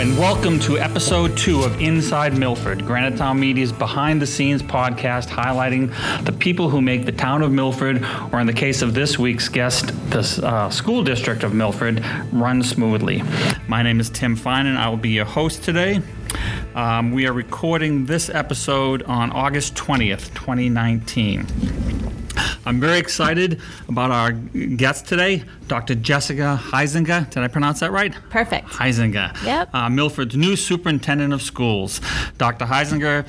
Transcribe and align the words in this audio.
and 0.00 0.16
welcome 0.16 0.58
to 0.58 0.78
episode 0.78 1.36
two 1.36 1.62
of 1.62 1.78
Inside 1.78 2.32
Milford, 2.34 2.86
Granite 2.86 3.18
Town 3.18 3.38
Media's 3.38 3.70
behind 3.70 4.22
the 4.22 4.26
scenes 4.26 4.62
podcast 4.62 5.28
highlighting 5.28 5.92
the 6.24 6.32
people 6.32 6.70
who 6.70 6.80
make 6.80 7.04
the 7.04 7.12
town 7.12 7.42
of 7.42 7.52
Milford, 7.52 8.02
or 8.32 8.40
in 8.40 8.46
the 8.46 8.52
case 8.54 8.80
of 8.80 8.94
this 8.94 9.18
week's 9.18 9.50
guest, 9.50 9.88
the 10.08 10.40
uh, 10.42 10.70
school 10.70 11.04
district 11.04 11.42
of 11.42 11.52
Milford, 11.52 12.02
run 12.32 12.62
smoothly. 12.62 13.22
My 13.68 13.82
name 13.82 14.00
is 14.00 14.08
Tim 14.08 14.36
Fine, 14.36 14.64
and 14.64 14.78
I 14.78 14.88
will 14.88 14.96
be 14.96 15.10
your 15.10 15.26
host 15.26 15.64
today. 15.64 16.00
Um, 16.74 17.12
we 17.12 17.26
are 17.26 17.34
recording 17.34 18.06
this 18.06 18.30
episode 18.30 19.02
on 19.02 19.30
August 19.32 19.74
20th, 19.74 20.32
2019. 20.32 21.89
I'm 22.66 22.78
very 22.78 22.98
excited 22.98 23.60
about 23.88 24.10
our 24.10 24.32
guest 24.32 25.06
today, 25.06 25.44
Dr. 25.66 25.94
Jessica 25.94 26.60
Huizenga. 26.62 27.30
Did 27.30 27.42
I 27.42 27.48
pronounce 27.48 27.80
that 27.80 27.90
right? 27.90 28.14
Perfect. 28.28 28.68
Huizenga. 28.68 29.42
Yep. 29.42 29.74
Uh, 29.74 29.88
Milford's 29.88 30.36
new 30.36 30.56
superintendent 30.56 31.32
of 31.32 31.40
schools. 31.40 32.00
Dr. 32.36 32.66
Huizenga 32.66 33.26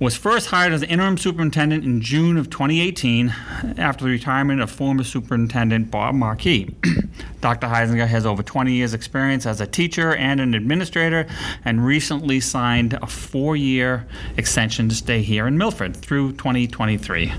was 0.00 0.16
first 0.16 0.48
hired 0.48 0.72
as 0.72 0.82
interim 0.82 1.16
superintendent 1.16 1.84
in 1.84 2.00
June 2.00 2.36
of 2.36 2.50
2018 2.50 3.32
after 3.78 4.04
the 4.04 4.10
retirement 4.10 4.60
of 4.60 4.70
former 4.70 5.04
superintendent 5.04 5.90
Bob 5.90 6.16
Markey. 6.16 6.74
Dr. 7.40 7.68
Huizenga 7.68 8.08
has 8.08 8.26
over 8.26 8.42
20 8.42 8.72
years' 8.72 8.94
experience 8.94 9.46
as 9.46 9.60
a 9.60 9.66
teacher 9.66 10.16
and 10.16 10.40
an 10.40 10.54
administrator 10.54 11.26
and 11.64 11.86
recently 11.86 12.40
signed 12.40 12.94
a 12.94 13.06
four 13.06 13.54
year 13.54 14.06
extension 14.36 14.88
to 14.88 14.94
stay 14.94 15.22
here 15.22 15.46
in 15.46 15.56
Milford 15.56 15.94
through 15.94 16.32
2023. 16.32 17.32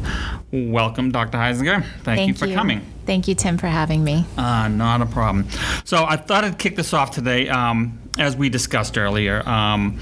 Welcome, 0.54 1.12
Dr. 1.18 1.38
Huizenga. 1.40 1.84
Thank, 2.04 2.28
you 2.28 2.34
for 2.36 2.48
coming. 2.48 2.82
Thank 3.08 3.28
you, 3.28 3.34
Tim, 3.34 3.58
for 3.58 3.68
having 3.68 4.04
me. 4.04 4.24
Uh, 4.38 4.68
not 4.68 5.02
a 5.02 5.08
problem. 5.08 5.48
So 5.84 6.06
I 6.06 6.16
thought 6.16 6.44
I'd 6.44 6.60
kick 6.60 6.76
this 6.76 6.94
off 6.94 7.10
today, 7.10 7.50
um, 7.50 8.00
as 8.20 8.36
we 8.36 8.50
discussed 8.50 9.00
earlier. 9.00 9.48
Um, 9.48 10.00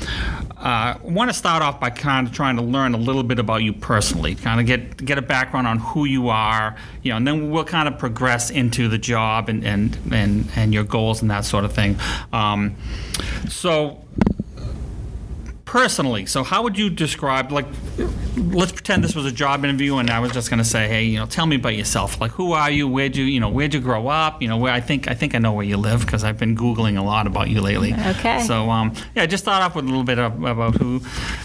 uh, 0.58 0.95
I 0.95 0.99
want 1.03 1.30
to 1.30 1.33
start 1.33 1.63
off 1.63 1.80
by 1.80 1.89
kind 1.89 2.27
of 2.27 2.33
trying 2.33 2.58
to 2.58 2.61
learn 2.61 2.95
a 2.95 2.97
little 2.97 3.23
bit 3.23 3.39
about 3.39 3.63
you 3.63 3.71
personally, 3.71 4.36
kind 4.36 4.59
of 4.59 4.66
get 4.66 5.05
get 5.05 5.17
a 5.17 5.21
background 5.21 5.67
on 5.67 5.80
who 5.80 6.03
you 6.05 6.27
are, 6.27 6.75
you 7.02 7.11
know, 7.11 7.17
and 7.17 7.27
then 7.27 7.52
we'll 7.52 7.63
kind 7.63 7.88
of 7.88 7.97
progress 7.97 8.49
into 8.49 8.89
the 8.89 8.97
job 8.97 9.47
and 9.47 9.63
and 9.63 9.97
and, 10.11 10.49
and 10.55 10.73
your 10.73 10.83
goals 10.83 11.21
and 11.21 11.31
that 11.31 11.45
sort 11.45 11.63
of 11.63 11.73
thing. 11.73 11.97
Um, 12.33 12.75
so 13.47 14.05
personally, 15.66 16.25
so 16.25 16.44
how 16.44 16.63
would 16.63 16.77
you 16.77 16.89
describe 16.89 17.52
like 17.52 17.66
let's 18.38 18.71
pretend 18.71 19.03
this 19.03 19.16
was 19.16 19.25
a 19.25 19.31
job 19.31 19.63
interview 19.63 19.97
and 19.97 20.09
I 20.09 20.19
was 20.19 20.31
just 20.31 20.49
going 20.49 20.58
to 20.59 20.66
say, 20.66 20.88
hey, 20.88 21.03
you 21.03 21.17
know, 21.17 21.25
tell 21.25 21.45
me 21.45 21.55
about 21.55 21.75
yourself. 21.75 22.19
Like 22.21 22.31
who 22.31 22.53
are 22.53 22.69
you? 22.69 22.88
Where'd 22.88 23.16
you, 23.16 23.25
you 23.25 23.39
know, 23.39 23.49
where'd 23.49 23.73
you 23.73 23.80
grow 23.80 24.08
up? 24.08 24.41
You 24.41 24.47
know, 24.47 24.58
where 24.58 24.73
I 24.73 24.81
think 24.81 25.08
I 25.08 25.13
think 25.13 25.36
I 25.36 25.39
know 25.39 25.53
where 25.53 25.66
you 25.66 25.77
live 25.77 26.02
because 26.02 26.23
I've 26.23 26.38
been 26.38 26.55
googling 26.55 26.97
a 26.97 27.02
lot 27.02 27.27
about 27.27 27.49
you 27.49 27.61
lately. 27.61 27.93
Okay. 27.93 28.41
So 28.41 28.69
um, 28.69 28.93
yeah, 29.16 29.25
just 29.25 29.43
start 29.43 29.63
off 29.63 29.75
with 29.75 29.86
a 29.86 29.88
little 29.88 30.03
bit 30.03 30.19
of, 30.19 30.43
about 30.43 30.75
who 30.75 31.02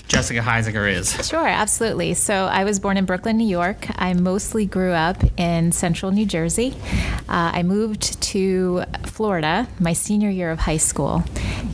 Jessica 0.08 0.41
Huizenga 0.41 0.92
is. 0.92 1.26
Sure, 1.26 1.46
absolutely. 1.46 2.14
So 2.14 2.34
I 2.34 2.64
was 2.64 2.80
born 2.80 2.96
in 2.96 3.04
Brooklyn, 3.04 3.36
New 3.36 3.48
York. 3.48 3.86
I 3.96 4.12
mostly 4.14 4.66
grew 4.66 4.92
up 4.92 5.22
in 5.38 5.72
central 5.72 6.12
New 6.12 6.26
Jersey. 6.26 6.74
Uh, 7.28 7.52
I 7.54 7.62
moved 7.62 8.20
to 8.22 8.84
Florida 9.04 9.68
my 9.78 9.92
senior 9.92 10.30
year 10.30 10.50
of 10.50 10.58
high 10.58 10.76
school 10.76 11.24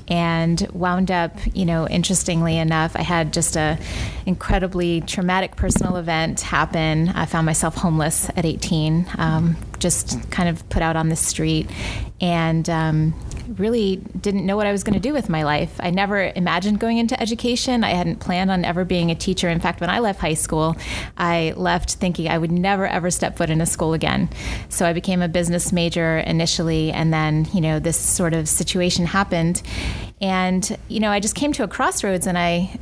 and 0.08 0.66
wound 0.72 1.10
up, 1.10 1.32
you 1.54 1.64
know, 1.64 1.86
interestingly 2.36 2.58
enough, 2.58 2.96
I 2.96 3.02
had 3.02 3.32
just 3.32 3.56
a 3.56 3.78
incredibly 4.26 5.00
traumatic 5.02 5.56
personal 5.56 5.96
event 5.96 6.40
happen. 6.40 7.08
I 7.10 7.26
found 7.26 7.46
myself 7.46 7.76
homeless 7.76 8.28
at 8.36 8.44
18, 8.44 9.06
um, 9.18 9.56
just 9.78 10.30
kind 10.30 10.48
of 10.48 10.68
put 10.68 10.82
out 10.82 10.96
on 10.96 11.08
the 11.08 11.16
street, 11.16 11.70
and 12.20 12.68
um, 12.68 13.14
really 13.56 13.96
didn't 14.20 14.44
know 14.44 14.56
what 14.56 14.66
I 14.66 14.72
was 14.72 14.82
going 14.84 14.94
to 14.94 15.00
do 15.00 15.12
with 15.12 15.28
my 15.28 15.44
life. 15.44 15.78
I 15.78 15.90
never 15.90 16.32
imagined 16.34 16.80
going 16.80 16.98
into 16.98 17.20
education. 17.20 17.84
I 17.84 17.90
hadn't 17.90 18.20
planned 18.20 18.50
on 18.50 18.64
ever 18.64 18.84
being 18.84 19.10
a 19.10 19.14
teacher. 19.14 19.48
In 19.48 19.60
fact, 19.60 19.80
when 19.80 19.90
I 19.90 20.00
left 20.00 20.20
high 20.20 20.34
school, 20.34 20.76
I 21.16 21.54
left 21.56 21.94
thinking 21.94 22.28
I 22.28 22.38
would 22.38 22.52
never 22.52 22.86
ever 22.86 23.10
step 23.10 23.36
foot 23.36 23.50
in 23.50 23.60
a 23.60 23.66
school 23.66 23.94
again. 23.94 24.28
So 24.68 24.86
I 24.86 24.92
became 24.92 25.22
a 25.22 25.28
business 25.28 25.72
major 25.72 26.18
initially, 26.18 26.90
and 26.92 27.12
then 27.12 27.46
you 27.52 27.60
know 27.60 27.78
this 27.78 27.98
sort 27.98 28.34
of 28.34 28.48
situation 28.48 29.06
happened, 29.06 29.62
and 30.20 30.76
you 30.88 31.00
know 31.00 31.10
I 31.10 31.20
just 31.20 31.34
came 31.34 31.52
to 31.52 31.62
a 31.64 31.68
crossroads, 31.68 32.26
and 32.26 32.38
I 32.38 32.78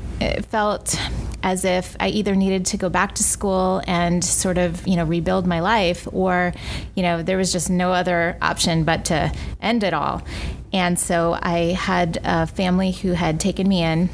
felt 0.51 0.99
as 1.43 1.65
if 1.67 1.95
I 2.01 2.09
either 2.09 2.35
needed 2.35 2.65
to 2.67 2.79
go 2.79 2.89
back 2.89 3.17
to 3.17 3.23
school 3.23 3.83
and 3.87 4.25
sort 4.25 4.57
of, 4.57 4.87
you 4.89 4.97
know, 4.97 5.05
rebuild 5.05 5.47
my 5.47 5.61
life, 5.61 6.09
or, 6.11 6.55
you 6.95 7.03
know, 7.03 7.23
there 7.23 7.37
was 7.37 7.53
just 7.53 7.69
no 7.69 7.93
other 7.93 8.39
option 8.41 8.85
but 8.85 9.05
to 9.07 9.31
end 9.61 9.85
it 9.85 9.93
all. 9.93 10.23
And 10.73 10.99
so 10.99 11.39
I 11.39 11.75
had 11.79 12.19
a 12.25 12.47
family 12.47 12.93
who 12.93 13.13
had 13.13 13.41
taken 13.41 13.69
me 13.69 13.83
in 13.83 14.09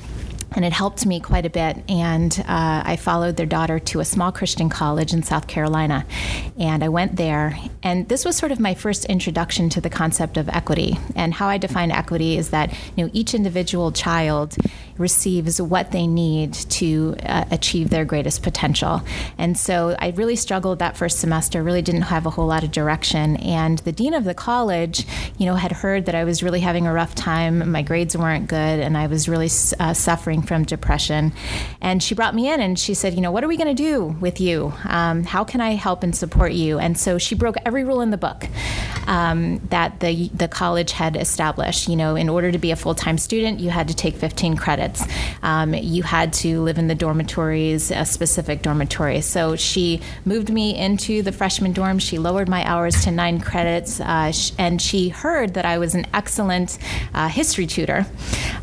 and 0.53 0.65
it 0.65 0.73
helped 0.73 1.07
me 1.07 1.21
quite 1.21 1.47
a 1.47 1.51
bit. 1.51 1.83
And 1.89 2.37
uh, 2.47 2.83
I 2.85 2.97
followed 2.97 3.37
their 3.37 3.47
daughter 3.47 3.79
to 3.79 4.01
a 4.01 4.05
small 4.05 4.33
Christian 4.33 4.69
college 4.69 5.13
in 5.13 5.23
South 5.23 5.47
Carolina, 5.47 6.07
and 6.59 6.83
I 6.83 6.89
went 6.89 7.17
there. 7.17 7.57
And 7.83 8.09
this 8.09 8.25
was 8.25 8.37
sort 8.37 8.53
of 8.53 8.61
my 8.61 8.75
first 8.75 9.05
introduction 9.07 9.69
to 9.71 9.81
the 9.81 9.91
concept 9.91 10.37
of 10.37 10.49
equity. 10.49 10.99
And 11.15 11.35
how 11.35 11.49
I 11.49 11.59
define 11.59 11.91
equity 11.91 12.37
is 12.37 12.51
that 12.51 12.73
you 12.97 13.05
know 13.05 13.11
each 13.13 13.35
individual 13.35 13.93
child 13.93 14.57
receives 15.01 15.61
what 15.61 15.91
they 15.91 16.07
need 16.07 16.53
to 16.53 17.17
uh, 17.25 17.45
achieve 17.51 17.91
their 17.91 18.05
greatest 18.05 18.43
potential. 18.43 19.03
And 19.39 19.59
so 19.59 19.97
I 19.99 20.11
really 20.11 20.37
struggled 20.37 20.79
that 20.79 20.97
first 20.97 21.19
semester. 21.19 21.63
Really 21.63 21.83
didn't 21.83 22.03
have 22.03 22.27
a 22.27 22.31
whole 22.31 22.47
lot 22.47 22.63
of 22.63 22.71
direction. 22.71 23.37
And 23.37 23.79
the 23.81 23.93
dean 23.93 24.15
of 24.15 24.25
the 24.25 24.35
college, 24.35 25.07
you 25.39 25.47
know, 25.47 25.55
had 25.55 25.73
heard 25.73 26.07
that 26.07 26.15
I 26.15 26.25
was 26.25 26.43
really 26.43 26.61
having 26.61 26.87
a 26.87 26.93
rough 26.93 27.15
time. 27.15 27.71
My 27.71 27.83
grades 27.83 28.17
weren't 28.17 28.49
good, 28.49 28.81
and 28.81 28.97
I 28.97 29.07
was 29.07 29.29
really 29.29 29.49
uh, 29.81 29.95
suffering 29.95 30.43
from 30.43 30.65
depression. 30.65 31.33
And 31.81 32.03
she 32.03 32.15
brought 32.15 32.35
me 32.35 32.49
in 32.53 32.61
and 32.61 32.79
she 32.79 32.95
said, 32.95 33.15
You 33.15 33.21
know, 33.21 33.33
what 33.33 33.43
are 33.43 33.49
we 33.49 33.57
going 33.57 33.75
to 33.75 33.83
do 33.83 34.17
with 34.21 34.41
you? 34.41 34.73
Um, 34.85 35.25
how 35.25 35.45
can 35.45 35.61
I 35.61 35.75
help 35.75 36.03
and 36.03 36.15
support 36.15 36.53
you? 36.53 36.79
And 36.79 36.99
so 36.99 37.19
she 37.19 37.35
broke 37.35 37.57
every 37.65 37.85
rule 37.85 38.03
in 38.03 38.11
the 38.11 38.19
book 38.19 38.47
um, 39.07 39.59
that 39.71 40.01
the, 40.01 40.29
the 40.29 40.49
college 40.49 40.93
had 40.93 41.17
established. 41.17 41.89
You 41.89 41.97
know, 41.97 42.17
in 42.17 42.29
order 42.29 42.53
to 42.53 42.59
be 42.59 42.71
a 42.71 42.77
full 42.77 42.95
time 42.95 43.19
student, 43.19 43.61
you 43.61 43.71
had 43.71 43.89
to 43.89 43.95
take 43.95 44.17
15 44.17 44.57
credits, 44.57 44.90
um, 45.43 45.75
you 45.75 46.03
had 46.03 46.33
to 46.35 46.63
live 46.63 46.79
in 46.79 46.89
the 46.89 46.95
dormitories, 46.95 47.91
a 47.91 48.05
specific 48.05 48.63
dormitory. 48.63 49.21
So 49.21 49.57
she 49.57 50.01
moved 50.25 50.51
me 50.51 50.77
into 50.77 51.23
the 51.23 51.33
freshman 51.33 51.73
dorm. 51.73 51.99
She 51.99 52.19
lowered 52.19 52.49
my 52.49 52.65
hours 52.65 53.05
to 53.05 53.11
nine 53.11 53.41
credits, 53.41 54.01
uh, 54.01 54.33
sh- 54.33 54.53
and 54.59 54.81
she 54.81 55.09
heard 55.09 55.55
that 55.55 55.65
I 55.65 55.79
was 55.79 55.95
an 55.95 56.07
excellent 56.15 56.79
uh, 57.15 57.29
history 57.29 57.67
tutor. 57.67 58.07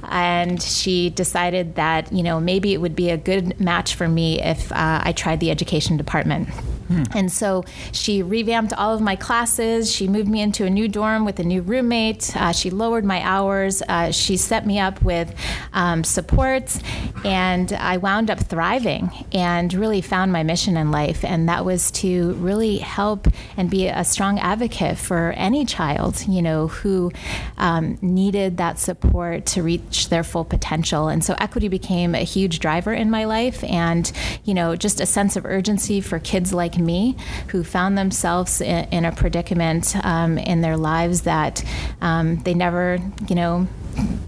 And 0.10 0.62
she 0.62 1.10
decided 1.10 1.76
that, 1.76 2.12
you 2.12 2.24
know, 2.24 2.40
maybe 2.40 2.74
it 2.74 2.82
would 2.82 2.96
be 2.96 3.10
a 3.10 3.18
good 3.18 3.60
match 3.60 3.96
for 3.96 4.08
me 4.08 4.42
if 4.42 4.72
uh, 4.72 5.02
I 5.04 5.12
tried 5.12 5.40
the 5.40 5.52
education 5.52 5.98
department. 5.98 6.50
Hmm. 6.88 7.04
And 7.14 7.32
so 7.32 7.66
she 7.92 8.24
revamped 8.24 8.74
all 8.74 8.94
of 8.94 9.02
my 9.02 9.16
classes. 9.16 9.92
She 9.92 10.08
moved 10.08 10.30
me 10.30 10.42
into 10.42 10.66
a 10.66 10.70
new 10.70 10.88
dorm 10.88 11.26
with 11.26 11.40
a 11.40 11.44
new 11.44 11.62
roommate. 11.62 12.36
Uh, 12.36 12.52
she 12.52 12.70
lowered 12.70 13.06
my 13.06 13.22
hours. 13.22 13.82
Uh, 13.88 14.12
she 14.12 14.38
set 14.38 14.66
me 14.66 14.80
up 14.80 15.02
with 15.02 15.34
um, 15.74 16.04
supports. 16.04 16.80
And 17.26 17.74
I 17.74 17.98
wound 17.98 18.32
up 18.32 18.40
thriving 18.40 19.12
and 19.34 19.74
really 19.74 20.02
found 20.02 20.32
my 20.32 20.44
mission 20.44 20.78
in 20.78 20.92
life. 20.92 21.26
And 21.26 21.50
that 21.50 21.66
was 21.66 21.92
to 21.92 22.34
really 22.34 22.78
help 22.78 23.28
and 23.58 23.70
be 23.70 23.88
a 23.88 24.04
strong 24.04 24.40
advocate 24.40 24.98
for 24.98 25.34
any 25.36 25.66
child, 25.66 26.24
you 26.28 26.42
know, 26.42 26.68
who 26.68 27.12
um, 27.58 27.98
needed 28.02 28.58
that 28.58 28.80
support 28.80 29.46
to 29.48 29.64
reach 29.64 30.10
their 30.10 30.24
full 30.24 30.46
potential. 30.46 31.08
And 31.08 31.24
so 31.24 31.36
equity 31.40 31.68
became 31.68 32.16
a 32.16 32.24
huge 32.24 32.60
driver 32.60 32.94
in 32.94 33.10
my 33.10 33.26
life 33.26 33.64
and, 33.64 34.12
you 34.46 34.54
know, 34.54 34.76
just 34.76 35.02
a 35.02 35.06
sense 35.06 35.36
of 35.36 35.46
urgency 35.46 36.02
for 36.02 36.20
kids 36.20 36.54
like 36.54 36.77
me 36.80 37.16
who 37.50 37.64
found 37.64 37.98
themselves 37.98 38.62
in, 38.62 38.88
in 38.90 39.06
a 39.06 39.12
predicament 39.12 39.96
um, 40.04 40.38
in 40.38 40.62
their 40.62 40.78
lives 40.78 41.22
that 41.22 41.64
um, 42.02 42.38
they 42.38 42.54
never, 42.54 43.00
you 43.28 43.36
know, 43.36 43.68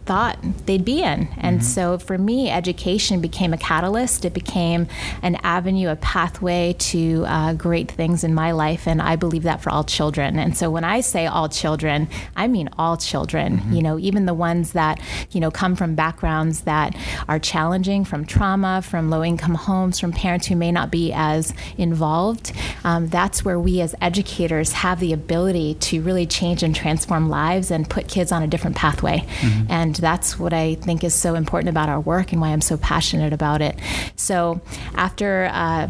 thought 0.09 0.39
they'd 0.65 0.83
be 0.83 1.03
in. 1.03 1.27
And 1.37 1.59
mm-hmm. 1.59 1.67
so 1.67 1.99
for 1.99 2.17
me, 2.17 2.49
education 2.49 3.21
became 3.21 3.53
a 3.53 3.59
catalyst. 3.59 4.25
It 4.25 4.33
became 4.33 4.87
an 5.21 5.35
avenue, 5.43 5.89
a 5.89 5.95
pathway 5.97 6.73
to 6.79 7.25
uh, 7.27 7.53
great 7.53 7.91
things 7.91 8.23
in 8.23 8.33
my 8.33 8.51
life. 8.51 8.87
And 8.87 9.03
I 9.03 9.15
believe 9.15 9.43
that 9.43 9.61
for 9.61 9.69
all 9.69 9.83
children. 9.83 10.39
And 10.39 10.57
so 10.57 10.71
when 10.71 10.83
I 10.83 11.01
say 11.01 11.27
all 11.27 11.47
children, 11.47 12.07
I 12.35 12.47
mean 12.47 12.71
all 12.79 12.97
children, 12.97 13.59
mm-hmm. 13.59 13.73
you 13.73 13.83
know, 13.83 13.99
even 13.99 14.25
the 14.25 14.33
ones 14.33 14.71
that, 14.71 14.99
you 15.29 15.39
know, 15.39 15.51
come 15.51 15.75
from 15.75 15.93
backgrounds 15.93 16.61
that 16.61 16.95
are 17.27 17.37
challenging, 17.37 18.03
from 18.03 18.25
trauma, 18.25 18.81
from 18.81 19.11
low 19.11 19.23
income 19.23 19.53
homes, 19.53 19.99
from 19.99 20.11
parents 20.11 20.47
who 20.47 20.55
may 20.55 20.71
not 20.71 20.89
be 20.89 21.13
as 21.13 21.53
involved. 21.77 22.51
Um, 22.83 23.09
that's 23.09 23.45
where 23.45 23.59
we 23.59 23.79
as 23.79 23.93
educators 24.01 24.71
have 24.71 24.99
the 24.99 25.13
ability 25.13 25.75
to 25.75 26.01
really 26.01 26.25
change 26.25 26.63
and 26.63 26.75
transform 26.75 27.29
lives 27.29 27.69
and 27.69 27.87
put 27.87 28.07
kids 28.07 28.31
on 28.31 28.41
a 28.41 28.47
different 28.47 28.75
pathway. 28.75 29.19
Mm-hmm. 29.19 29.71
And 29.71 29.98
that's 29.99 30.39
what 30.39 30.53
I 30.53 30.75
think 30.75 31.03
is 31.03 31.13
so 31.13 31.35
important 31.35 31.69
about 31.69 31.89
our 31.89 31.99
work 31.99 32.31
and 32.31 32.41
why 32.41 32.49
I'm 32.49 32.61
so 32.61 32.77
passionate 32.77 33.33
about 33.33 33.61
it. 33.61 33.77
So 34.15 34.61
after 34.95 35.49
uh, 35.51 35.87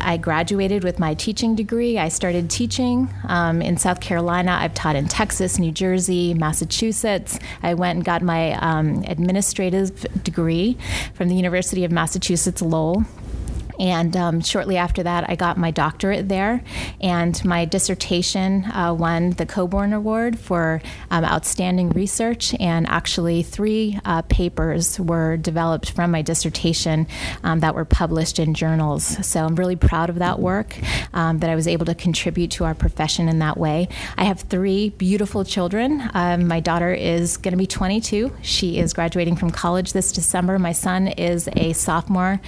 I 0.00 0.16
graduated 0.16 0.84
with 0.84 0.98
my 0.98 1.14
teaching 1.14 1.54
degree, 1.54 1.98
I 1.98 2.08
started 2.08 2.50
teaching 2.50 3.08
um, 3.28 3.62
in 3.62 3.76
South 3.76 4.00
Carolina. 4.00 4.56
I've 4.60 4.74
taught 4.74 4.96
in 4.96 5.08
Texas, 5.08 5.58
New 5.58 5.72
Jersey, 5.72 6.34
Massachusetts. 6.34 7.38
I 7.62 7.74
went 7.74 7.96
and 7.96 8.04
got 8.04 8.22
my 8.22 8.52
um, 8.54 9.04
administrative 9.06 10.06
degree 10.22 10.76
from 11.14 11.28
the 11.28 11.34
University 11.34 11.84
of 11.84 11.92
Massachusetts 11.92 12.62
Lowell. 12.62 13.04
And 13.78 14.16
um, 14.16 14.40
shortly 14.40 14.76
after 14.76 15.02
that, 15.02 15.28
I 15.28 15.36
got 15.36 15.58
my 15.58 15.70
doctorate 15.70 16.28
there. 16.28 16.62
And 17.00 17.42
my 17.44 17.64
dissertation 17.64 18.64
uh, 18.64 18.94
won 18.94 19.30
the 19.30 19.46
Coburn 19.46 19.92
Award 19.92 20.38
for 20.38 20.80
um, 21.10 21.24
outstanding 21.24 21.90
research. 21.90 22.54
And 22.58 22.86
actually, 22.88 23.42
three 23.42 23.98
uh, 24.04 24.22
papers 24.22 24.98
were 24.98 25.36
developed 25.36 25.90
from 25.90 26.10
my 26.10 26.22
dissertation 26.22 27.06
um, 27.44 27.60
that 27.60 27.74
were 27.74 27.84
published 27.84 28.38
in 28.38 28.54
journals. 28.54 29.04
So 29.26 29.44
I'm 29.44 29.56
really 29.56 29.76
proud 29.76 30.08
of 30.08 30.16
that 30.16 30.38
work, 30.38 30.76
um, 31.12 31.40
that 31.40 31.50
I 31.50 31.54
was 31.54 31.68
able 31.68 31.86
to 31.86 31.94
contribute 31.94 32.50
to 32.52 32.64
our 32.64 32.74
profession 32.74 33.28
in 33.28 33.40
that 33.40 33.56
way. 33.56 33.88
I 34.16 34.24
have 34.24 34.40
three 34.40 34.90
beautiful 34.90 35.44
children. 35.44 36.02
Um, 36.14 36.48
my 36.48 36.60
daughter 36.60 36.92
is 36.92 37.36
going 37.36 37.52
to 37.52 37.58
be 37.58 37.66
22. 37.66 38.32
She 38.42 38.78
is 38.78 38.92
graduating 38.92 39.36
from 39.36 39.50
college 39.50 39.92
this 39.92 40.12
December. 40.12 40.58
My 40.58 40.72
son 40.72 41.08
is 41.08 41.48
a 41.56 41.72
sophomore. 41.72 42.40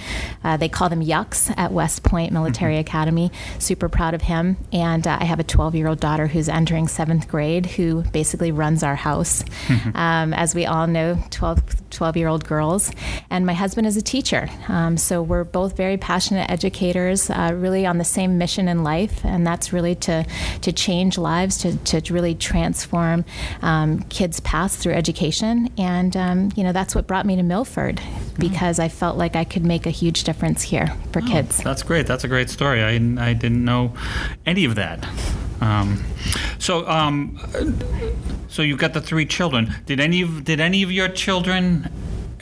Uh, 0.43 0.57
they 0.57 0.69
call 0.69 0.89
them 0.89 1.01
young 1.01 1.18
at 1.57 1.71
West 1.71 2.03
Point 2.03 2.31
Military 2.31 2.73
mm-hmm. 2.73 2.81
Academy. 2.81 3.31
Super 3.59 3.89
proud 3.89 4.13
of 4.13 4.21
him. 4.21 4.57
And 4.71 5.07
uh, 5.07 5.17
I 5.19 5.25
have 5.25 5.39
a 5.39 5.43
12 5.43 5.75
year 5.75 5.87
old 5.87 5.99
daughter 5.99 6.27
who's 6.27 6.49
entering 6.49 6.87
seventh 6.87 7.27
grade 7.27 7.65
who 7.65 8.03
basically 8.03 8.51
runs 8.51 8.83
our 8.83 8.95
house. 8.95 9.43
Mm-hmm. 9.67 9.97
Um, 9.97 10.33
as 10.33 10.55
we 10.55 10.65
all 10.65 10.87
know, 10.87 11.21
12, 11.31 11.88
12 11.89 12.17
year 12.17 12.27
old 12.27 12.45
girls. 12.45 12.91
And 13.29 13.45
my 13.45 13.53
husband 13.53 13.87
is 13.87 13.97
a 13.97 14.01
teacher. 14.01 14.49
Um, 14.67 14.97
so 14.97 15.21
we're 15.21 15.43
both 15.43 15.75
very 15.75 15.97
passionate 15.97 16.49
educators, 16.49 17.29
uh, 17.29 17.51
really 17.55 17.85
on 17.85 17.97
the 17.97 18.05
same 18.05 18.37
mission 18.37 18.67
in 18.67 18.83
life. 18.83 19.23
And 19.23 19.45
that's 19.45 19.73
really 19.73 19.95
to, 19.95 20.25
to 20.61 20.71
change 20.71 21.17
lives, 21.17 21.57
to, 21.59 21.77
to 21.77 22.13
really 22.13 22.35
transform 22.35 23.25
um, 23.61 24.01
kids' 24.03 24.39
paths 24.39 24.75
through 24.75 24.93
education. 24.93 25.69
And, 25.77 26.15
um, 26.15 26.51
you 26.55 26.63
know, 26.63 26.71
that's 26.71 26.95
what 26.95 27.07
brought 27.07 27.25
me 27.25 27.35
to 27.35 27.43
Milford 27.43 27.97
mm-hmm. 27.97 28.41
because 28.41 28.79
I 28.79 28.87
felt 28.87 29.17
like 29.17 29.35
I 29.35 29.43
could 29.43 29.65
make 29.65 29.85
a 29.85 29.91
huge 29.91 30.23
difference 30.23 30.61
here 30.63 30.95
for 31.11 31.21
oh, 31.21 31.27
kids. 31.27 31.57
That's 31.57 31.83
great. 31.83 32.07
That's 32.07 32.23
a 32.23 32.27
great 32.27 32.49
story. 32.49 32.83
I, 32.83 32.93
I 32.93 33.33
didn't 33.33 33.63
know 33.63 33.93
any 34.45 34.65
of 34.65 34.75
that. 34.75 35.07
Um, 35.61 36.03
so, 36.57 36.87
um, 36.87 37.37
so 38.47 38.61
you've 38.61 38.79
got 38.79 38.93
the 38.93 39.01
three 39.01 39.25
children. 39.25 39.73
Did 39.85 39.99
any 39.99 40.21
of 40.21 40.43
did 40.43 40.59
any 40.59 40.83
of 40.83 40.91
your 40.91 41.09
children 41.09 41.89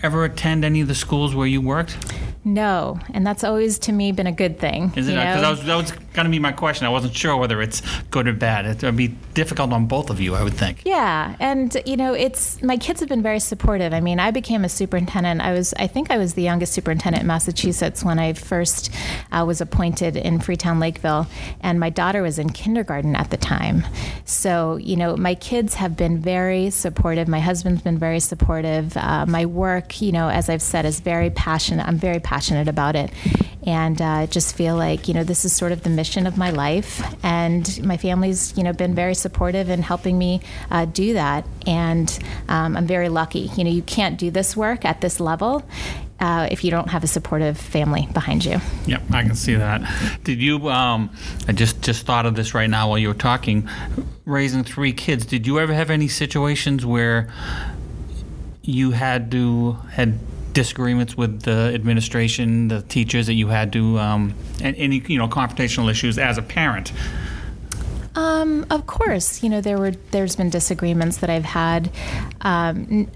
ever 0.03 0.25
attend 0.25 0.63
any 0.63 0.81
of 0.81 0.87
the 0.87 0.95
schools 0.95 1.35
where 1.35 1.47
you 1.47 1.61
worked? 1.61 1.97
No, 2.43 2.99
and 3.13 3.27
that's 3.27 3.43
always 3.43 3.77
to 3.79 3.91
me 3.91 4.11
been 4.11 4.27
a 4.27 4.31
good 4.31 4.59
thing. 4.59 4.93
Is 4.95 5.07
it? 5.07 5.15
Because 5.15 5.41
that 5.41 5.49
was, 5.49 5.63
that 5.65 5.75
was 5.75 5.93
going 6.17 6.25
to 6.25 6.31
be 6.31 6.39
my 6.39 6.51
question. 6.51 6.85
I 6.85 6.89
wasn't 6.89 7.15
sure 7.15 7.37
whether 7.37 7.61
it's 7.61 7.81
good 8.09 8.27
or 8.27 8.33
bad. 8.33 8.65
It 8.65 8.83
would 8.83 8.97
be 8.97 9.09
difficult 9.35 9.71
on 9.71 9.85
both 9.85 10.09
of 10.09 10.19
you, 10.19 10.35
I 10.35 10.43
would 10.43 10.55
think. 10.55 10.81
Yeah, 10.83 11.35
and 11.39 11.77
you 11.85 11.95
know, 11.95 12.13
it's 12.13 12.61
my 12.61 12.75
kids 12.75 12.99
have 12.99 13.07
been 13.07 13.21
very 13.21 13.39
supportive. 13.39 13.93
I 13.93 14.01
mean, 14.01 14.19
I 14.19 14.31
became 14.31 14.65
a 14.65 14.69
superintendent. 14.69 15.41
I 15.41 15.53
was, 15.53 15.73
I 15.77 15.87
think, 15.87 16.11
I 16.11 16.17
was 16.17 16.33
the 16.33 16.41
youngest 16.41 16.73
superintendent 16.73 17.21
in 17.21 17.27
Massachusetts 17.27 18.03
when 18.03 18.17
I 18.17 18.33
first 18.33 18.91
uh, 19.31 19.45
was 19.47 19.61
appointed 19.61 20.17
in 20.17 20.39
Freetown 20.39 20.79
Lakeville, 20.79 21.27
and 21.61 21.79
my 21.79 21.91
daughter 21.91 22.23
was 22.23 22.39
in 22.39 22.49
kindergarten 22.49 23.15
at 23.15 23.29
the 23.29 23.37
time. 23.37 23.85
So, 24.25 24.77
you 24.77 24.95
know, 24.95 25.15
my 25.15 25.35
kids 25.35 25.75
have 25.75 25.95
been 25.95 26.19
very 26.19 26.71
supportive. 26.71 27.27
My 27.27 27.39
husband's 27.39 27.83
been 27.83 27.99
very 27.99 28.19
supportive. 28.19 28.97
Uh, 28.97 29.27
my 29.27 29.45
work, 29.45 30.01
you 30.01 30.11
know, 30.11 30.29
as 30.29 30.49
I've 30.49 30.63
said, 30.63 30.85
is 30.85 30.99
very 30.99 31.29
passionate. 31.29 31.87
I'm 31.87 31.99
very 31.99 32.19
passionate 32.19 32.67
about 32.67 32.95
it 32.95 33.11
and 33.67 34.01
uh, 34.01 34.25
just 34.27 34.55
feel 34.55 34.77
like 34.77 35.09
you 35.09 35.13
know 35.13 35.25
this 35.25 35.43
is 35.43 35.53
sort 35.53 35.73
of 35.73 35.83
the 35.83 35.89
mission 35.89 36.06
of 36.15 36.37
my 36.37 36.51
life 36.51 37.01
and 37.23 37.83
my 37.83 37.97
family's 37.97 38.55
you 38.57 38.63
know 38.63 38.71
been 38.71 38.95
very 38.95 39.15
supportive 39.15 39.69
in 39.69 39.81
helping 39.81 40.17
me 40.17 40.41
uh, 40.71 40.85
do 40.85 41.13
that 41.13 41.45
and 41.65 42.19
um, 42.47 42.77
i'm 42.77 42.87
very 42.87 43.09
lucky 43.09 43.51
you 43.57 43.63
know 43.63 43.69
you 43.69 43.81
can't 43.81 44.17
do 44.17 44.31
this 44.31 44.55
work 44.55 44.85
at 44.85 45.01
this 45.01 45.19
level 45.19 45.63
uh, 46.19 46.47
if 46.49 46.63
you 46.63 46.71
don't 46.71 46.89
have 46.89 47.03
a 47.03 47.07
supportive 47.07 47.57
family 47.57 48.07
behind 48.13 48.43
you. 48.43 48.59
Yep, 48.87 49.03
I 49.11 49.23
can 49.23 49.35
see 49.35 49.55
that. 49.55 49.87
Did 50.23 50.41
you? 50.41 50.67
Um, 50.69 51.11
I 51.47 51.51
just 51.51 51.81
just 51.81 52.05
thought 52.05 52.25
of 52.25 52.35
this 52.35 52.53
right 52.53 52.69
now 52.69 52.89
while 52.89 52.97
you 52.97 53.07
were 53.07 53.13
talking. 53.13 53.69
Raising 54.25 54.63
three 54.63 54.93
kids, 54.93 55.25
did 55.25 55.45
you 55.45 55.59
ever 55.59 55.73
have 55.73 55.89
any 55.89 56.07
situations 56.07 56.85
where 56.85 57.31
you 58.63 58.91
had 58.91 59.31
to 59.31 59.73
had 59.91 60.19
disagreements 60.57 61.15
with 61.15 61.43
the 61.43 61.71
administration, 61.75 62.67
the 62.67 62.81
teachers 62.81 63.27
that 63.27 63.35
you 63.35 63.47
had 63.47 63.71
to, 63.71 63.99
um, 63.99 64.33
and 64.59 64.75
any 64.75 65.03
you 65.07 65.19
know 65.19 65.27
confrontational 65.27 65.87
issues 65.87 66.17
as 66.17 66.39
a 66.39 66.41
parent? 66.41 66.91
Um, 68.15 68.65
of 68.71 68.87
course, 68.87 69.43
you 69.43 69.49
know 69.49 69.61
there 69.61 69.77
were 69.77 69.91
there's 70.09 70.35
been 70.35 70.49
disagreements 70.49 71.17
that 71.17 71.29
I've 71.29 71.45
had. 71.45 71.91
Um, 72.41 73.07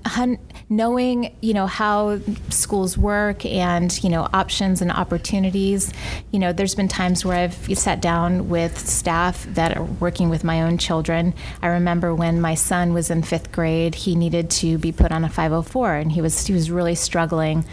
knowing 0.71 1.35
you 1.41 1.53
know 1.53 1.67
how 1.67 2.17
schools 2.49 2.97
work 2.97 3.45
and 3.45 4.03
you 4.03 4.09
know 4.09 4.27
options 4.33 4.81
and 4.81 4.89
opportunities 4.89 5.91
you 6.31 6.39
know 6.39 6.53
there's 6.53 6.75
been 6.75 6.87
times 6.87 7.25
where 7.25 7.37
i've 7.37 7.77
sat 7.77 8.01
down 8.01 8.47
with 8.49 8.79
staff 8.79 9.45
that 9.53 9.77
are 9.77 9.83
working 9.83 10.29
with 10.29 10.43
my 10.43 10.61
own 10.61 10.77
children. 10.77 11.33
I 11.61 11.67
remember 11.67 12.15
when 12.15 12.39
my 12.39 12.55
son 12.55 12.93
was 12.93 13.09
in 13.09 13.23
fifth 13.23 13.51
grade 13.51 13.95
he 13.95 14.15
needed 14.15 14.49
to 14.51 14.77
be 14.77 14.91
put 14.91 15.11
on 15.11 15.23
a 15.23 15.29
504 15.29 15.95
and 15.95 16.11
he 16.11 16.21
was 16.21 16.47
he 16.47 16.53
was 16.53 16.71
really 16.71 16.95
struggling 16.95 17.65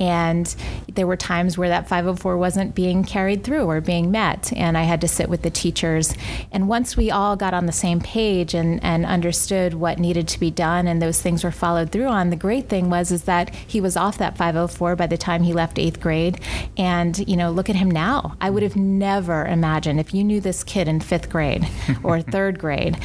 and 0.00 0.56
there 0.92 1.06
were 1.06 1.16
times 1.16 1.56
where 1.56 1.68
that 1.68 1.88
504 1.88 2.36
wasn't 2.36 2.74
being 2.74 3.04
carried 3.04 3.44
through 3.44 3.64
or 3.64 3.80
being 3.80 4.10
met 4.10 4.52
and 4.56 4.76
i 4.76 4.82
had 4.82 5.00
to 5.00 5.08
sit 5.08 5.28
with 5.28 5.42
the 5.42 5.50
teachers 5.50 6.14
and 6.50 6.68
once 6.68 6.96
we 6.96 7.10
all 7.10 7.36
got 7.36 7.54
on 7.54 7.66
the 7.66 7.72
same 7.72 8.00
page 8.00 8.54
and, 8.54 8.82
and 8.82 9.06
understood 9.06 9.74
what 9.74 9.98
needed 9.98 10.26
to 10.26 10.40
be 10.40 10.50
done 10.50 10.88
and 10.88 11.00
those 11.00 11.22
things 11.22 11.44
were 11.44 11.52
followed 11.52 11.92
through 11.92 12.08
on 12.08 12.30
the 12.30 12.36
great 12.36 12.68
thing 12.68 12.90
was 12.90 13.12
is 13.12 13.24
that 13.24 13.54
he 13.54 13.80
was 13.80 13.96
off 13.96 14.18
that 14.18 14.36
504 14.36 14.96
by 14.96 15.06
the 15.06 15.18
time 15.18 15.42
he 15.42 15.52
left 15.52 15.78
eighth 15.78 16.00
grade. 16.00 16.40
And, 16.76 17.16
you 17.28 17.36
know, 17.36 17.50
look 17.50 17.68
at 17.68 17.76
him 17.76 17.90
now. 17.90 18.36
I 18.40 18.50
would 18.50 18.62
have 18.62 18.76
never 18.76 19.44
imagined 19.44 20.00
if 20.00 20.14
you 20.14 20.24
knew 20.24 20.40
this 20.40 20.64
kid 20.64 20.88
in 20.88 21.00
fifth 21.00 21.30
grade 21.30 21.68
or 22.02 22.22
third 22.22 22.58
grade, 22.58 22.98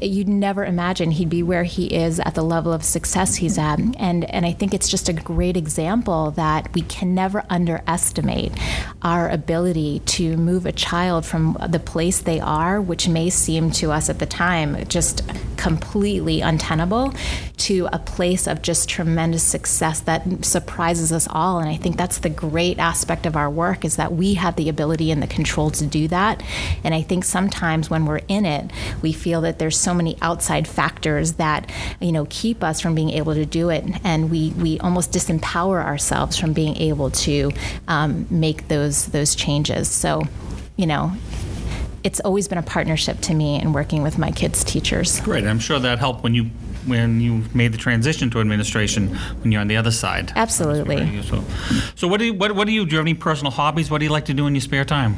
you'd 0.00 0.28
never 0.28 0.64
imagine 0.64 1.10
he'd 1.10 1.30
be 1.30 1.42
where 1.42 1.64
he 1.64 1.86
is 1.86 2.20
at 2.20 2.34
the 2.34 2.42
level 2.42 2.72
of 2.72 2.84
success 2.84 3.36
he's 3.36 3.58
at. 3.58 3.78
And, 3.78 4.28
and 4.30 4.46
I 4.46 4.52
think 4.52 4.74
it's 4.74 4.88
just 4.88 5.08
a 5.08 5.12
great 5.12 5.56
example 5.56 6.27
that 6.32 6.72
we 6.74 6.82
can 6.82 7.14
never 7.14 7.44
underestimate 7.48 8.52
our 9.02 9.28
ability 9.28 10.00
to 10.00 10.36
move 10.36 10.66
a 10.66 10.72
child 10.72 11.24
from 11.24 11.56
the 11.68 11.78
place 11.78 12.20
they 12.20 12.40
are, 12.40 12.80
which 12.80 13.08
may 13.08 13.30
seem 13.30 13.70
to 13.70 13.92
us 13.92 14.08
at 14.08 14.18
the 14.18 14.26
time 14.26 14.84
just 14.88 15.22
completely 15.56 16.40
untenable, 16.40 17.12
to 17.56 17.88
a 17.92 17.98
place 17.98 18.46
of 18.46 18.62
just 18.62 18.88
tremendous 18.88 19.42
success 19.42 20.00
that 20.00 20.44
surprises 20.44 21.12
us 21.12 21.26
all. 21.30 21.58
And 21.58 21.68
I 21.68 21.76
think 21.76 21.96
that's 21.96 22.18
the 22.18 22.30
great 22.30 22.78
aspect 22.78 23.26
of 23.26 23.36
our 23.36 23.50
work 23.50 23.84
is 23.84 23.96
that 23.96 24.12
we 24.12 24.34
have 24.34 24.56
the 24.56 24.68
ability 24.68 25.10
and 25.10 25.22
the 25.22 25.26
control 25.26 25.70
to 25.72 25.86
do 25.86 26.08
that. 26.08 26.42
And 26.84 26.94
I 26.94 27.02
think 27.02 27.24
sometimes 27.24 27.90
when 27.90 28.06
we're 28.06 28.20
in 28.28 28.46
it, 28.46 28.70
we 29.02 29.12
feel 29.12 29.40
that 29.42 29.58
there's 29.58 29.78
so 29.78 29.92
many 29.92 30.16
outside 30.22 30.68
factors 30.68 31.32
that, 31.34 31.70
you 32.00 32.12
know, 32.12 32.26
keep 32.30 32.62
us 32.62 32.80
from 32.80 32.94
being 32.94 33.10
able 33.10 33.34
to 33.34 33.44
do 33.44 33.68
it. 33.70 33.84
And 34.04 34.30
we, 34.30 34.50
we 34.50 34.78
almost 34.80 35.12
disempower 35.12 35.84
ourselves 35.84 36.17
from 36.26 36.52
being 36.52 36.76
able 36.76 37.10
to 37.10 37.52
um, 37.86 38.26
make 38.30 38.68
those 38.68 39.06
those 39.06 39.34
changes. 39.34 39.88
So, 39.88 40.22
you 40.76 40.86
know, 40.86 41.12
it's 42.04 42.20
always 42.20 42.48
been 42.48 42.58
a 42.58 42.62
partnership 42.62 43.20
to 43.20 43.34
me 43.34 43.60
in 43.60 43.72
working 43.72 44.02
with 44.02 44.18
my 44.18 44.30
kids' 44.30 44.64
teachers. 44.64 45.20
Great. 45.20 45.44
I'm 45.44 45.58
sure 45.58 45.78
that 45.78 45.98
helped 45.98 46.22
when 46.22 46.34
you 46.34 46.44
when 46.86 47.20
you 47.20 47.44
made 47.54 47.72
the 47.72 47.78
transition 47.78 48.30
to 48.30 48.40
administration 48.40 49.08
when 49.42 49.52
you're 49.52 49.60
on 49.60 49.68
the 49.68 49.76
other 49.76 49.90
side. 49.90 50.32
Absolutely. 50.34 51.22
So, 51.22 51.44
so 51.94 52.08
what 52.08 52.18
do 52.18 52.26
you 52.26 52.34
what, 52.34 52.52
what 52.52 52.66
do 52.66 52.72
you 52.72 52.86
do? 52.86 52.92
You 52.92 52.96
have 52.98 53.04
any 53.04 53.14
personal 53.14 53.52
hobbies? 53.52 53.90
What 53.90 53.98
do 53.98 54.04
you 54.04 54.12
like 54.12 54.26
to 54.26 54.34
do 54.34 54.46
in 54.46 54.54
your 54.54 54.62
spare 54.62 54.84
time? 54.84 55.16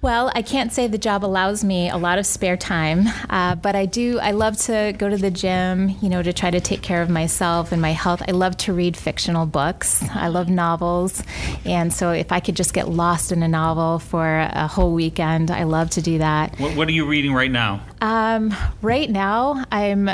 Well, 0.00 0.30
I 0.32 0.42
can't 0.42 0.72
say 0.72 0.86
the 0.86 0.96
job 0.96 1.24
allows 1.24 1.64
me 1.64 1.90
a 1.90 1.96
lot 1.96 2.20
of 2.20 2.26
spare 2.26 2.56
time, 2.56 3.08
uh, 3.28 3.56
but 3.56 3.74
I 3.74 3.86
do. 3.86 4.20
I 4.20 4.30
love 4.30 4.56
to 4.58 4.94
go 4.96 5.08
to 5.08 5.16
the 5.16 5.30
gym, 5.30 5.96
you 6.00 6.08
know, 6.08 6.22
to 6.22 6.32
try 6.32 6.52
to 6.52 6.60
take 6.60 6.82
care 6.82 7.02
of 7.02 7.10
myself 7.10 7.72
and 7.72 7.82
my 7.82 7.90
health. 7.90 8.22
I 8.28 8.30
love 8.30 8.56
to 8.58 8.72
read 8.72 8.96
fictional 8.96 9.44
books. 9.44 10.04
I 10.14 10.28
love 10.28 10.48
novels, 10.48 11.24
and 11.64 11.92
so 11.92 12.12
if 12.12 12.30
I 12.30 12.38
could 12.38 12.54
just 12.54 12.74
get 12.74 12.88
lost 12.88 13.32
in 13.32 13.42
a 13.42 13.48
novel 13.48 13.98
for 13.98 14.38
a 14.38 14.68
whole 14.68 14.94
weekend, 14.94 15.50
I 15.50 15.64
love 15.64 15.90
to 15.90 16.00
do 16.00 16.18
that. 16.18 16.56
What, 16.60 16.76
what 16.76 16.86
are 16.86 16.92
you 16.92 17.04
reading 17.04 17.34
right 17.34 17.50
now? 17.50 17.84
Um, 18.00 18.54
right 18.82 19.10
now, 19.10 19.64
I'm 19.72 20.08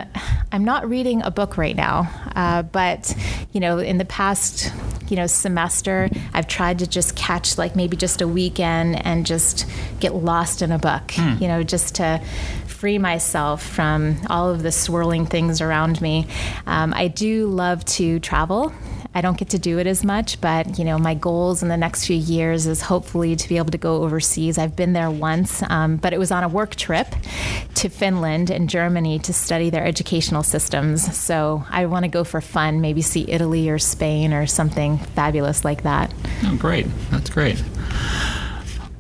I'm 0.53 0.65
not 0.65 0.89
reading 0.89 1.23
a 1.23 1.31
book 1.31 1.57
right 1.57 1.77
now, 1.77 2.11
uh, 2.35 2.63
but 2.63 3.15
you 3.53 3.61
know, 3.61 3.79
in 3.79 3.99
the 3.99 4.05
past 4.05 4.73
you 5.09 5.17
know 5.17 5.27
semester, 5.27 6.09
I've 6.33 6.49
tried 6.49 6.79
to 6.79 6.87
just 6.87 7.17
catch 7.17 7.59
like 7.59 7.77
maybe 7.77 7.97
just 7.97 8.21
a 8.21 8.29
weekend 8.29 9.05
and 9.05 9.27
just 9.27 9.67
get 10.01 10.15
lost 10.15 10.63
in 10.63 10.73
a 10.73 10.79
book. 10.79 11.11
Hmm. 11.13 11.43
You 11.43 11.49
know, 11.49 11.63
just 11.63 11.97
to 11.97 12.23
free 12.67 12.99
myself 12.99 13.63
from 13.63 14.17
all 14.29 14.51
of 14.51 14.63
the 14.63 14.73
swirling 14.73 15.27
things 15.27 15.61
around 15.61 16.01
me. 16.01 16.27
Um, 16.67 16.93
I 16.95 17.09
do 17.09 17.47
love 17.47 17.85
to 17.87 18.21
travel. 18.21 18.73
I 19.15 19.21
don't 19.21 19.39
get 19.39 19.51
to 19.51 19.59
do 19.59 19.79
it 19.79 19.87
as 19.87 20.03
much, 20.03 20.41
but 20.41 20.79
you 20.79 20.85
know, 20.85 20.99
my 20.99 21.15
goals 21.15 21.63
in 21.63 21.69
the 21.69 21.77
next 21.77 22.07
few 22.07 22.17
years 22.17 22.67
is 22.67 22.81
hopefully 22.83 23.37
to 23.37 23.49
be 23.49 23.57
able 23.59 23.71
to 23.71 23.79
go 23.79 24.03
overseas. 24.03 24.59
I've 24.59 24.75
been 24.75 24.93
there 24.93 25.11
once, 25.11 25.63
um, 25.71 25.97
but 25.97 26.13
it 26.13 26.19
was 26.19 26.31
on 26.31 26.43
a 26.43 26.49
work 26.49 26.75
trip 26.75 27.09
to 27.77 27.89
Finland 27.89 28.51
and 28.51 28.69
Germany 28.69 29.19
to 29.21 29.33
study 29.33 29.71
their 29.71 29.85
educational 29.85 30.43
systems. 30.43 31.17
So 31.17 31.65
I 31.71 31.87
want 31.87 32.05
to 32.05 32.09
go 32.09 32.25
for 32.25 32.41
fun, 32.41 32.81
maybe 32.81 33.03
see 33.03 33.25
Italy 33.31 33.69
or 33.69 33.79
Spain 33.79 34.33
or 34.33 34.47
something 34.47 34.99
fabulous 34.99 35.65
like 35.65 35.83
that. 35.83 36.13
Oh, 36.45 36.57
great. 36.57 36.87
That's 37.11 37.31
great. 37.31 37.63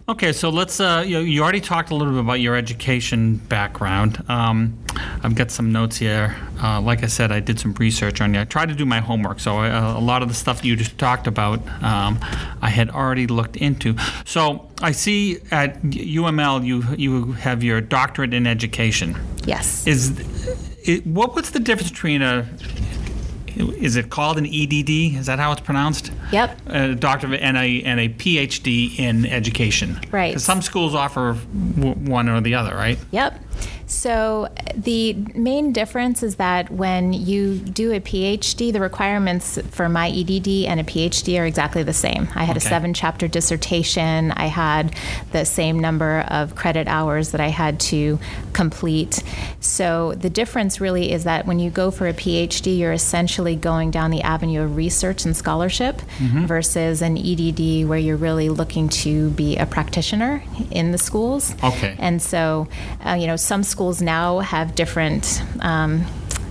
Okay, 0.06 0.34
so 0.34 0.50
let's. 0.50 0.80
Uh, 0.80 1.02
you, 1.06 1.20
you 1.20 1.42
already 1.42 1.62
talked 1.62 1.90
a 1.90 1.94
little 1.94 2.12
bit 2.12 2.20
about 2.20 2.38
your 2.38 2.56
education 2.56 3.36
background. 3.36 4.22
Um, 4.28 4.78
I've 5.22 5.34
got 5.34 5.50
some 5.50 5.72
notes 5.72 5.96
here. 5.96 6.36
Uh, 6.62 6.78
like 6.82 7.02
I 7.02 7.06
said, 7.06 7.32
I 7.32 7.40
did 7.40 7.58
some 7.58 7.72
research 7.74 8.20
on 8.20 8.34
you. 8.34 8.40
I 8.40 8.44
tried 8.44 8.68
to 8.68 8.74
do 8.74 8.84
my 8.84 9.00
homework, 9.00 9.40
so 9.40 9.60
uh, 9.60 9.94
a 9.96 10.00
lot 10.00 10.20
of 10.20 10.28
the 10.28 10.34
stuff 10.34 10.62
you 10.62 10.76
just 10.76 10.98
talked 10.98 11.26
about, 11.26 11.66
um, 11.82 12.18
I 12.60 12.68
had 12.68 12.90
already 12.90 13.26
looked 13.26 13.56
into. 13.56 13.96
So 14.26 14.68
I 14.82 14.92
see 14.92 15.38
at 15.50 15.80
UML 15.80 16.66
you 16.66 16.84
you 16.98 17.32
have 17.32 17.62
your 17.62 17.80
doctorate 17.80 18.34
in 18.34 18.46
education. 18.46 19.16
Yes. 19.46 19.86
Is 19.86 20.20
it, 20.86 21.06
what 21.06 21.34
what's 21.34 21.50
the 21.50 21.60
difference 21.60 21.90
between 21.90 22.20
a 22.20 22.46
is 23.56 23.96
it 23.96 24.10
called 24.10 24.38
an 24.38 24.46
EDD? 24.46 25.18
Is 25.18 25.26
that 25.26 25.38
how 25.38 25.52
it's 25.52 25.60
pronounced? 25.60 26.10
Yep. 26.32 26.58
A 26.66 26.94
doctorate 26.94 27.40
and 27.40 27.56
a 27.56 27.82
and 27.82 28.00
a 28.00 28.08
PhD 28.08 28.98
in 28.98 29.26
education. 29.26 30.00
Right. 30.10 30.40
some 30.40 30.62
schools 30.62 30.94
offer 30.94 31.36
w- 31.76 31.94
one 31.94 32.28
or 32.28 32.40
the 32.40 32.54
other, 32.54 32.74
right? 32.74 32.98
Yep. 33.10 33.40
So 33.86 34.48
the 34.76 35.14
main 35.34 35.72
difference 35.72 36.22
is 36.22 36.36
that 36.36 36.70
when 36.70 37.12
you 37.12 37.56
do 37.58 37.92
a 37.92 38.00
PhD, 38.00 38.72
the 38.72 38.80
requirements 38.80 39.58
for 39.70 39.88
my 39.88 40.08
EDD 40.08 40.66
and 40.66 40.80
a 40.80 40.84
PhD 40.84 41.38
are 41.40 41.46
exactly 41.46 41.82
the 41.82 41.92
same. 41.92 42.28
I 42.34 42.44
had 42.44 42.56
Okay. 42.56 42.66
a 42.66 42.68
seven 42.68 42.94
chapter 42.94 43.28
dissertation. 43.28 44.30
I 44.32 44.46
had 44.46 44.94
the 45.32 45.44
same 45.44 45.78
number 45.78 46.20
of 46.28 46.54
credit 46.54 46.88
hours 46.88 47.30
that 47.30 47.40
I 47.40 47.48
had 47.48 47.78
to 47.80 48.18
complete. 48.52 49.22
So 49.60 50.14
the 50.14 50.30
difference 50.30 50.80
really 50.80 51.12
is 51.12 51.24
that 51.24 51.46
when 51.46 51.58
you 51.58 51.70
go 51.70 51.90
for 51.90 52.06
a 52.06 52.12
PhD, 52.12 52.78
you're 52.78 52.92
essentially 52.92 53.56
going 53.56 53.90
down 53.90 54.10
the 54.10 54.22
avenue 54.22 54.62
of 54.62 54.76
research 54.76 55.24
and 55.24 55.36
scholarship 55.36 56.00
versus 56.20 57.02
an 57.02 57.16
EDD 57.18 57.86
where 57.88 57.98
you're 57.98 58.16
really 58.16 58.48
looking 58.48 58.88
to 58.88 59.30
be 59.30 59.56
a 59.56 59.66
practitioner 59.66 60.42
in 60.70 60.92
the 60.92 60.98
schools. 60.98 61.54
Okay. 61.62 61.96
And 61.98 62.22
so, 62.22 62.68
uh, 63.04 63.14
you 63.14 63.26
know, 63.26 63.36
some 63.36 63.62
schools 63.62 64.00
now 64.00 64.38
have 64.40 64.63
different. 64.64 65.42
Um, 65.60 66.06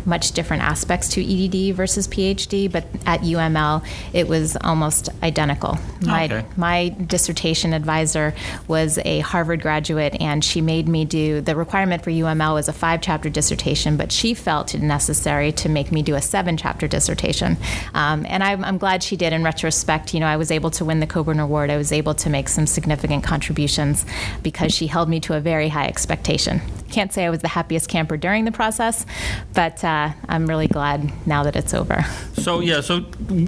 much 0.05 0.31
different 0.31 0.63
aspects 0.63 1.09
to 1.09 1.21
EDD 1.21 1.75
versus 1.75 2.07
PhD, 2.07 2.71
but 2.71 2.85
at 3.05 3.21
UML 3.21 3.83
it 4.13 4.27
was 4.27 4.55
almost 4.57 5.09
identical. 5.21 5.77
My, 6.01 6.25
Okay. 6.25 6.45
my 6.57 6.89
dissertation 6.89 7.73
advisor 7.73 8.33
was 8.67 8.99
a 9.05 9.19
Harvard 9.19 9.61
graduate, 9.61 10.15
and 10.21 10.43
she 10.43 10.61
made 10.61 10.87
me 10.87 11.05
do 11.05 11.41
the 11.41 11.55
requirement 11.55 12.03
for 12.03 12.11
UML 12.11 12.53
was 12.53 12.67
a 12.67 12.73
five 12.73 13.01
chapter 13.01 13.29
dissertation, 13.29 13.97
but 13.97 14.11
she 14.11 14.33
felt 14.33 14.73
it 14.75 14.81
necessary 14.81 15.51
to 15.53 15.69
make 15.69 15.91
me 15.91 16.01
do 16.01 16.15
a 16.15 16.21
seven 16.21 16.57
chapter 16.57 16.87
dissertation. 16.87 17.57
Um, 17.93 18.25
and 18.27 18.43
I'm, 18.43 18.63
I'm 18.63 18.77
glad 18.77 19.03
she 19.03 19.15
did 19.17 19.33
in 19.33 19.43
retrospect. 19.43 20.13
You 20.13 20.19
know, 20.19 20.27
I 20.27 20.37
was 20.37 20.51
able 20.51 20.71
to 20.71 20.85
win 20.85 20.99
the 20.99 21.07
Coburn 21.07 21.39
Award, 21.39 21.69
I 21.69 21.77
was 21.77 21.91
able 21.91 22.13
to 22.15 22.29
make 22.29 22.47
some 22.49 22.67
significant 22.67 23.23
contributions 23.23 24.05
because 24.41 24.73
she 24.73 24.87
held 24.87 25.09
me 25.09 25.19
to 25.21 25.33
a 25.35 25.39
very 25.39 25.69
high 25.69 25.87
expectation. 25.87 26.61
Can't 26.91 27.11
say 27.11 27.25
I 27.25 27.29
was 27.29 27.39
the 27.41 27.47
happiest 27.47 27.89
camper 27.89 28.17
during 28.17 28.45
the 28.45 28.51
process, 28.51 29.05
but 29.53 29.83
uh, 29.83 29.87
I'm 30.29 30.45
really 30.47 30.67
glad 30.67 31.11
now 31.27 31.43
that 31.43 31.55
it's 31.55 31.73
over. 31.73 32.03
So 32.33 32.59
yeah, 32.59 32.81
so 32.81 33.05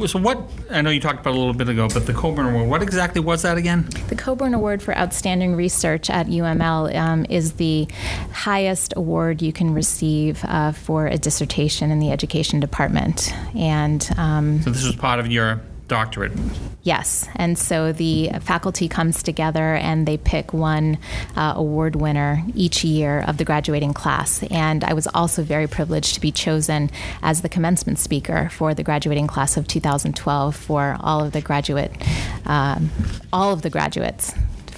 so 0.07 0.19
what? 0.19 0.37
I 0.71 0.81
know 0.81 0.89
you 0.89 1.01
talked 1.01 1.19
about 1.19 1.33
a 1.33 1.37
little 1.37 1.53
bit 1.53 1.67
ago, 1.67 1.87
but 1.93 2.05
the 2.05 2.13
Coburn 2.13 2.47
Award. 2.47 2.69
What 2.69 2.81
exactly 2.81 3.19
was 3.21 3.41
that 3.41 3.57
again? 3.57 3.87
The 4.07 4.15
Coburn 4.15 4.53
Award 4.53 4.81
for 4.81 4.95
Outstanding 4.97 5.55
Research 5.55 6.09
at 6.09 6.27
UML 6.27 6.95
um, 6.95 7.25
is 7.29 7.53
the 7.53 7.87
highest 8.31 8.93
award 8.95 9.41
you 9.41 9.51
can 9.51 9.73
receive 9.73 10.43
uh, 10.45 10.71
for 10.71 11.07
a 11.07 11.17
dissertation 11.17 11.91
in 11.91 11.99
the 11.99 12.11
education 12.11 12.59
department. 12.59 13.33
And 13.55 14.07
um, 14.17 14.61
So 14.61 14.69
this 14.69 14.85
was 14.85 14.95
part 14.95 15.19
of 15.19 15.27
your 15.27 15.61
doctorate. 15.87 16.31
yes, 16.83 17.27
and 17.35 17.57
so 17.57 17.91
the 17.91 18.29
faculty 18.41 18.87
comes 18.87 19.21
together 19.21 19.75
and 19.75 20.07
they 20.07 20.17
pick 20.17 20.53
one 20.53 20.97
uh, 21.35 21.53
award 21.55 21.95
winner 21.95 22.43
each 22.55 22.83
year 22.83 23.23
of 23.27 23.37
the 23.37 23.45
graduating 23.45 23.93
class. 23.93 24.43
And 24.43 24.83
I 24.83 24.93
was 24.93 25.07
also 25.07 25.43
very 25.43 25.67
privileged 25.67 26.15
to 26.15 26.21
be 26.21 26.31
chosen 26.31 26.89
as 27.21 27.41
the 27.41 27.49
commencement 27.49 27.99
speaker 27.99 28.49
for 28.51 28.73
the 28.73 28.83
graduating 28.83 29.27
class 29.27 29.57
of 29.57 29.67
2012 29.67 30.55
for 30.55 30.97
all 30.99 31.23
of 31.23 31.31
the 31.31 31.41
graduate, 31.41 31.91
um, 32.45 32.89
all 33.31 33.53
of 33.53 33.61
the 33.61 33.69
graduates 33.69 34.33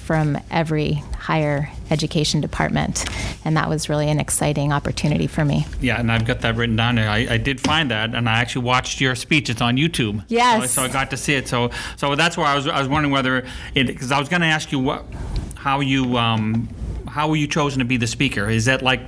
from 0.08 0.38
every 0.50 0.94
higher 1.18 1.70
education 1.90 2.40
department. 2.40 3.04
And 3.44 3.58
that 3.58 3.68
was 3.68 3.90
really 3.90 4.08
an 4.08 4.18
exciting 4.18 4.72
opportunity 4.72 5.26
for 5.26 5.44
me. 5.44 5.66
Yeah, 5.82 6.00
and 6.00 6.10
I've 6.10 6.24
got 6.24 6.40
that 6.40 6.56
written 6.56 6.76
down 6.76 6.94
there. 6.94 7.10
I, 7.10 7.34
I 7.34 7.36
did 7.36 7.60
find 7.60 7.90
that, 7.90 8.14
and 8.14 8.26
I 8.26 8.40
actually 8.40 8.64
watched 8.64 9.02
your 9.02 9.14
speech. 9.14 9.50
It's 9.50 9.60
on 9.60 9.76
YouTube. 9.76 10.24
Yes. 10.28 10.72
So, 10.72 10.80
so 10.80 10.88
I 10.88 10.88
got 10.90 11.10
to 11.10 11.18
see 11.18 11.34
it. 11.34 11.46
So 11.46 11.70
so 11.98 12.14
that's 12.14 12.38
where 12.38 12.46
I 12.46 12.54
was. 12.54 12.66
I 12.66 12.78
was 12.78 12.88
wondering 12.88 13.12
whether 13.12 13.44
it 13.74 13.86
because 13.86 14.10
I 14.10 14.18
was 14.18 14.30
going 14.30 14.40
to 14.40 14.46
ask 14.46 14.72
you 14.72 14.78
what 14.78 15.04
how 15.56 15.80
you 15.80 16.16
um 16.16 16.70
how 17.06 17.28
were 17.28 17.36
you 17.36 17.46
chosen 17.46 17.80
to 17.80 17.84
be 17.84 17.98
the 17.98 18.06
speaker? 18.06 18.48
Is 18.48 18.64
that 18.64 18.80
like 18.80 19.02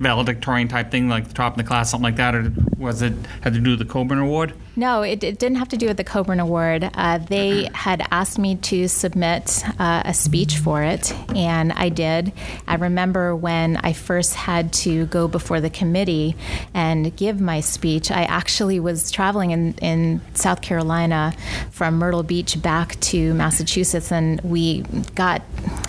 valedictorian 0.00 0.66
type 0.66 0.90
thing, 0.90 1.08
like 1.08 1.28
the 1.28 1.34
top 1.34 1.52
of 1.52 1.58
the 1.58 1.64
class, 1.64 1.92
something 1.92 2.02
like 2.02 2.16
that, 2.16 2.34
or 2.34 2.52
was 2.76 3.02
it 3.02 3.12
had 3.42 3.54
to 3.54 3.60
do 3.60 3.70
with 3.70 3.78
the 3.78 3.84
Coburn 3.84 4.18
Award? 4.18 4.52
No, 4.80 5.02
it, 5.02 5.22
it 5.22 5.38
didn't 5.38 5.58
have 5.58 5.68
to 5.68 5.76
do 5.76 5.88
with 5.88 5.98
the 5.98 6.04
Coburn 6.04 6.40
Award. 6.40 6.88
Uh, 6.94 7.18
they 7.18 7.68
had 7.74 8.02
asked 8.10 8.38
me 8.38 8.56
to 8.56 8.88
submit 8.88 9.62
uh, 9.78 10.00
a 10.06 10.14
speech 10.14 10.56
for 10.56 10.82
it, 10.82 11.12
and 11.36 11.70
I 11.72 11.90
did. 11.90 12.32
I 12.66 12.76
remember 12.76 13.36
when 13.36 13.76
I 13.76 13.92
first 13.92 14.34
had 14.34 14.72
to 14.84 15.04
go 15.04 15.28
before 15.28 15.60
the 15.60 15.68
committee 15.68 16.34
and 16.72 17.14
give 17.14 17.42
my 17.42 17.60
speech, 17.60 18.10
I 18.10 18.22
actually 18.22 18.80
was 18.80 19.10
traveling 19.10 19.50
in, 19.50 19.74
in 19.82 20.22
South 20.32 20.62
Carolina 20.62 21.34
from 21.70 21.96
Myrtle 21.96 22.22
Beach 22.22 22.62
back 22.62 22.98
to 23.00 23.34
Massachusetts, 23.34 24.10
and 24.10 24.40
we 24.40 24.80
got 25.14 25.42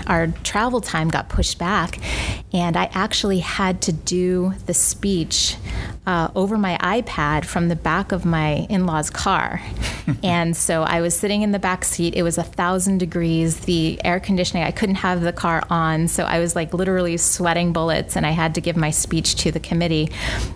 our 0.07 0.27
travel 0.43 0.81
time 0.81 1.07
got 1.07 1.29
pushed 1.29 1.57
back, 1.57 1.97
and 2.51 2.75
I 2.75 2.89
actually 2.93 3.39
had 3.39 3.81
to 3.83 3.93
do 3.93 4.53
the 4.65 4.73
speech 4.73 5.55
uh, 6.05 6.29
over 6.35 6.57
my 6.57 6.77
iPad 6.79 7.45
from 7.45 7.69
the 7.69 7.75
back 7.75 8.11
of 8.11 8.25
my 8.25 8.65
in 8.69 8.80
law's 8.85 9.09
car. 9.09 9.61
and 10.23 10.55
so 10.55 10.83
I 10.83 11.01
was 11.01 11.17
sitting 11.17 11.41
in 11.41 11.51
the 11.51 11.59
back 11.59 11.83
seat. 11.83 12.15
It 12.15 12.23
was 12.23 12.37
a 12.37 12.43
thousand 12.43 12.97
degrees, 12.99 13.61
the 13.61 13.99
air 14.03 14.19
conditioning, 14.19 14.63
I 14.63 14.71
couldn't 14.71 14.95
have 14.95 15.21
the 15.21 15.33
car 15.33 15.63
on. 15.69 16.07
So 16.07 16.23
I 16.23 16.39
was 16.39 16.55
like 16.55 16.73
literally 16.73 17.17
sweating 17.17 17.73
bullets, 17.73 18.15
and 18.15 18.25
I 18.25 18.31
had 18.31 18.55
to 18.55 18.61
give 18.61 18.75
my 18.75 18.89
speech 18.89 19.35
to 19.35 19.51
the 19.51 19.59
committee. 19.59 20.09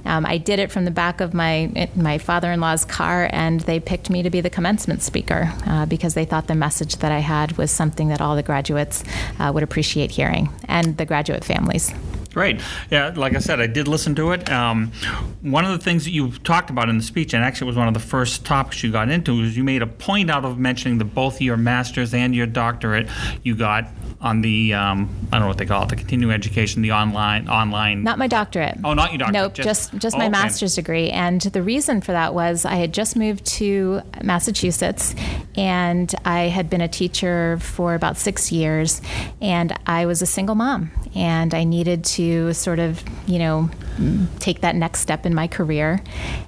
Um, 0.05 0.25
I 0.25 0.37
did 0.37 0.59
it 0.59 0.71
from 0.71 0.85
the 0.85 0.91
back 0.91 1.21
of 1.21 1.33
my, 1.33 1.89
my 1.95 2.17
father 2.17 2.51
in 2.51 2.59
law's 2.59 2.85
car, 2.85 3.29
and 3.31 3.61
they 3.61 3.79
picked 3.79 4.09
me 4.09 4.23
to 4.23 4.29
be 4.29 4.41
the 4.41 4.49
commencement 4.49 5.01
speaker 5.01 5.51
uh, 5.65 5.85
because 5.85 6.13
they 6.13 6.25
thought 6.25 6.47
the 6.47 6.55
message 6.55 6.97
that 6.97 7.11
I 7.11 7.19
had 7.19 7.57
was 7.57 7.71
something 7.71 8.09
that 8.09 8.21
all 8.21 8.35
the 8.35 8.43
graduates 8.43 9.03
uh, 9.39 9.51
would 9.53 9.63
appreciate 9.63 10.11
hearing 10.11 10.49
and 10.67 10.97
the 10.97 11.05
graduate 11.05 11.43
families. 11.43 11.93
Great. 12.35 12.59
Yeah, 12.91 13.13
like 13.15 13.33
I 13.33 13.39
said, 13.39 13.61
I 13.61 13.67
did 13.67 13.87
listen 13.87 14.13
to 14.15 14.33
it. 14.33 14.51
Um, 14.51 14.91
one 15.41 15.63
of 15.63 15.71
the 15.71 15.77
things 15.77 16.03
that 16.03 16.11
you 16.11 16.31
talked 16.39 16.69
about 16.69 16.89
in 16.89 16.97
the 16.97 17.03
speech, 17.03 17.33
and 17.33 17.41
actually 17.41 17.67
it 17.67 17.69
was 17.69 17.77
one 17.77 17.87
of 17.87 17.93
the 17.93 18.01
first 18.01 18.43
topics 18.43 18.83
you 18.83 18.91
got 18.91 19.07
into, 19.07 19.39
was 19.39 19.55
you 19.55 19.63
made 19.63 19.81
a 19.81 19.87
point 19.87 20.29
out 20.29 20.43
of 20.43 20.59
mentioning 20.59 20.97
that 20.97 21.05
both 21.05 21.39
your 21.39 21.55
master's 21.55 22.13
and 22.13 22.35
your 22.35 22.45
doctorate 22.45 23.07
you 23.43 23.55
got 23.55 23.87
on 24.21 24.41
the 24.41 24.73
um, 24.73 25.09
I 25.31 25.35
don't 25.35 25.41
know 25.41 25.47
what 25.47 25.57
they 25.57 25.65
call 25.65 25.83
it, 25.83 25.89
the 25.89 25.95
continuing 25.95 26.33
education, 26.33 26.81
the 26.81 26.91
online 26.93 27.47
online. 27.47 28.03
Not 28.03 28.17
my 28.17 28.27
doctorate. 28.27 28.77
Oh, 28.83 28.93
not 28.93 29.11
your 29.11 29.19
doctorate, 29.19 29.33
Nope, 29.43 29.53
just- 29.53 29.65
just 29.91 29.97
just, 30.01 30.15
oh, 30.15 30.19
my 30.19 30.25
okay. 30.25 30.31
master's 30.31 30.75
degree. 30.75 31.09
And 31.09 31.41
the 31.41 31.61
reason 31.61 32.01
for 32.01 32.11
that 32.13 32.33
was 32.33 32.65
I 32.65 32.75
had 32.75 32.93
just 32.93 33.15
moved 33.15 33.45
to 33.57 34.01
Massachusetts, 34.23 35.15
and 35.55 36.13
I 36.25 36.43
had 36.43 36.69
been 36.69 36.81
a 36.81 36.87
teacher 36.87 37.57
for 37.61 37.93
about 37.95 38.17
six 38.17 38.51
years, 38.51 39.01
and 39.41 39.73
I 39.87 40.05
was 40.05 40.21
a 40.21 40.25
single 40.25 40.55
mom, 40.55 40.91
and 41.15 41.53
I 41.53 41.63
needed 41.63 42.03
to 42.05 42.53
sort 42.53 42.79
of, 42.79 43.03
you 43.27 43.39
know. 43.39 43.69
Take 44.39 44.61
that 44.61 44.75
next 44.75 44.99
step 44.99 45.25
in 45.25 45.33
my 45.33 45.47
career. 45.47 46.01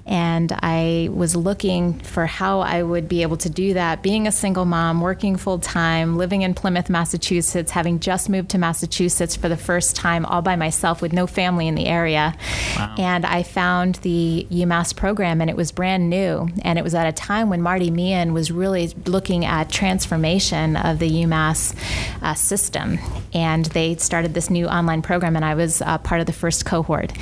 And 0.05 0.51
I 0.51 1.09
was 1.11 1.35
looking 1.35 1.99
for 1.99 2.25
how 2.25 2.59
I 2.59 2.83
would 2.83 3.07
be 3.07 3.21
able 3.21 3.37
to 3.37 3.49
do 3.49 3.73
that. 3.73 4.01
Being 4.01 4.27
a 4.27 4.31
single 4.31 4.65
mom, 4.65 5.01
working 5.01 5.35
full 5.37 5.59
time, 5.59 6.17
living 6.17 6.41
in 6.41 6.53
Plymouth, 6.53 6.89
Massachusetts, 6.89 7.71
having 7.71 7.99
just 7.99 8.29
moved 8.29 8.49
to 8.49 8.57
Massachusetts 8.57 9.35
for 9.35 9.49
the 9.49 9.57
first 9.57 9.95
time 9.95 10.25
all 10.25 10.41
by 10.41 10.55
myself 10.55 11.01
with 11.01 11.13
no 11.13 11.27
family 11.27 11.67
in 11.67 11.75
the 11.75 11.87
area. 11.87 12.35
Wow. 12.77 12.95
And 12.97 13.25
I 13.25 13.43
found 13.43 13.95
the 13.95 14.47
UMass 14.49 14.95
program, 14.95 15.41
and 15.41 15.49
it 15.49 15.55
was 15.55 15.71
brand 15.71 16.09
new. 16.09 16.49
And 16.61 16.79
it 16.79 16.83
was 16.83 16.95
at 16.95 17.07
a 17.07 17.11
time 17.11 17.49
when 17.49 17.61
Marty 17.61 17.91
Meehan 17.91 18.33
was 18.33 18.51
really 18.51 18.93
looking 19.05 19.45
at 19.45 19.69
transformation 19.69 20.75
of 20.75 20.99
the 20.99 21.09
UMass 21.09 21.75
uh, 22.21 22.33
system. 22.33 22.99
And 23.33 23.65
they 23.65 23.95
started 23.95 24.33
this 24.33 24.49
new 24.49 24.67
online 24.67 25.01
program, 25.01 25.35
and 25.35 25.45
I 25.45 25.55
was 25.55 25.81
uh, 25.81 25.97
part 25.97 26.21
of 26.21 26.27
the 26.27 26.33
first 26.33 26.65
cohort 26.65 27.13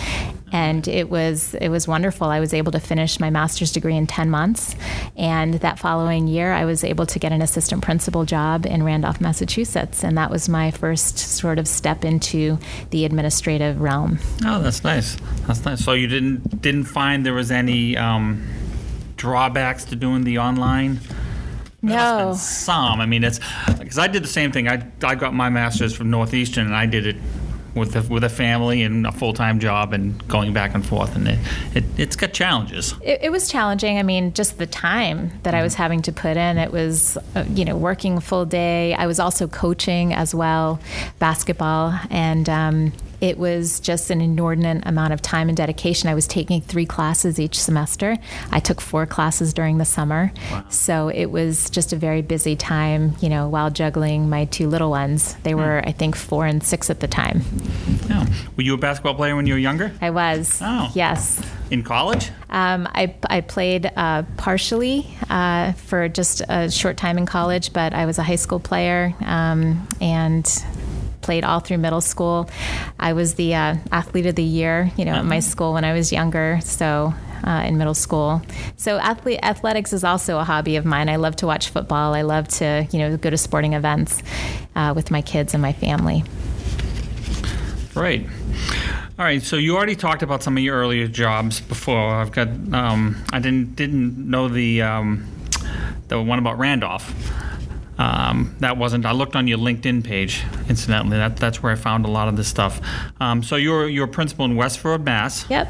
and 0.52 0.88
it 0.88 1.10
was 1.10 1.54
it 1.56 1.70
was 1.70 1.88
wonderful. 1.88 2.28
I 2.28 2.40
was 2.40 2.54
able 2.54 2.72
to 2.72 2.80
finish 2.80 3.20
my 3.20 3.30
master's 3.30 3.72
degree 3.72 3.96
in 3.96 4.08
10 4.08 4.30
months, 4.30 4.76
and 5.18 5.56
that 5.56 5.80
following 5.80 6.28
year 6.28 6.54
I 6.54 6.66
was 6.66 6.84
able 6.84 7.06
to 7.08 7.20
get 7.20 7.32
an 7.32 7.42
assistant 7.42 7.84
principal 7.84 8.26
job 8.26 8.66
in 8.66 8.84
Randolph, 8.84 9.20
Massachusetts, 9.20 10.04
and 10.04 10.18
that 10.18 10.32
was 10.32 10.48
my 10.48 10.72
first 10.72 11.18
sort 11.18 11.60
of 11.60 11.68
step 11.68 12.06
into 12.06 12.58
the 12.92 13.06
administrative 13.06 13.82
realm. 13.82 14.20
Oh, 14.46 14.62
that's 14.62 14.84
nice. 14.84 15.18
That's 15.48 15.66
nice. 15.66 15.84
So 15.84 15.94
you 15.94 16.08
didn't 16.08 16.62
didn't 16.62 16.86
find 16.86 17.26
there 17.26 17.34
was 17.34 17.52
any 17.52 17.98
um, 17.98 18.48
drawbacks 19.18 19.86
to 19.86 19.96
doing 19.96 20.24
the 20.24 20.40
online. 20.40 21.00
No. 21.82 22.34
Some. 22.36 23.00
I 23.00 23.06
mean, 23.06 23.24
it's 23.24 23.40
because 23.78 24.00
I 24.00 24.08
did 24.08 24.24
the 24.24 24.28
same 24.28 24.52
thing. 24.52 24.68
I, 24.68 24.88
I 25.04 25.16
got 25.16 25.34
my 25.34 25.50
master's 25.50 25.94
from 25.94 26.10
Northeastern, 26.10 26.66
and 26.66 26.76
I 26.76 26.86
did 26.86 27.06
it 27.06 27.18
with 27.76 27.96
a, 27.96 28.02
with 28.04 28.24
a 28.24 28.30
family 28.30 28.84
and 28.84 29.06
a 29.06 29.12
full 29.12 29.34
time 29.34 29.60
job 29.60 29.94
and 29.94 30.26
going 30.28 30.54
back 30.54 30.74
and 30.74 30.86
forth, 30.86 31.16
and 31.16 31.28
it, 31.28 31.40
it 31.74 31.84
has 31.98 32.16
got 32.16 32.34
challenges. 32.34 32.96
It, 33.04 33.20
it, 33.24 33.30
was 33.32 33.50
challenging. 33.50 34.00
I 34.00 34.04
mean, 34.04 34.34
just 34.34 34.58
the 34.58 34.66
time 34.66 35.30
that 35.44 35.52
mm-hmm. 35.52 35.56
I 35.56 35.62
was 35.62 35.74
mm-hmm. 35.74 35.82
having 35.82 36.02
to 36.04 36.12
put 36.14 36.38
in. 36.38 36.58
It 36.58 36.72
was 36.72 37.18
uh, 37.36 37.44
you 37.50 37.66
know 37.66 37.76
working 37.76 38.20
full 38.20 38.46
day. 38.46 38.94
I 38.94 39.06
was 39.06 39.20
also 39.20 39.48
coaching 39.48 40.14
as 40.14 40.34
well, 40.34 40.80
basketball, 41.20 42.00
and 42.10 42.50
um, 42.50 42.94
it 43.22 43.38
was 43.38 43.80
just 43.80 44.10
an 44.10 44.22
inordinate 44.22 44.86
amount 44.86 45.14
of 45.14 45.22
time 45.22 45.50
and 45.50 45.58
dedication. 45.58 46.10
I 46.10 46.16
was 46.16 46.28
taking 46.28 46.62
three 46.62 46.86
classes 46.86 47.40
each 47.40 47.60
semester. 47.60 48.18
I 48.52 48.60
took 48.60 48.82
four 48.82 49.06
classes 49.06 49.54
during 49.54 49.78
the 49.78 49.86
summer. 49.86 50.32
Wow. 50.52 50.66
So 50.70 51.10
it 51.10 51.28
was 51.28 51.70
just 51.70 51.94
a 51.94 51.96
very 51.96 52.22
busy 52.22 52.56
time, 52.56 53.16
you 53.22 53.30
know, 53.30 53.48
while 53.48 53.70
juggling 53.70 54.30
my 54.30 54.46
two 54.46 54.68
little 54.68 54.90
ones. 54.90 55.36
They 55.44 55.52
hmm. 55.52 55.60
were, 55.60 55.84
I 55.86 55.92
think, 55.92 56.16
four 56.16 56.46
and 56.46 56.64
six 56.64 56.90
at 56.90 57.00
the 57.00 57.08
time. 57.08 57.42
Oh. 58.10 58.26
Were 58.58 58.64
you 58.64 58.74
a 58.74 58.78
basketball 58.78 59.16
player 59.16 59.36
when 59.36 59.48
you 59.48 59.54
were 59.54 59.60
younger? 59.60 59.92
I 60.02 60.10
was. 60.10 60.60
Oh. 60.62 60.92
Yes. 60.94 61.42
In 61.72 61.84
college? 61.84 62.30
Um, 62.50 62.88
I, 62.94 63.16
I 63.28 63.42
played 63.42 63.92
uh, 63.96 64.24
partially 64.38 65.08
uh, 65.30 65.74
for 65.74 66.08
just 66.10 66.42
a 66.48 66.70
short 66.70 66.98
time 66.98 67.18
in 67.18 67.26
college, 67.26 67.74
but 67.74 67.94
I 67.94 68.06
was 68.06 68.18
a 68.20 68.24
high 68.24 68.36
school 68.36 68.60
player 68.60 69.14
um, 69.22 69.88
and 70.00 70.46
played 71.26 71.44
all 71.44 71.60
through 71.60 71.80
middle 71.80 72.02
school. 72.02 72.48
I 73.00 73.14
was 73.14 73.34
the 73.34 73.56
uh, 73.56 73.76
athlete 73.92 74.28
of 74.28 74.36
the 74.36 74.44
year, 74.44 74.92
you 74.96 75.06
know, 75.06 75.12
uh-huh. 75.12 75.22
at 75.22 75.26
my 75.26 75.38
uh-huh. 75.38 75.42
school 75.42 75.74
when 75.74 75.84
I 75.84 75.94
was 75.94 76.12
younger. 76.12 76.60
So 76.62 77.14
uh, 77.44 77.64
in 77.66 77.78
middle 77.78 77.94
school. 77.94 78.42
So 78.78 78.98
athlete, 78.98 79.40
athletics 79.44 79.92
is 79.94 80.04
also 80.04 80.40
a 80.40 80.44
hobby 80.44 80.76
of 80.78 80.86
mine. 80.86 81.10
I 81.10 81.18
love 81.18 81.36
to 81.38 81.48
watch 81.48 81.70
football. 81.70 82.14
I 82.14 82.22
love 82.22 82.48
to, 82.60 82.88
you 82.92 83.00
know, 83.00 83.18
go 83.18 83.30
to 83.30 83.38
sporting 83.38 83.74
events 83.74 84.22
uh, 84.76 84.94
with 84.96 85.12
my 85.12 85.22
kids 85.22 85.54
and 85.54 85.62
my 85.62 85.74
family. 85.74 86.24
Right. 87.96 88.28
All 89.18 89.24
right, 89.24 89.42
so 89.42 89.56
you 89.56 89.78
already 89.78 89.96
talked 89.96 90.24
about 90.24 90.44
some 90.44 90.58
of 90.58 90.64
your 90.64 90.76
earlier 90.76 91.08
jobs 91.08 91.62
before. 91.62 92.16
I've 92.16 92.34
got 92.34 92.50
um, 92.74 93.24
I 93.32 93.40
didn't 93.40 93.76
didn't 93.76 94.30
know 94.30 94.50
the 94.50 94.82
um, 94.82 95.26
the 96.10 96.22
one 96.22 96.38
about 96.38 96.58
Randolph. 96.58 97.14
Um, 97.98 98.56
that 98.60 98.78
wasn't. 98.78 99.06
I 99.06 99.12
looked 99.12 99.36
on 99.36 99.48
your 99.48 99.58
LinkedIn 99.58 100.04
page. 100.04 100.44
Incidentally, 100.68 101.18
that 101.18 101.38
that's 101.38 101.64
where 101.64 101.72
I 101.72 101.76
found 101.76 102.06
a 102.06 102.10
lot 102.10 102.28
of 102.28 102.36
this 102.38 102.48
stuff. 102.48 102.82
Um, 103.22 103.42
so 103.44 103.56
you're 103.56 103.88
you're 103.88 104.06
a 104.06 104.10
principal 104.10 104.46
in 104.46 104.56
Westford, 104.56 105.06
Mass. 105.06 105.50
Yep 105.50 105.70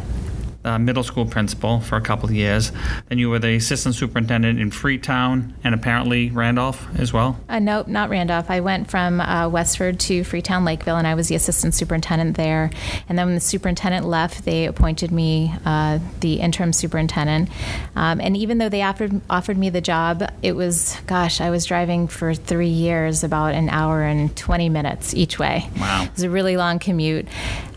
uh, 0.66 0.78
middle 0.80 1.04
school 1.04 1.26
principal 1.26 1.80
for 1.80 1.96
a 1.96 2.02
couple 2.02 2.28
of 2.28 2.36
years. 2.36 2.72
Then 3.08 3.20
you 3.20 3.30
were 3.30 3.40
the 3.40 3.56
assistant 3.56 3.96
superintendent 3.96 4.60
in 4.60 4.72
Freetown 4.72 5.54
and 5.64 5.74
apparently 5.74 6.30
Randolph 6.32 6.86
as 6.98 7.14
well. 7.14 7.40
Uh, 7.48 7.60
nope, 7.60 7.88
not 7.88 8.10
Randolph. 8.10 8.50
I 8.50 8.60
went 8.60 8.90
from 8.90 9.22
uh, 9.22 9.48
Westford 9.48 10.00
to 10.02 10.24
Freetown 10.24 10.66
Lakeville, 10.66 10.98
and 10.98 11.08
I 11.08 11.16
was 11.16 11.28
the 11.28 11.36
assistant 11.36 11.74
superintendent 11.74 12.36
there. 12.36 12.72
And 13.08 13.18
then 13.18 13.28
when 13.28 13.36
the 13.36 13.42
superintendent 13.42 14.06
left, 14.06 14.44
they 14.44 14.66
appointed 14.66 15.12
me 15.12 15.54
uh, 15.66 16.00
the 16.20 16.36
interim 16.36 16.74
superintendent. 16.74 17.50
Um, 17.96 18.20
and 18.20 18.36
even 18.36 18.58
though 18.58 18.70
they 18.70 18.82
offered 18.82 19.22
offered 19.30 19.58
me 19.58 19.70
the 19.70 19.82
job, 19.82 20.24
it 20.42 20.54
was 20.54 20.98
gosh, 21.06 21.40
I 21.40 21.52
was 21.52 21.66
driving 21.66 22.08
for 22.08 22.34
three 22.34 22.68
years, 22.68 23.24
about 23.24 23.54
an 23.54 23.70
hour 23.70 24.02
and 24.02 24.36
twenty 24.36 24.70
minutes 24.70 25.14
each 25.14 25.38
way. 25.38 25.70
Wow, 25.80 26.04
it 26.06 26.14
was 26.14 26.24
a 26.24 26.30
really 26.30 26.58
long 26.58 26.80
commute. 26.80 27.28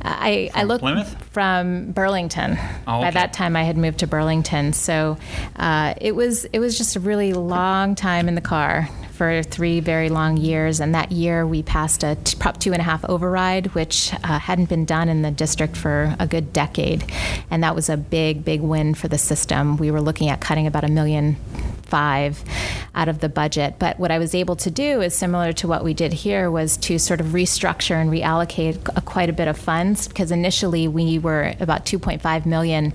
I, 0.01 0.51
I 0.55 0.63
looked 0.63 0.83
Plymouth? 0.83 1.25
from 1.33 1.93
Burlington. 1.93 2.57
Oh, 2.87 2.99
okay. 2.99 3.07
By 3.07 3.11
that 3.13 3.33
time, 3.33 3.57
I 3.57 3.65
had 3.65 3.77
moved 3.77 3.99
to 4.01 4.07
Burlington, 4.07 4.73
so 4.73 5.19
uh, 5.57 5.95
it 6.01 6.15
was 6.15 6.45
it 6.47 6.59
was 6.59 6.79
just 6.79 6.97
a 6.97 7.01
really 7.01 7.33
long 7.33 7.95
time 7.95 8.29
in 8.29 8.35
the 8.35 8.41
car 8.41 8.89
for 9.13 9.43
three 9.43 9.81
very 9.81 10.09
long 10.09 10.37
years. 10.37 10.79
And 10.79 10.95
that 10.95 11.11
year, 11.11 11.45
we 11.45 11.63
passed 11.63 12.05
a 12.05 12.17
t- 12.23 12.37
Prop 12.39 12.59
two 12.61 12.73
and 12.73 12.81
a 12.81 12.85
half 12.85 13.05
override, 13.05 13.75
which 13.75 14.15
uh, 14.23 14.39
hadn't 14.39 14.69
been 14.69 14.85
done 14.85 15.09
in 15.09 15.23
the 15.23 15.31
district 15.33 15.77
for 15.77 16.15
a 16.21 16.27
good 16.27 16.53
decade, 16.53 17.05
and 17.51 17.63
that 17.65 17.75
was 17.75 17.89
a 17.89 17.97
big, 17.97 18.45
big 18.45 18.61
win 18.61 18.95
for 18.95 19.09
the 19.09 19.19
system. 19.19 19.77
We 19.77 19.91
were 19.91 20.01
looking 20.01 20.29
at 20.29 20.41
cutting 20.41 20.67
about 20.67 20.85
a 20.85 20.89
million 20.89 21.37
five 21.89 22.43
out 22.95 23.09
of 23.09 23.21
the 23.21 23.29
budget. 23.29 23.77
But 23.79 23.99
what 23.99 24.11
I 24.11 24.19
was 24.19 24.35
able 24.35 24.57
to 24.57 24.71
do 24.71 25.01
is 25.01 25.15
similar 25.15 25.53
to 25.55 25.69
what 25.69 25.85
we 25.85 25.95
did 25.95 26.13
here 26.13 26.51
was 26.51 26.77
to 26.79 26.99
sort 26.99 27.21
of 27.21 27.29
restructure 27.29 27.95
and 27.95 28.11
reallocate 28.11 28.97
a, 28.97 29.01
quite 29.01 29.29
a 29.29 29.33
bit 29.33 29.49
of 29.49 29.59
funds 29.59 30.09
because 30.09 30.31
initially 30.31 30.89
we 30.89 31.19
were 31.19 31.55
about 31.61 31.87
2.5 31.87 32.47
million 32.47 32.93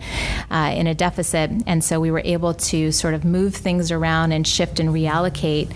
uh, 0.52 0.74
in 0.76 0.88
a 0.88 0.94
deficit, 0.94 1.52
and 1.66 1.84
so 1.84 2.00
we 2.00 2.12
were 2.12 2.22
able 2.24 2.54
to 2.54 2.92
sort 2.92 3.14
of 3.14 3.24
move 3.26 3.56
things 3.56 3.92
around 3.92 4.32
and 4.32 4.48
shift 4.48 4.80
and 4.80 4.90
reallocate 4.90 5.72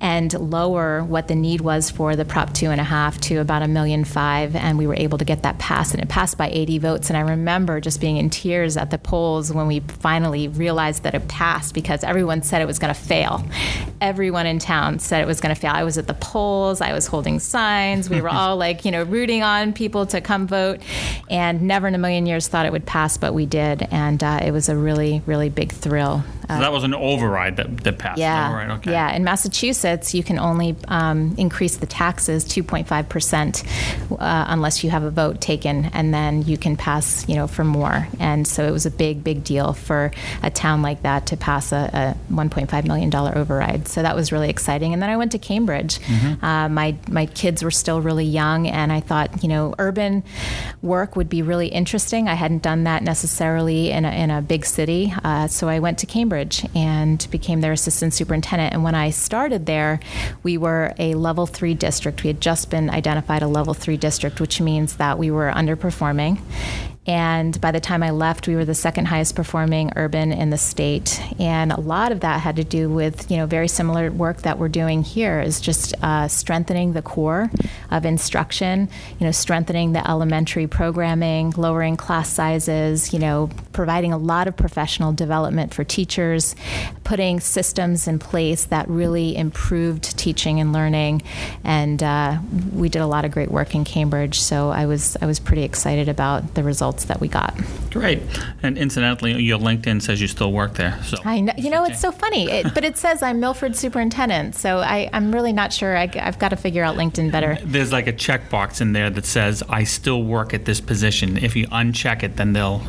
and 0.00 0.32
lower 0.34 1.02
what 1.02 1.28
the 1.28 1.34
need 1.34 1.60
was 1.60 1.90
for 1.90 2.16
the 2.16 2.24
Prop 2.24 2.52
two 2.52 2.70
and 2.70 2.80
a 2.80 2.84
half 2.84 3.18
to 3.22 3.36
about 3.36 3.62
a 3.62 3.68
million 3.68 4.04
five, 4.04 4.54
and 4.54 4.76
we 4.78 4.86
were 4.86 4.96
able 4.96 5.18
to 5.18 5.24
get 5.24 5.42
that 5.42 5.58
passed, 5.58 5.94
and 5.94 6.02
it 6.02 6.08
passed 6.08 6.36
by 6.36 6.48
80 6.48 6.78
votes. 6.78 7.10
And 7.10 7.16
I 7.16 7.20
remember 7.20 7.80
just 7.80 8.00
being 8.00 8.16
in 8.16 8.30
tears 8.30 8.76
at 8.76 8.90
the 8.90 8.98
polls 8.98 9.52
when 9.52 9.66
we 9.66 9.80
finally 9.80 10.48
realized 10.48 11.02
that 11.04 11.14
it 11.14 11.28
passed 11.28 11.74
because 11.74 12.04
everyone 12.04 12.42
said 12.42 12.60
it 12.60 12.66
was 12.66 12.78
going 12.78 12.92
to 12.92 13.00
fail. 13.00 13.44
Everyone 14.00 14.46
in 14.46 14.58
town 14.58 14.98
said 14.98 15.22
it 15.22 15.26
was 15.26 15.40
going 15.40 15.54
to 15.54 15.60
fail. 15.60 15.72
I 15.72 15.84
was 15.84 15.96
at 15.96 16.06
the 16.06 16.14
polls, 16.14 16.80
I 16.80 16.92
was 16.92 17.06
holding 17.06 17.38
signs, 17.38 18.10
we 18.10 18.20
were 18.20 18.28
all 18.36 18.56
like, 18.56 18.84
you 18.84 18.90
know, 18.90 19.02
rooting 19.04 19.42
on 19.42 19.72
people 19.72 20.06
to 20.06 20.20
come 20.20 20.46
vote, 20.46 20.80
and 21.30 21.62
never 21.62 21.88
in 21.88 21.94
a 21.94 21.98
million 21.98 22.26
years 22.26 22.48
thought 22.48 22.66
it 22.66 22.72
would 22.72 22.86
pass, 22.86 23.16
but 23.16 23.32
we 23.32 23.46
did, 23.46 23.88
and 23.90 24.22
uh, 24.22 24.40
it 24.42 24.50
was 24.50 24.68
a 24.68 24.76
really, 24.76 25.22
really 25.26 25.48
big 25.48 25.72
thrill. 25.72 26.22
So 26.48 26.60
that 26.60 26.70
was 26.70 26.84
an 26.84 26.94
override 26.94 27.56
that, 27.56 27.78
that 27.78 27.98
passed. 27.98 28.18
Yeah. 28.18 28.48
Override. 28.48 28.70
Okay. 28.78 28.92
Yeah. 28.92 29.14
In 29.14 29.24
Massachusetts, 29.24 30.14
you 30.14 30.22
can 30.22 30.38
only 30.38 30.76
um, 30.86 31.34
increase 31.36 31.76
the 31.76 31.86
taxes 31.86 32.44
2.5 32.44 33.08
percent 33.08 33.64
uh, 34.12 34.44
unless 34.48 34.84
you 34.84 34.90
have 34.90 35.02
a 35.02 35.10
vote 35.10 35.40
taken, 35.40 35.86
and 35.86 36.14
then 36.14 36.42
you 36.42 36.56
can 36.56 36.76
pass, 36.76 37.28
you 37.28 37.34
know, 37.34 37.48
for 37.48 37.64
more. 37.64 38.06
And 38.20 38.46
so 38.46 38.64
it 38.64 38.70
was 38.70 38.86
a 38.86 38.92
big, 38.92 39.24
big 39.24 39.42
deal 39.42 39.72
for 39.72 40.12
a 40.42 40.50
town 40.50 40.82
like 40.82 41.02
that 41.02 41.26
to 41.26 41.36
pass 41.36 41.72
a, 41.72 42.14
a 42.30 42.32
1.5 42.32 42.86
million 42.86 43.10
dollar 43.10 43.36
override. 43.36 43.88
So 43.88 44.02
that 44.02 44.14
was 44.14 44.30
really 44.30 44.48
exciting. 44.48 44.92
And 44.92 45.02
then 45.02 45.10
I 45.10 45.16
went 45.16 45.32
to 45.32 45.38
Cambridge. 45.38 45.98
Mm-hmm. 45.98 46.44
Uh, 46.44 46.68
my 46.68 46.96
my 47.08 47.26
kids 47.26 47.64
were 47.64 47.72
still 47.72 48.00
really 48.00 48.24
young, 48.24 48.68
and 48.68 48.92
I 48.92 49.00
thought, 49.00 49.42
you 49.42 49.48
know, 49.48 49.74
urban 49.80 50.22
work 50.80 51.16
would 51.16 51.28
be 51.28 51.42
really 51.42 51.68
interesting. 51.68 52.28
I 52.28 52.34
hadn't 52.34 52.62
done 52.62 52.84
that 52.84 53.02
necessarily 53.02 53.90
in 53.90 54.04
a, 54.04 54.10
in 54.10 54.30
a 54.30 54.40
big 54.42 54.64
city, 54.64 55.12
uh, 55.24 55.48
so 55.48 55.68
I 55.68 55.80
went 55.80 55.98
to 55.98 56.06
Cambridge 56.06 56.35
Cambridge 56.36 56.66
and 56.74 57.26
became 57.30 57.62
their 57.62 57.72
assistant 57.72 58.12
superintendent. 58.12 58.74
And 58.74 58.84
when 58.84 58.94
I 58.94 59.10
started 59.10 59.64
there, 59.64 60.00
we 60.42 60.58
were 60.58 60.92
a 60.98 61.14
level 61.14 61.46
three 61.46 61.72
district. 61.72 62.22
We 62.22 62.28
had 62.28 62.40
just 62.40 62.68
been 62.70 62.90
identified 62.90 63.42
a 63.42 63.48
level 63.48 63.72
three 63.72 63.96
district, 63.96 64.38
which 64.40 64.60
means 64.60 64.96
that 64.96 65.18
we 65.18 65.30
were 65.30 65.50
underperforming. 65.50 66.38
And 67.06 67.60
by 67.60 67.70
the 67.70 67.80
time 67.80 68.02
I 68.02 68.10
left, 68.10 68.48
we 68.48 68.56
were 68.56 68.64
the 68.64 68.74
second 68.74 69.06
highest 69.06 69.36
performing 69.36 69.92
urban 69.96 70.32
in 70.32 70.50
the 70.50 70.58
state. 70.58 71.20
And 71.38 71.70
a 71.70 71.80
lot 71.80 72.10
of 72.10 72.20
that 72.20 72.40
had 72.40 72.56
to 72.56 72.64
do 72.64 72.88
with, 72.88 73.30
you 73.30 73.36
know, 73.36 73.46
very 73.46 73.68
similar 73.68 74.10
work 74.10 74.42
that 74.42 74.58
we're 74.58 74.68
doing 74.68 75.02
here 75.02 75.40
is 75.40 75.60
just 75.60 75.94
uh, 76.02 76.26
strengthening 76.26 76.94
the 76.94 77.02
core 77.02 77.50
of 77.90 78.04
instruction, 78.04 78.88
you 79.18 79.26
know, 79.26 79.30
strengthening 79.30 79.92
the 79.92 80.08
elementary 80.08 80.66
programming, 80.66 81.52
lowering 81.56 81.96
class 81.96 82.28
sizes, 82.28 83.12
you 83.12 83.18
know, 83.18 83.50
providing 83.72 84.12
a 84.12 84.18
lot 84.18 84.48
of 84.48 84.56
professional 84.56 85.12
development 85.12 85.72
for 85.72 85.84
teachers, 85.84 86.56
putting 87.04 87.38
systems 87.38 88.08
in 88.08 88.18
place 88.18 88.64
that 88.64 88.88
really 88.88 89.36
improved 89.36 90.18
teaching 90.18 90.60
and 90.60 90.72
learning, 90.72 91.22
and 91.62 92.02
uh, 92.02 92.38
we 92.72 92.88
did 92.88 93.02
a 93.02 93.06
lot 93.06 93.24
of 93.24 93.30
great 93.30 93.50
work 93.50 93.74
in 93.74 93.84
Cambridge. 93.84 94.40
So 94.40 94.70
I 94.70 94.86
was 94.86 95.16
I 95.20 95.26
was 95.26 95.38
pretty 95.38 95.62
excited 95.62 96.08
about 96.08 96.54
the 96.54 96.62
results 96.62 96.95
that 97.04 97.20
we 97.20 97.28
got. 97.28 97.54
Great. 97.90 98.22
And 98.62 98.76
incidentally, 98.76 99.40
your 99.42 99.58
LinkedIn 99.58 100.02
says 100.02 100.20
you 100.20 100.28
still 100.28 100.52
work 100.52 100.74
there. 100.74 101.02
So 101.04 101.18
I 101.24 101.40
know, 101.40 101.52
you 101.56 101.70
know, 101.70 101.84
it's 101.84 102.00
so 102.00 102.10
funny, 102.10 102.50
it, 102.50 102.74
but 102.74 102.84
it 102.84 102.96
says 102.96 103.22
I'm 103.22 103.40
Milford 103.40 103.76
superintendent. 103.76 104.54
So 104.54 104.78
I, 104.78 105.08
I'm 105.12 105.32
really 105.32 105.52
not 105.52 105.72
sure. 105.72 105.96
I, 105.96 106.06
have 106.18 106.38
got 106.38 106.50
to 106.50 106.56
figure 106.56 106.82
out 106.82 106.96
LinkedIn 106.96 107.30
better. 107.30 107.58
There's 107.64 107.92
like 107.92 108.06
a 108.06 108.12
checkbox 108.12 108.80
in 108.80 108.92
there 108.92 109.10
that 109.10 109.24
says 109.24 109.62
I 109.68 109.84
still 109.84 110.22
work 110.22 110.52
at 110.54 110.64
this 110.64 110.80
position. 110.80 111.36
If 111.36 111.56
you 111.56 111.66
uncheck 111.68 112.22
it, 112.22 112.36
then 112.36 112.52
they'll 112.52 112.82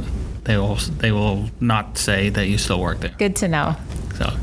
they 0.44 0.58
will 0.58 0.76
they 0.76 1.12
will 1.12 1.50
not 1.60 1.98
say 1.98 2.30
that 2.30 2.48
you 2.48 2.58
still 2.58 2.80
work 2.80 3.00
there. 3.02 3.14
Good 3.18 3.36
to 3.38 3.48
know. 3.48 3.76
So, 4.18 4.34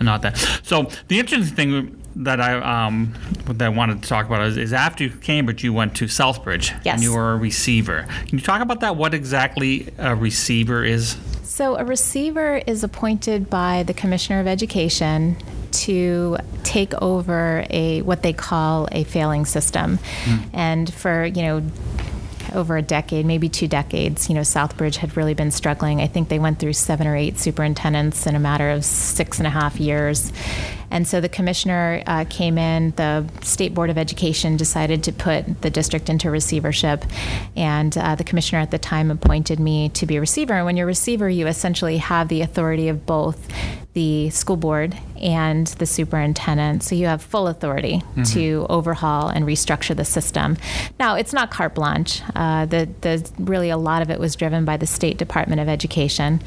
not 0.00 0.22
that. 0.22 0.36
So 0.62 0.88
the 1.08 1.18
interesting 1.18 1.56
thing 1.56 2.03
that 2.16 2.40
I 2.40 2.84
um, 2.84 3.14
that 3.46 3.62
I 3.62 3.68
wanted 3.68 4.02
to 4.02 4.08
talk 4.08 4.26
about 4.26 4.42
is, 4.42 4.56
is, 4.56 4.72
after 4.72 5.08
Cambridge, 5.08 5.64
you 5.64 5.72
went 5.72 5.96
to 5.96 6.06
Southbridge. 6.06 6.72
Yes. 6.84 6.94
And 6.94 7.02
you 7.02 7.12
were 7.14 7.32
a 7.32 7.36
receiver. 7.36 8.06
Can 8.26 8.38
you 8.38 8.44
talk 8.44 8.60
about 8.60 8.80
that? 8.80 8.96
What 8.96 9.14
exactly 9.14 9.88
a 9.98 10.14
receiver 10.14 10.84
is? 10.84 11.16
So 11.42 11.76
a 11.76 11.84
receiver 11.84 12.62
is 12.66 12.82
appointed 12.82 13.48
by 13.50 13.82
the 13.84 13.94
Commissioner 13.94 14.40
of 14.40 14.46
Education 14.46 15.36
to 15.72 16.36
take 16.62 16.94
over 16.94 17.66
a 17.70 18.02
what 18.02 18.22
they 18.22 18.32
call 18.32 18.88
a 18.92 19.04
failing 19.04 19.44
system, 19.44 19.98
mm. 20.24 20.44
and 20.52 20.92
for 20.92 21.24
you 21.24 21.42
know 21.42 21.62
over 22.54 22.76
a 22.76 22.82
decade, 22.82 23.26
maybe 23.26 23.48
two 23.48 23.68
decades, 23.68 24.28
you 24.28 24.34
know, 24.34 24.42
Southbridge 24.42 24.96
had 24.96 25.16
really 25.16 25.34
been 25.34 25.50
struggling. 25.50 26.00
I 26.00 26.06
think 26.06 26.28
they 26.28 26.38
went 26.38 26.58
through 26.58 26.74
seven 26.74 27.06
or 27.06 27.16
eight 27.16 27.38
superintendents 27.38 28.26
in 28.26 28.34
a 28.34 28.38
matter 28.38 28.70
of 28.70 28.84
six 28.84 29.38
and 29.38 29.46
a 29.46 29.50
half 29.50 29.80
years. 29.80 30.32
And 30.94 31.08
so 31.08 31.20
the 31.20 31.28
commissioner 31.28 32.04
uh, 32.06 32.24
came 32.30 32.56
in, 32.56 32.92
the 32.92 33.28
State 33.42 33.74
Board 33.74 33.90
of 33.90 33.98
Education 33.98 34.56
decided 34.56 35.02
to 35.02 35.12
put 35.12 35.60
the 35.60 35.68
district 35.68 36.08
into 36.08 36.30
receivership. 36.30 37.04
And 37.56 37.98
uh, 37.98 38.14
the 38.14 38.22
commissioner 38.22 38.62
at 38.62 38.70
the 38.70 38.78
time 38.78 39.10
appointed 39.10 39.58
me 39.58 39.88
to 39.88 40.06
be 40.06 40.14
a 40.16 40.20
receiver. 40.20 40.54
And 40.54 40.64
when 40.64 40.76
you're 40.76 40.86
a 40.86 40.86
receiver, 40.86 41.28
you 41.28 41.48
essentially 41.48 41.96
have 41.96 42.28
the 42.28 42.42
authority 42.42 42.88
of 42.88 43.06
both 43.06 43.48
the 43.94 44.30
school 44.30 44.56
board 44.56 44.96
and 45.20 45.66
the 45.66 45.86
superintendent. 45.86 46.84
So 46.84 46.94
you 46.94 47.06
have 47.06 47.22
full 47.22 47.48
authority 47.48 47.96
mm-hmm. 47.96 48.22
to 48.34 48.66
overhaul 48.70 49.28
and 49.28 49.44
restructure 49.44 49.96
the 49.96 50.04
system. 50.04 50.56
Now, 51.00 51.16
it's 51.16 51.32
not 51.32 51.50
carte 51.50 51.74
blanche. 51.74 52.22
Uh, 52.36 52.66
the, 52.66 52.88
the, 53.00 53.28
really, 53.40 53.70
a 53.70 53.76
lot 53.76 54.02
of 54.02 54.10
it 54.10 54.20
was 54.20 54.36
driven 54.36 54.64
by 54.64 54.76
the 54.76 54.86
State 54.86 55.16
Department 55.16 55.60
of 55.60 55.68
Education 55.68 56.40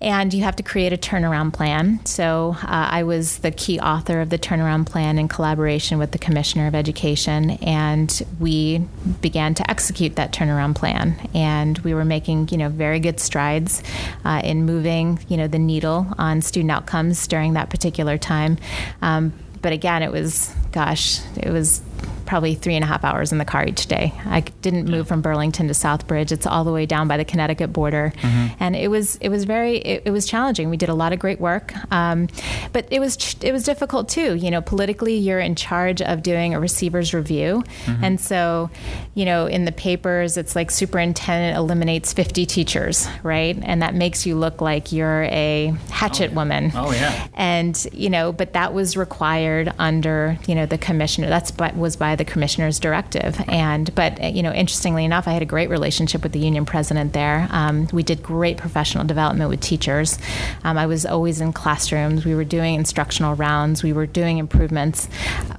and 0.00 0.32
you 0.32 0.44
have 0.44 0.54
to 0.56 0.62
create 0.62 0.92
a 0.92 0.96
turnaround 0.96 1.52
plan. 1.52 2.04
So 2.06 2.56
uh, 2.62 2.88
I 2.90 3.02
was 3.02 3.38
the 3.38 3.50
key 3.50 3.80
author 3.80 4.20
of 4.20 4.30
the 4.30 4.38
turnaround 4.38 4.86
plan 4.86 5.18
in 5.18 5.26
collaboration 5.26 5.98
with 5.98 6.12
the 6.12 6.18
Commissioner 6.18 6.68
of 6.68 6.74
Education, 6.74 7.50
and 7.62 8.22
we 8.38 8.78
began 9.20 9.54
to 9.54 9.68
execute 9.68 10.16
that 10.16 10.32
turnaround 10.32 10.76
plan. 10.76 11.16
And 11.34 11.78
we 11.78 11.94
were 11.94 12.04
making, 12.04 12.48
you 12.50 12.58
know, 12.58 12.68
very 12.68 13.00
good 13.00 13.18
strides 13.18 13.82
uh, 14.24 14.40
in 14.44 14.64
moving, 14.64 15.18
you 15.28 15.36
know, 15.36 15.48
the 15.48 15.58
needle 15.58 16.06
on 16.16 16.42
student 16.42 16.70
outcomes 16.70 17.26
during 17.26 17.54
that 17.54 17.68
particular 17.68 18.18
time. 18.18 18.58
Um, 19.02 19.32
but 19.60 19.72
again, 19.72 20.04
it 20.04 20.12
was, 20.12 20.54
gosh, 20.70 21.20
it 21.36 21.50
was 21.50 21.82
probably 22.28 22.54
three 22.54 22.74
and 22.74 22.84
a 22.84 22.86
half 22.86 23.04
hours 23.04 23.32
in 23.32 23.38
the 23.38 23.44
car 23.44 23.66
each 23.66 23.86
day. 23.86 24.12
I 24.26 24.40
didn't 24.40 24.86
move 24.86 25.08
from 25.08 25.22
Burlington 25.22 25.66
to 25.68 25.72
Southbridge. 25.72 26.30
It's 26.30 26.46
all 26.46 26.62
the 26.62 26.72
way 26.72 26.84
down 26.84 27.08
by 27.08 27.16
the 27.16 27.24
Connecticut 27.24 27.72
border, 27.72 28.12
mm-hmm. 28.16 28.54
and 28.60 28.76
it 28.76 28.88
was 28.88 29.16
it 29.16 29.30
was 29.30 29.44
very 29.44 29.78
it, 29.78 30.02
it, 30.04 30.10
was 30.10 30.26
challenging. 30.26 30.68
We 30.68 30.76
did 30.76 30.90
a 30.90 30.94
lot 30.94 31.14
of 31.14 31.18
great 31.18 31.40
work, 31.40 31.72
um, 31.90 32.28
but 32.72 32.86
it 32.90 33.00
was 33.00 33.34
it 33.40 33.50
was 33.50 33.64
difficult 33.64 34.10
too. 34.10 34.34
You 34.34 34.50
know, 34.50 34.60
politically, 34.60 35.16
you're 35.16 35.40
in 35.40 35.54
charge 35.54 36.02
of 36.02 36.22
doing 36.22 36.54
a 36.54 36.60
receiver's 36.60 37.14
review, 37.14 37.64
mm-hmm. 37.86 38.04
and 38.04 38.20
so, 38.20 38.70
you 39.14 39.24
know, 39.24 39.46
in 39.46 39.64
the 39.64 39.72
papers, 39.72 40.36
it's 40.36 40.54
like 40.54 40.70
superintendent 40.70 41.56
eliminates 41.56 42.12
50 42.12 42.44
teachers, 42.44 43.08
right? 43.22 43.58
And 43.62 43.80
that 43.80 43.94
makes 43.94 44.26
you 44.26 44.36
look 44.36 44.60
like 44.60 44.92
you're 44.92 45.22
a 45.24 45.74
hatchet 45.90 46.24
oh, 46.24 46.28
yeah. 46.28 46.36
woman. 46.36 46.72
Oh 46.74 46.92
yeah. 46.92 47.28
And 47.34 47.86
you 47.94 48.10
know, 48.10 48.32
but 48.32 48.52
that 48.52 48.74
was 48.74 48.98
required 48.98 49.72
under 49.78 50.38
you 50.46 50.54
know 50.54 50.66
the 50.66 50.76
commissioner. 50.76 51.28
That's 51.28 51.50
what 51.52 51.74
was 51.74 51.87
by 51.96 52.16
the 52.16 52.24
commissioner's 52.24 52.78
directive. 52.78 53.40
And 53.48 53.94
but 53.94 54.34
you 54.34 54.42
know, 54.42 54.52
interestingly 54.52 55.04
enough, 55.04 55.28
I 55.28 55.32
had 55.32 55.42
a 55.42 55.46
great 55.46 55.70
relationship 55.70 56.22
with 56.22 56.32
the 56.32 56.38
union 56.38 56.64
president 56.64 57.12
there. 57.12 57.48
Um, 57.50 57.88
we 57.92 58.02
did 58.02 58.22
great 58.22 58.56
professional 58.56 59.04
development 59.04 59.50
with 59.50 59.60
teachers. 59.60 60.18
Um, 60.64 60.78
I 60.78 60.86
was 60.86 61.06
always 61.06 61.40
in 61.40 61.52
classrooms. 61.52 62.24
We 62.24 62.34
were 62.34 62.44
doing 62.44 62.74
instructional 62.74 63.34
rounds. 63.34 63.82
We 63.82 63.92
were 63.92 64.06
doing 64.06 64.38
improvements, 64.38 65.08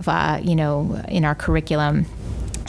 uh, 0.08 0.40
you 0.44 0.56
know, 0.56 1.04
in 1.08 1.26
our 1.26 1.36
curriculum. 1.36 2.06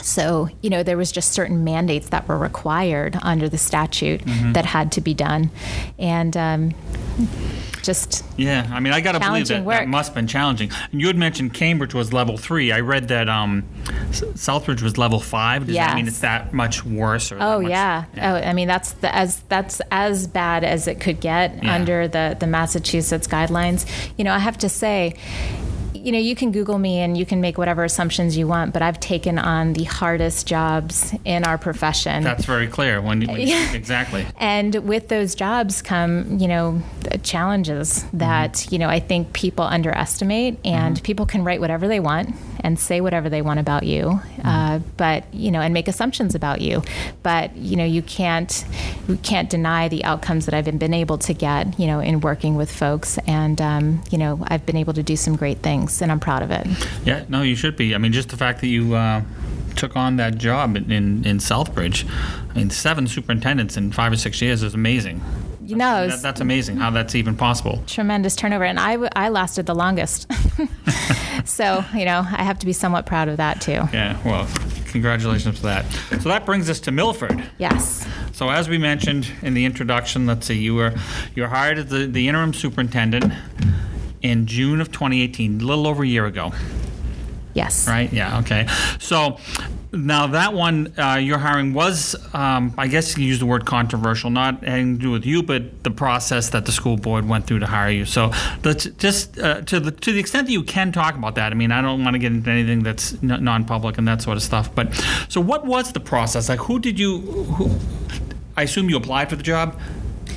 So, 0.01 0.49
you 0.61 0.69
know, 0.69 0.83
there 0.83 0.97
was 0.97 1.11
just 1.11 1.31
certain 1.31 1.63
mandates 1.63 2.09
that 2.09 2.27
were 2.27 2.37
required 2.37 3.17
under 3.21 3.47
the 3.47 3.57
statute 3.57 4.21
mm-hmm. 4.21 4.53
that 4.53 4.65
had 4.65 4.91
to 4.93 5.01
be 5.01 5.13
done. 5.13 5.51
And 5.99 6.35
um, 6.35 6.73
just 7.81 8.23
yeah. 8.37 8.69
I 8.71 8.79
mean, 8.79 8.93
I 8.93 9.01
got 9.01 9.13
to 9.13 9.19
believe 9.19 9.47
that 9.47 9.63
work. 9.63 9.79
that 9.79 9.87
must 9.87 10.09
have 10.09 10.15
been 10.15 10.27
challenging. 10.27 10.71
And 10.91 11.01
you 11.01 11.07
had 11.07 11.17
mentioned 11.17 11.53
Cambridge 11.53 11.93
was 11.93 12.13
level 12.13 12.37
three. 12.37 12.71
I 12.71 12.79
read 12.79 13.07
that 13.09 13.29
um, 13.29 13.63
Southbridge 14.11 14.81
was 14.81 14.97
level 14.97 15.19
five. 15.19 15.65
Does 15.65 15.75
yes. 15.75 15.89
that 15.89 15.95
mean 15.95 16.07
it's 16.07 16.19
that 16.19 16.53
much 16.53 16.85
worse? 16.85 17.31
oh 17.31 17.61
much, 17.61 17.69
yeah. 17.69 18.05
yeah. 18.15 18.33
Oh, 18.33 18.35
I 18.35 18.53
mean 18.53 18.67
that's 18.67 18.93
the, 18.93 19.13
as 19.13 19.41
that's 19.49 19.81
as 19.91 20.27
bad 20.27 20.63
as 20.63 20.87
it 20.87 20.99
could 20.99 21.19
get 21.19 21.63
yeah. 21.63 21.73
under 21.73 22.07
the 22.07 22.37
the 22.39 22.47
Massachusetts 22.47 23.27
guidelines. 23.27 23.85
You 24.17 24.23
know, 24.23 24.33
I 24.33 24.39
have 24.39 24.57
to 24.59 24.69
say 24.69 25.15
you 26.03 26.11
know, 26.11 26.19
you 26.19 26.35
can 26.35 26.51
Google 26.51 26.77
me 26.77 26.99
and 26.99 27.17
you 27.17 27.25
can 27.25 27.41
make 27.41 27.57
whatever 27.57 27.83
assumptions 27.83 28.37
you 28.37 28.47
want, 28.47 28.73
but 28.73 28.81
I've 28.81 28.99
taken 28.99 29.37
on 29.37 29.73
the 29.73 29.83
hardest 29.83 30.47
jobs 30.47 31.13
in 31.25 31.43
our 31.43 31.57
profession. 31.57 32.23
That's 32.23 32.45
very 32.45 32.67
clear. 32.67 33.01
When, 33.01 33.25
when 33.25 33.39
exactly. 33.75 34.25
And 34.37 34.75
with 34.87 35.07
those 35.07 35.35
jobs 35.35 35.81
come, 35.81 36.39
you 36.39 36.47
know, 36.47 36.81
challenges 37.23 38.03
that 38.13 38.53
mm-hmm. 38.53 38.73
you 38.73 38.79
know 38.79 38.89
I 38.89 38.99
think 38.99 39.33
people 39.33 39.65
underestimate, 39.65 40.59
and 40.65 40.95
mm-hmm. 40.95 41.03
people 41.03 41.25
can 41.25 41.43
write 41.43 41.59
whatever 41.59 41.87
they 41.87 41.99
want 41.99 42.35
and 42.61 42.79
say 42.79 43.01
whatever 43.01 43.29
they 43.29 43.41
want 43.41 43.59
about 43.59 43.83
you, 43.83 44.03
mm-hmm. 44.03 44.47
uh, 44.47 44.79
but 44.97 45.31
you 45.33 45.51
know, 45.51 45.61
and 45.61 45.73
make 45.73 45.87
assumptions 45.87 46.35
about 46.35 46.61
you. 46.61 46.83
But 47.23 47.55
you 47.55 47.75
know, 47.75 47.85
you 47.85 48.01
can't 48.01 48.65
you 49.07 49.17
can't 49.17 49.49
deny 49.49 49.87
the 49.87 50.03
outcomes 50.03 50.45
that 50.45 50.53
I've 50.53 50.65
been 50.79 50.93
able 50.93 51.17
to 51.19 51.33
get, 51.33 51.79
you 51.79 51.87
know, 51.87 51.99
in 51.99 52.21
working 52.21 52.55
with 52.55 52.71
folks, 52.71 53.17
and 53.27 53.59
um, 53.59 54.03
you 54.09 54.17
know, 54.17 54.39
I've 54.47 54.65
been 54.65 54.77
able 54.77 54.93
to 54.93 55.03
do 55.03 55.15
some 55.15 55.35
great 55.35 55.59
things 55.59 55.71
things, 55.71 56.01
and 56.01 56.11
I'm 56.11 56.19
proud 56.19 56.43
of 56.43 56.51
it. 56.51 56.67
Yeah, 57.05 57.23
no, 57.29 57.41
you 57.41 57.55
should 57.55 57.75
be. 57.75 57.95
I 57.95 57.97
mean, 57.97 58.11
just 58.11 58.29
the 58.29 58.37
fact 58.37 58.61
that 58.61 58.67
you 58.67 58.93
uh, 58.95 59.21
took 59.75 59.95
on 59.95 60.17
that 60.17 60.37
job 60.37 60.75
in, 60.75 60.91
in, 60.91 61.25
in 61.25 61.37
Southbridge, 61.37 62.07
I 62.49 62.53
mean, 62.53 62.69
seven 62.69 63.07
superintendents 63.07 63.77
in 63.77 63.91
five 63.91 64.11
or 64.11 64.17
six 64.17 64.41
years 64.41 64.63
is 64.63 64.73
amazing 64.73 65.21
you 65.71 65.77
know, 65.77 66.07
that, 66.07 66.21
that's 66.21 66.41
amazing 66.41 66.77
how 66.77 66.89
that's 66.91 67.15
even 67.15 67.35
possible. 67.35 67.83
Tremendous 67.87 68.35
turnover, 68.35 68.63
and 68.63 68.79
I, 68.79 68.97
I 69.15 69.29
lasted 69.29 69.65
the 69.65 69.75
longest. 69.75 70.31
so 71.45 71.83
you 71.95 72.05
know, 72.05 72.19
I 72.19 72.43
have 72.43 72.59
to 72.59 72.65
be 72.65 72.73
somewhat 72.73 73.05
proud 73.05 73.27
of 73.27 73.37
that 73.37 73.61
too. 73.61 73.81
Yeah, 73.93 74.19
well, 74.25 74.47
congratulations 74.87 75.57
for 75.57 75.65
that. 75.67 75.85
So 76.21 76.29
that 76.29 76.45
brings 76.45 76.69
us 76.69 76.79
to 76.81 76.91
Milford. 76.91 77.43
Yes. 77.57 78.07
So 78.33 78.49
as 78.49 78.69
we 78.69 78.77
mentioned 78.77 79.31
in 79.41 79.53
the 79.53 79.65
introduction, 79.65 80.27
let's 80.27 80.45
see, 80.45 80.57
you 80.57 80.75
were 80.75 80.93
you 81.35 81.43
were 81.43 81.49
hired 81.49 81.77
as 81.79 81.87
the, 81.87 82.05
the 82.05 82.27
interim 82.27 82.53
superintendent 82.53 83.33
in 84.21 84.45
June 84.45 84.81
of 84.81 84.91
2018, 84.91 85.61
a 85.61 85.63
little 85.63 85.87
over 85.87 86.03
a 86.03 86.07
year 86.07 86.25
ago. 86.25 86.53
Yes. 87.53 87.87
Right? 87.87 88.11
Yeah, 88.13 88.39
okay. 88.39 88.67
So 88.99 89.37
now 89.93 90.27
that 90.27 90.53
one, 90.53 90.93
uh, 90.97 91.15
your 91.15 91.37
hiring 91.37 91.73
was, 91.73 92.15
um, 92.33 92.73
I 92.77 92.87
guess 92.87 93.17
you 93.17 93.25
used 93.25 93.41
the 93.41 93.45
word 93.45 93.65
controversial, 93.65 94.29
not 94.29 94.63
having 94.63 94.97
to 94.97 95.01
do 95.01 95.11
with 95.11 95.25
you, 95.25 95.43
but 95.43 95.83
the 95.83 95.91
process 95.91 96.49
that 96.51 96.65
the 96.65 96.71
school 96.71 96.95
board 96.95 97.27
went 97.27 97.45
through 97.45 97.59
to 97.59 97.65
hire 97.65 97.89
you. 97.89 98.05
So 98.05 98.31
let's 98.63 98.85
just 98.85 99.37
uh, 99.37 99.61
to 99.61 99.79
the 99.79 99.91
to 99.91 100.13
the 100.13 100.19
extent 100.19 100.47
that 100.47 100.53
you 100.53 100.63
can 100.63 100.91
talk 100.91 101.15
about 101.15 101.35
that. 101.35 101.51
I 101.51 101.55
mean, 101.55 101.71
I 101.71 101.81
don't 101.81 102.03
want 102.03 102.13
to 102.13 102.19
get 102.19 102.31
into 102.31 102.49
anything 102.49 102.83
that's 102.83 103.21
non-public 103.21 103.97
and 103.97 104.07
that 104.07 104.21
sort 104.21 104.37
of 104.37 104.43
stuff. 104.43 104.73
But 104.73 104.93
so, 105.27 105.41
what 105.41 105.65
was 105.65 105.91
the 105.91 105.99
process? 105.99 106.47
Like, 106.47 106.59
who 106.59 106.79
did 106.79 106.97
you? 106.97 107.19
Who, 107.19 107.77
I 108.55 108.63
assume 108.63 108.89
you 108.89 108.97
applied 108.97 109.29
for 109.29 109.35
the 109.35 109.43
job. 109.43 109.79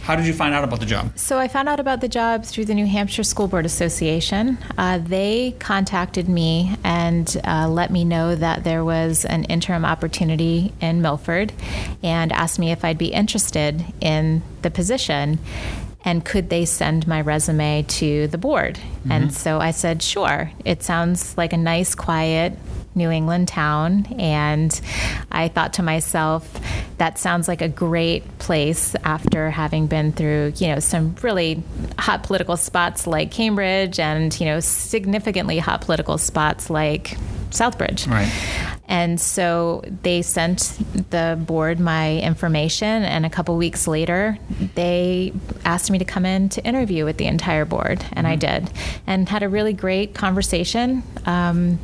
How 0.04 0.14
did 0.16 0.26
you 0.26 0.34
find 0.34 0.54
out 0.54 0.64
about 0.64 0.80
the 0.80 0.86
job? 0.86 1.18
So 1.18 1.38
I 1.38 1.48
found 1.48 1.66
out 1.66 1.80
about 1.80 2.02
the 2.02 2.08
job 2.08 2.44
through 2.44 2.66
the 2.66 2.74
New 2.74 2.84
Hampshire 2.84 3.22
School 3.22 3.48
Board 3.48 3.64
Association. 3.64 4.58
Uh, 4.76 4.98
they 4.98 5.56
contacted 5.60 6.28
me 6.28 6.76
and 6.84 7.40
uh, 7.42 7.66
let 7.70 7.90
me 7.90 8.04
know 8.04 8.34
that 8.34 8.64
there 8.64 8.84
was 8.84 9.24
an 9.24 9.44
interim 9.44 9.82
opportunity 9.82 10.74
in 10.78 11.00
Milford 11.00 11.54
and 12.02 12.32
asked 12.32 12.58
me 12.58 12.70
if 12.70 12.84
I'd 12.84 12.98
be 12.98 13.14
interested 13.14 13.82
in 14.02 14.42
the 14.60 14.70
position 14.70 15.38
and 16.04 16.24
could 16.24 16.50
they 16.50 16.64
send 16.64 17.06
my 17.06 17.20
resume 17.20 17.82
to 17.82 18.26
the 18.28 18.38
board? 18.38 18.74
Mm-hmm. 18.76 19.12
And 19.12 19.34
so 19.34 19.58
I 19.58 19.70
said, 19.70 20.02
sure. 20.02 20.50
It 20.64 20.82
sounds 20.82 21.36
like 21.36 21.52
a 21.52 21.56
nice, 21.56 21.94
quiet 21.94 22.58
New 22.94 23.10
England 23.10 23.48
town. 23.48 24.06
And 24.18 24.78
I 25.32 25.48
thought 25.48 25.74
to 25.74 25.82
myself, 25.82 26.60
that 26.98 27.18
sounds 27.18 27.48
like 27.48 27.60
a 27.60 27.68
great 27.68 28.38
place 28.38 28.94
after 29.02 29.50
having 29.50 29.86
been 29.86 30.12
through, 30.12 30.52
you 30.56 30.68
know, 30.68 30.78
some 30.78 31.16
really 31.22 31.62
hot 31.98 32.22
political 32.22 32.56
spots 32.56 33.06
like 33.06 33.30
Cambridge 33.30 33.98
and, 33.98 34.38
you 34.38 34.46
know, 34.46 34.60
significantly 34.60 35.58
hot 35.58 35.80
political 35.80 36.18
spots 36.18 36.70
like 36.70 37.16
Southbridge. 37.54 38.10
Right. 38.10 38.30
And 38.86 39.18
so 39.18 39.82
they 40.02 40.20
sent 40.22 40.78
the 41.10 41.38
board 41.40 41.80
my 41.80 42.18
information, 42.18 43.02
and 43.02 43.24
a 43.24 43.30
couple 43.30 43.56
weeks 43.56 43.86
later, 43.88 44.38
they 44.74 45.32
asked 45.64 45.90
me 45.90 45.98
to 45.98 46.04
come 46.04 46.26
in 46.26 46.50
to 46.50 46.64
interview 46.64 47.04
with 47.04 47.16
the 47.16 47.26
entire 47.26 47.64
board, 47.64 48.04
and 48.12 48.26
I 48.26 48.36
did, 48.36 48.70
and 49.06 49.28
had 49.28 49.42
a 49.42 49.48
really 49.48 49.72
great 49.72 50.14
conversation. 50.14 51.02
Um, 51.24 51.78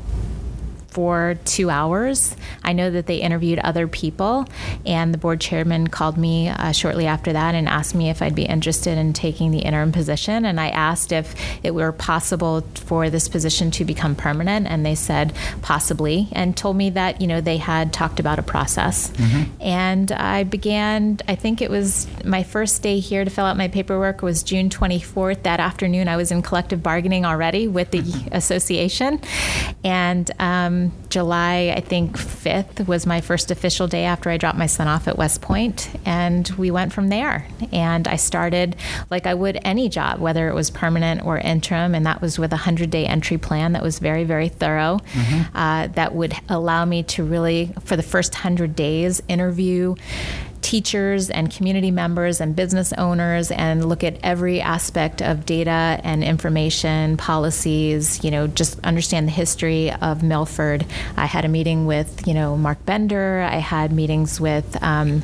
for 0.91 1.39
two 1.45 1.71
hours. 1.71 2.37
I 2.65 2.73
know 2.73 2.91
that 2.91 3.07
they 3.07 3.19
interviewed 3.19 3.61
other 3.61 3.87
people, 3.87 4.47
and 4.85 5.15
the 5.15 5.19
board 5.19 5.41
chairman 5.41 5.87
called 5.87 6.19
me 6.19 6.49
uh, 6.49 6.73
shortly 6.73 7.07
after 7.07 7.33
that 7.33 7.55
and 7.55 7.69
asked 7.69 7.95
me 7.95 8.11
if 8.11 8.21
I'd 8.21 8.35
be 8.35 8.45
interested 8.45 8.99
in 8.99 9.13
taking 9.13 9.53
the 9.53 9.61
interim 9.61 9.93
position. 9.93 10.45
And 10.45 10.61
I 10.61 10.69
asked 10.69 11.13
if 11.13 11.35
it 11.63 11.75
were 11.75 11.93
possible 11.93 12.63
for 12.75 13.09
this 13.09 13.29
position 13.29 13.71
to 13.73 13.85
become 13.85 14.17
permanent, 14.17 14.67
and 14.67 14.85
they 14.85 14.97
said 14.97 15.33
possibly, 15.63 16.29
and 16.33 16.57
told 16.57 16.77
me 16.77 16.91
that 16.91 17.21
you 17.21 17.27
know 17.27 17.41
they 17.41 17.59
had 17.59 17.93
talked 17.93 18.19
about 18.19 18.39
a 18.39 18.43
process. 18.43 19.11
Mm-hmm. 19.11 19.63
And 19.63 20.13
I 20.13 20.43
began. 20.45 21.19
I 21.29 21.37
think 21.37 21.63
it 21.63 21.71
was 21.71 22.09
my 22.25 22.43
first 22.43 22.83
day 22.83 22.99
here 22.99 23.25
to 23.25 23.31
fill 23.31 23.45
out 23.45 23.57
my 23.57 23.69
paperwork 23.69 24.23
was 24.23 24.43
June 24.43 24.71
24th. 24.71 25.45
That 25.45 25.61
afternoon, 25.61 26.09
I 26.09 26.17
was 26.17 26.33
in 26.33 26.43
collective 26.43 26.83
bargaining 26.83 27.25
already 27.25 27.69
with 27.69 27.93
the 27.93 28.03
association, 28.33 29.21
and. 29.85 30.29
Um, 30.41 30.80
July, 31.09 31.73
I 31.77 31.81
think 31.81 32.17
5th 32.17 32.87
was 32.87 33.07
my 33.07 33.21
first 33.21 33.51
official 33.51 33.87
day 33.89 34.05
after 34.05 34.31
I 34.31 34.37
dropped 34.37 34.59
my 34.59 34.67
son 34.67 34.89
off 34.89 35.09
at 35.09 35.19
West 35.19 35.41
Point, 35.41 35.91
and 36.05 36.49
we 36.51 36.71
went 36.71 36.93
from 36.93 37.09
there. 37.09 37.47
And 37.73 38.07
I 38.07 38.17
started 38.17 38.77
like 39.11 39.27
I 39.27 39.35
would 39.35 39.59
any 39.65 39.89
job, 39.89 40.21
whether 40.21 40.49
it 40.49 40.55
was 40.55 40.71
permanent 40.71 41.25
or 41.25 41.39
interim, 41.39 41.95
and 41.95 42.07
that 42.07 42.21
was 42.23 42.39
with 42.39 42.53
a 42.53 42.57
100 42.57 42.91
day 42.91 43.07
entry 43.07 43.39
plan 43.39 43.73
that 43.73 43.83
was 43.83 43.99
very, 43.99 44.25
very 44.25 44.49
thorough. 44.49 45.01
Mm-hmm. 45.13 45.57
Uh, 45.57 45.87
that 45.89 46.15
would 46.15 46.35
allow 46.49 46.85
me 46.85 47.03
to 47.05 47.25
really, 47.25 47.73
for 47.81 47.97
the 47.97 48.03
first 48.03 48.35
100 48.35 48.77
days, 48.77 49.23
interview 49.29 49.95
teachers 50.63 51.31
and 51.31 51.51
community 51.51 51.91
members 51.91 52.41
and 52.41 52.55
business 52.55 52.93
owners 52.95 53.51
and 53.51 53.89
look 53.89 54.05
at 54.05 54.19
every 54.23 54.61
aspect 54.61 55.23
of 55.23 55.47
data 55.47 56.01
and 56.05 56.23
information 56.23 57.17
policies 57.17 58.23
you 58.25 58.31
know 58.31 58.47
just 58.47 58.79
understand 58.85 59.27
the 59.27 59.33
history 59.33 59.93
of 59.93 60.23
milford. 60.23 60.85
I 61.17 61.27
had 61.27 61.45
a 61.45 61.49
meeting 61.49 61.87
with 61.87 62.27
you 62.27 62.35
know 62.35 62.57
mark 62.57 62.85
bender. 62.87 63.41
I 63.41 63.59
had 63.59 63.93
meetings 63.93 64.41
with 64.41 64.83
um, 64.83 65.23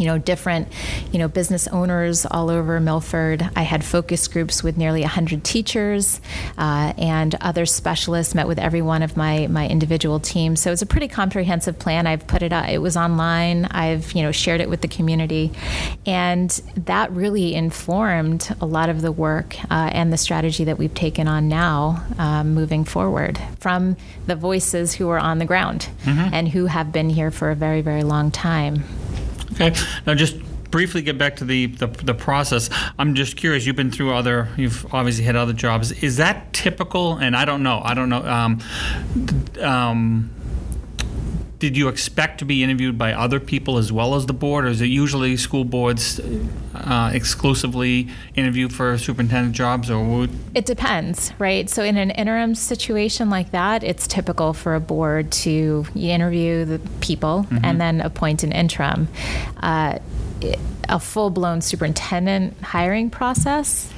you 0.00 0.06
know, 0.06 0.16
different, 0.16 0.66
you 1.12 1.18
know, 1.18 1.28
business 1.28 1.68
owners 1.68 2.24
all 2.24 2.48
over 2.48 2.80
Milford. 2.80 3.48
I 3.54 3.62
had 3.62 3.84
focus 3.84 4.26
groups 4.28 4.62
with 4.62 4.78
nearly 4.78 5.02
100 5.02 5.44
teachers 5.44 6.22
uh, 6.56 6.94
and 6.96 7.34
other 7.42 7.66
specialists, 7.66 8.34
met 8.34 8.48
with 8.48 8.58
every 8.58 8.80
one 8.80 9.02
of 9.02 9.14
my, 9.14 9.46
my 9.48 9.68
individual 9.68 10.18
teams. 10.18 10.62
So 10.62 10.72
it's 10.72 10.80
a 10.80 10.86
pretty 10.86 11.06
comprehensive 11.06 11.78
plan. 11.78 12.06
I've 12.06 12.26
put 12.26 12.42
it 12.42 12.50
out, 12.50 12.70
it 12.70 12.78
was 12.78 12.96
online. 12.96 13.66
I've, 13.66 14.12
you 14.12 14.22
know, 14.22 14.32
shared 14.32 14.62
it 14.62 14.70
with 14.70 14.80
the 14.80 14.88
community. 14.88 15.52
And 16.06 16.48
that 16.76 17.12
really 17.12 17.54
informed 17.54 18.56
a 18.58 18.66
lot 18.66 18.88
of 18.88 19.02
the 19.02 19.12
work 19.12 19.54
uh, 19.70 19.90
and 19.92 20.10
the 20.10 20.16
strategy 20.16 20.64
that 20.64 20.78
we've 20.78 20.94
taken 20.94 21.28
on 21.28 21.46
now 21.46 22.02
um, 22.16 22.54
moving 22.54 22.84
forward 22.84 23.38
from 23.58 23.98
the 24.26 24.34
voices 24.34 24.94
who 24.94 25.10
are 25.10 25.18
on 25.18 25.38
the 25.38 25.44
ground 25.44 25.90
mm-hmm. 26.04 26.32
and 26.32 26.48
who 26.48 26.64
have 26.64 26.90
been 26.90 27.10
here 27.10 27.30
for 27.30 27.50
a 27.50 27.54
very, 27.54 27.82
very 27.82 28.02
long 28.02 28.30
time. 28.30 28.82
Okay. 29.60 29.78
Now, 30.06 30.14
just 30.14 30.38
briefly 30.70 31.02
get 31.02 31.18
back 31.18 31.36
to 31.36 31.44
the, 31.44 31.66
the, 31.66 31.86
the 31.86 32.14
process. 32.14 32.70
I'm 32.98 33.14
just 33.14 33.36
curious. 33.36 33.66
You've 33.66 33.76
been 33.76 33.90
through 33.90 34.14
other. 34.14 34.48
You've 34.56 34.92
obviously 34.94 35.24
had 35.24 35.36
other 35.36 35.52
jobs. 35.52 35.92
Is 36.02 36.16
that 36.16 36.52
typical? 36.52 37.16
And 37.16 37.36
I 37.36 37.44
don't 37.44 37.62
know. 37.62 37.80
I 37.84 37.94
don't 37.94 38.08
know. 38.08 38.24
Um, 38.24 38.60
um, 39.60 40.30
did 41.60 41.76
you 41.76 41.88
expect 41.88 42.38
to 42.38 42.44
be 42.44 42.64
interviewed 42.64 42.96
by 42.98 43.12
other 43.12 43.38
people 43.38 43.78
as 43.78 43.92
well 43.92 44.14
as 44.14 44.26
the 44.26 44.32
board, 44.32 44.64
or 44.64 44.68
is 44.68 44.80
it 44.80 44.86
usually 44.86 45.36
school 45.36 45.64
boards 45.64 46.18
uh, 46.74 47.10
exclusively 47.12 48.08
interview 48.34 48.68
for 48.68 48.96
superintendent 48.98 49.54
jobs, 49.54 49.90
or 49.90 50.02
would... 50.02 50.30
it 50.54 50.64
depends, 50.64 51.32
right? 51.38 51.68
So 51.68 51.84
in 51.84 51.96
an 51.98 52.10
interim 52.10 52.54
situation 52.54 53.28
like 53.30 53.50
that, 53.52 53.84
it's 53.84 54.06
typical 54.06 54.54
for 54.54 54.74
a 54.74 54.80
board 54.80 55.30
to 55.44 55.86
interview 55.94 56.64
the 56.64 56.80
people 57.00 57.46
mm-hmm. 57.50 57.64
and 57.64 57.80
then 57.80 58.00
appoint 58.00 58.42
an 58.42 58.52
interim. 58.52 59.08
Uh, 59.58 59.98
a 60.90 60.98
full 60.98 61.30
blown 61.30 61.60
superintendent 61.60 62.60
hiring 62.60 63.10
process 63.10 63.90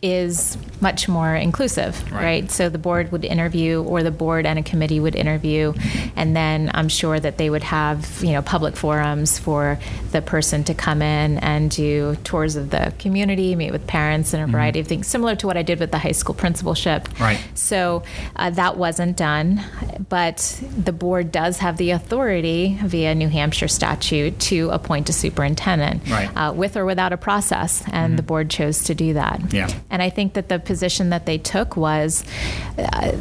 is 0.00 0.56
much 0.80 1.08
more 1.08 1.34
inclusive, 1.34 2.00
right. 2.12 2.22
right. 2.22 2.50
So 2.50 2.68
the 2.68 2.78
board 2.78 3.10
would 3.10 3.24
interview, 3.24 3.82
or 3.82 4.04
the 4.04 4.12
board 4.12 4.46
and 4.46 4.58
a 4.58 4.62
committee 4.62 5.00
would 5.00 5.16
interview, 5.16 5.72
and 6.14 6.36
then 6.36 6.70
I'm 6.72 6.88
sure 6.88 7.18
that 7.18 7.36
they 7.36 7.50
would 7.50 7.64
have 7.64 8.22
you 8.22 8.32
know 8.32 8.42
public 8.42 8.76
forums 8.76 9.38
for 9.38 9.78
the 10.12 10.22
person 10.22 10.62
to 10.64 10.74
come 10.74 11.02
in 11.02 11.38
and 11.38 11.70
do 11.70 12.16
tours 12.22 12.54
of 12.54 12.70
the 12.70 12.92
community, 12.98 13.56
meet 13.56 13.72
with 13.72 13.86
parents, 13.86 14.32
and 14.32 14.40
a 14.40 14.44
mm-hmm. 14.44 14.52
variety 14.52 14.80
of 14.80 14.86
things, 14.86 15.06
similar 15.08 15.34
to 15.36 15.46
what 15.46 15.56
I 15.56 15.62
did 15.62 15.80
with 15.80 15.90
the 15.90 15.98
high 15.98 16.12
school 16.12 16.34
principalship. 16.34 17.08
Right. 17.18 17.42
So 17.54 18.04
uh, 18.36 18.50
that 18.50 18.76
wasn't 18.76 19.16
done, 19.16 19.64
but 20.08 20.62
the 20.76 20.92
board 20.92 21.32
does 21.32 21.58
have 21.58 21.76
the 21.76 21.90
authority 21.90 22.78
via 22.84 23.16
New 23.16 23.28
Hampshire 23.28 23.68
statute 23.68 24.38
to 24.40 24.70
appoint 24.70 25.08
a 25.08 25.12
superintendent 25.12 26.07
right. 26.10 26.28
uh, 26.36 26.52
with 26.52 26.76
or 26.76 26.84
without 26.84 27.12
a 27.12 27.16
process, 27.16 27.82
and 27.86 28.10
mm-hmm. 28.10 28.16
the 28.16 28.22
board 28.22 28.50
chose 28.50 28.84
to 28.84 28.94
do 28.94 29.14
that. 29.14 29.52
Yeah. 29.52 29.68
And 29.90 30.02
I 30.02 30.10
think 30.10 30.34
that 30.34 30.48
the 30.48 30.58
position 30.58 31.10
that 31.10 31.26
they 31.26 31.38
took 31.38 31.76
was 31.76 32.24
uh, 32.78 33.12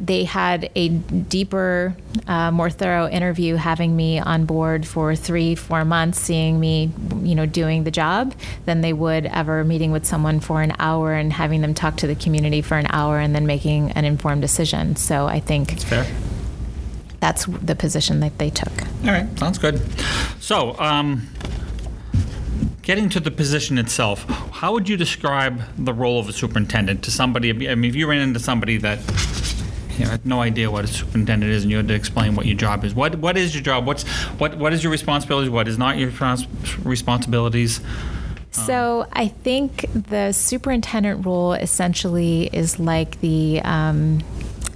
they 0.00 0.24
had 0.24 0.70
a 0.74 0.88
deeper, 0.88 1.96
uh, 2.26 2.50
more 2.50 2.70
thorough 2.70 3.08
interview, 3.08 3.56
having 3.56 3.94
me 3.96 4.18
on 4.18 4.44
board 4.46 4.86
for 4.86 5.14
three, 5.14 5.54
four 5.54 5.84
months, 5.84 6.18
seeing 6.20 6.58
me, 6.58 6.90
you 7.22 7.34
know, 7.34 7.46
doing 7.46 7.84
the 7.84 7.90
job, 7.90 8.34
than 8.64 8.80
they 8.80 8.92
would 8.92 9.26
ever 9.26 9.64
meeting 9.64 9.92
with 9.92 10.06
someone 10.06 10.40
for 10.40 10.62
an 10.62 10.72
hour 10.78 11.12
and 11.12 11.32
having 11.32 11.60
them 11.60 11.74
talk 11.74 11.96
to 11.98 12.06
the 12.06 12.14
community 12.14 12.62
for 12.62 12.76
an 12.76 12.86
hour 12.90 13.18
and 13.18 13.34
then 13.34 13.46
making 13.46 13.92
an 13.92 14.04
informed 14.04 14.42
decision. 14.42 14.96
So 14.96 15.26
I 15.26 15.40
think 15.40 15.70
that's 15.70 15.84
fair 15.84 16.06
that's 17.20 17.46
the 17.46 17.74
position 17.74 18.20
that 18.20 18.38
they 18.38 18.50
took. 18.50 18.72
All 19.04 19.10
right, 19.10 19.26
sounds 19.38 19.58
good. 19.58 19.80
So, 20.40 20.78
um, 20.78 21.28
Getting 22.86 23.08
to 23.08 23.18
the 23.18 23.32
position 23.32 23.78
itself, 23.78 24.22
how 24.52 24.72
would 24.72 24.88
you 24.88 24.96
describe 24.96 25.60
the 25.76 25.92
role 25.92 26.20
of 26.20 26.28
a 26.28 26.32
superintendent 26.32 27.02
to 27.02 27.10
somebody? 27.10 27.50
I 27.50 27.74
mean, 27.74 27.90
if 27.90 27.96
you 27.96 28.08
ran 28.08 28.20
into 28.20 28.38
somebody 28.38 28.76
that 28.76 29.00
you 29.98 30.04
know, 30.04 30.12
had 30.12 30.24
no 30.24 30.40
idea 30.40 30.70
what 30.70 30.84
a 30.84 30.86
superintendent 30.86 31.50
is, 31.50 31.64
and 31.64 31.72
you 31.72 31.78
had 31.78 31.88
to 31.88 31.94
explain 31.94 32.36
what 32.36 32.46
your 32.46 32.56
job 32.56 32.84
is. 32.84 32.94
What 32.94 33.16
what 33.16 33.36
is 33.36 33.56
your 33.56 33.64
job? 33.64 33.88
What's 33.88 34.04
what 34.38 34.56
what 34.58 34.72
is 34.72 34.84
your 34.84 34.92
responsibilities? 34.92 35.50
What 35.50 35.66
is 35.66 35.78
not 35.78 35.98
your 35.98 36.12
responsibilities? 36.84 37.80
So 38.52 39.08
I 39.12 39.26
think 39.26 39.86
the 39.92 40.30
superintendent 40.30 41.26
role 41.26 41.54
essentially 41.54 42.48
is 42.52 42.78
like 42.78 43.20
the 43.20 43.62
um, 43.64 44.20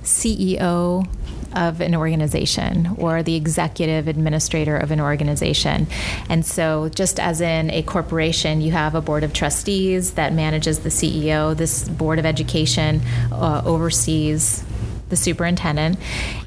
CEO 0.02 1.06
of 1.54 1.80
an 1.80 1.94
organization 1.94 2.94
or 2.98 3.22
the 3.22 3.36
executive 3.36 4.08
administrator 4.08 4.76
of 4.76 4.90
an 4.90 5.00
organization. 5.00 5.86
And 6.28 6.44
so, 6.44 6.88
just 6.88 7.18
as 7.18 7.40
in 7.40 7.70
a 7.70 7.82
corporation, 7.82 8.60
you 8.60 8.72
have 8.72 8.94
a 8.94 9.00
board 9.00 9.24
of 9.24 9.32
trustees 9.32 10.12
that 10.12 10.32
manages 10.32 10.80
the 10.80 10.90
CEO. 10.90 11.56
This 11.56 11.88
board 11.88 12.18
of 12.18 12.26
education 12.26 13.00
uh, 13.32 13.62
oversees 13.64 14.64
the 15.08 15.16
superintendent. 15.16 15.98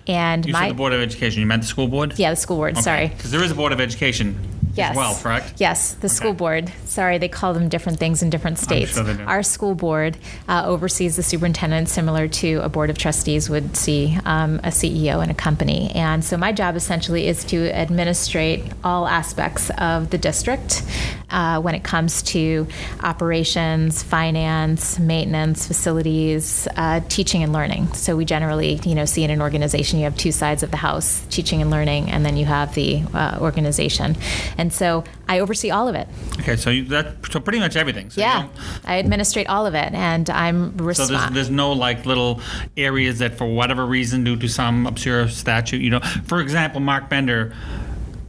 And 0.08 0.46
you 0.46 0.54
my, 0.54 0.62
said 0.62 0.72
the 0.72 0.76
board 0.76 0.94
of 0.94 1.02
education. 1.02 1.42
You 1.42 1.46
meant 1.46 1.64
the 1.64 1.68
school 1.68 1.88
board? 1.88 2.18
Yeah, 2.18 2.32
the 2.32 2.36
school 2.36 2.58
board. 2.58 2.74
Okay. 2.74 2.82
Sorry, 2.82 3.08
because 3.10 3.32
there 3.32 3.44
is 3.44 3.52
a 3.52 3.56
board 3.56 3.72
of 3.72 3.80
education 3.80 4.38
yes. 4.74 4.96
well, 4.96 5.16
correct? 5.16 5.54
Yes, 5.58 5.94
the 5.94 6.06
okay. 6.06 6.14
school 6.14 6.34
board. 6.34 6.72
Sorry, 6.86 7.18
they 7.18 7.28
call 7.28 7.54
them 7.54 7.70
different 7.70 8.00
things 8.00 8.22
in 8.22 8.30
different 8.30 8.60
states. 8.60 8.94
Sure 8.94 9.22
Our 9.26 9.44
school 9.44 9.76
board 9.76 10.18
uh, 10.48 10.64
oversees 10.66 11.16
the 11.16 11.24
superintendent, 11.24 11.90
similar 11.90 12.28
to 12.28 12.58
a 12.64 12.70
board 12.70 12.90
of 12.90 12.98
trustees 12.98 13.50
would 13.50 13.76
see 13.76 14.18
um, 14.26 14.60
a 14.60 14.70
CEO 14.70 15.24
in 15.24 15.30
a 15.30 15.34
company. 15.34 15.92
And 15.92 16.24
so 16.24 16.38
my 16.38 16.52
job 16.52 16.76
essentially 16.76 17.28
is 17.28 17.44
to 17.46 17.72
administrate 17.72 18.64
all 18.84 19.08
aspects 19.08 19.70
of 19.78 20.10
the 20.10 20.18
district 20.18 20.84
uh, 21.30 21.60
when 21.60 21.76
it 21.76 21.84
comes 21.84 22.22
to 22.22 22.68
operations, 23.02 24.04
finance, 24.04 25.00
maintenance, 25.00 25.68
facilities, 25.68 26.68
uh, 26.78 27.02
teaching 27.10 27.44
and 27.44 27.52
learning. 27.52 27.92
So 27.94 28.16
we 28.16 28.24
generally, 28.24 28.80
you 28.86 28.96
know, 28.96 29.06
see 29.06 29.24
in 29.24 29.32
an 29.32 29.42
organization 29.42 30.00
you 30.00 30.06
have 30.06 30.16
two 30.16 30.32
sides 30.32 30.64
of 30.64 30.72
the 30.72 30.78
house: 30.78 31.26
teaching 31.30 31.62
and 31.62 31.72
learning, 31.72 32.12
and 32.12 32.26
then 32.26 32.38
you 32.38 32.46
have 32.46 32.76
the 32.76 33.04
uh, 33.14 33.38
organization. 33.42 34.16
And 34.58 34.63
so 34.72 35.04
I 35.28 35.40
oversee 35.40 35.72
all 35.72 35.88
of 35.88 35.96
it. 35.96 36.08
Okay, 36.40 36.56
so 36.56 36.70
you, 36.70 36.86
that 36.86 37.26
so 37.32 37.40
pretty 37.40 37.60
much 37.60 37.76
everything. 37.76 38.10
So 38.10 38.22
yeah, 38.22 38.48
I 38.86 39.00
administrate 39.00 39.48
all 39.48 39.66
of 39.66 39.74
it, 39.74 39.92
and 39.94 40.30
I'm 40.30 40.78
responsible. 40.78 41.20
So 41.20 41.26
there's, 41.26 41.34
there's 41.34 41.50
no 41.50 41.72
like 41.72 42.06
little 42.06 42.40
areas 42.78 43.20
that, 43.20 43.38
for 43.38 43.46
whatever 43.46 43.86
reason, 43.86 44.24
due 44.24 44.38
to 44.38 44.48
some 44.48 44.86
obscure 44.86 45.28
statute, 45.28 45.82
you 45.82 45.90
know, 45.90 46.00
for 46.26 46.40
example, 46.40 46.80
Mark 46.80 47.10
Bender 47.10 47.54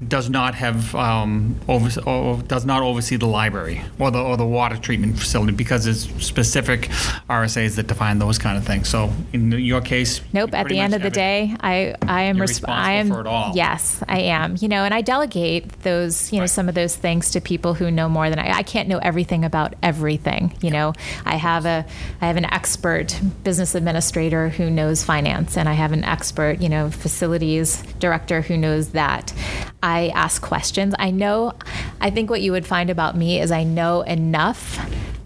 does 0.08 0.28
not 0.28 0.54
have 0.54 0.94
um, 0.94 1.56
over, 1.68 2.00
or 2.02 2.42
does 2.42 2.64
not 2.64 2.82
oversee 2.82 3.16
the 3.16 3.26
library 3.26 3.80
or 3.98 4.10
the 4.10 4.20
or 4.20 4.36
the 4.36 4.44
water 4.46 4.76
treatment 4.76 5.18
facility 5.18 5.52
because 5.52 5.86
it's 5.86 6.02
specific 6.24 6.82
RSAs 7.30 7.76
that 7.76 7.86
define 7.86 8.18
those 8.18 8.38
kind 8.38 8.58
of 8.58 8.64
things. 8.66 8.88
So 8.88 9.12
in 9.32 9.52
your 9.52 9.80
case, 9.80 10.20
Nope. 10.32 10.54
At 10.54 10.68
the 10.68 10.78
end 10.78 10.94
of 10.94 11.02
the 11.02 11.10
day, 11.10 11.56
I 11.60 11.94
I 12.02 12.22
am 12.22 12.36
resp- 12.36 12.48
responsible 12.48 12.74
I 12.74 12.92
am 12.92 13.08
for 13.08 13.20
it 13.20 13.26
all. 13.26 13.52
Yes, 13.54 14.02
I 14.08 14.20
am. 14.20 14.56
You 14.60 14.68
know, 14.68 14.84
and 14.84 14.92
I 14.92 15.00
delegate 15.00 15.82
those 15.82 16.32
you 16.32 16.38
know 16.38 16.42
Right. 16.44 16.50
some 16.50 16.68
of 16.68 16.74
those 16.74 16.96
things 16.96 17.30
to 17.30 17.40
people 17.40 17.74
who 17.74 17.90
know 17.90 18.08
more 18.08 18.28
than 18.30 18.38
I. 18.38 18.58
I 18.58 18.62
can't 18.62 18.88
know 18.88 18.98
everything 18.98 19.44
about 19.44 19.74
everything. 19.82 20.54
You 20.60 20.70
know, 20.70 20.92
I 21.24 21.36
have 21.36 21.64
a 21.66 21.86
I 22.20 22.26
have 22.26 22.36
an 22.36 22.46
expert 22.52 23.18
business 23.42 23.74
administrator 23.74 24.48
who 24.50 24.70
knows 24.70 25.02
finance, 25.04 25.56
and 25.56 25.68
I 25.68 25.72
have 25.74 25.92
an 25.92 26.04
expert 26.04 26.60
you 26.60 26.68
know 26.68 26.90
facilities 26.90 27.82
director 28.00 28.42
who 28.42 28.56
knows 28.56 28.90
that. 28.90 29.32
I 29.84 30.08
ask 30.14 30.40
questions. 30.40 30.94
I 30.98 31.10
know. 31.10 31.52
I 32.00 32.08
think 32.10 32.30
what 32.30 32.40
you 32.40 32.52
would 32.52 32.66
find 32.66 32.88
about 32.88 33.16
me 33.16 33.38
is 33.40 33.50
I 33.50 33.64
know 33.64 34.00
enough 34.00 34.78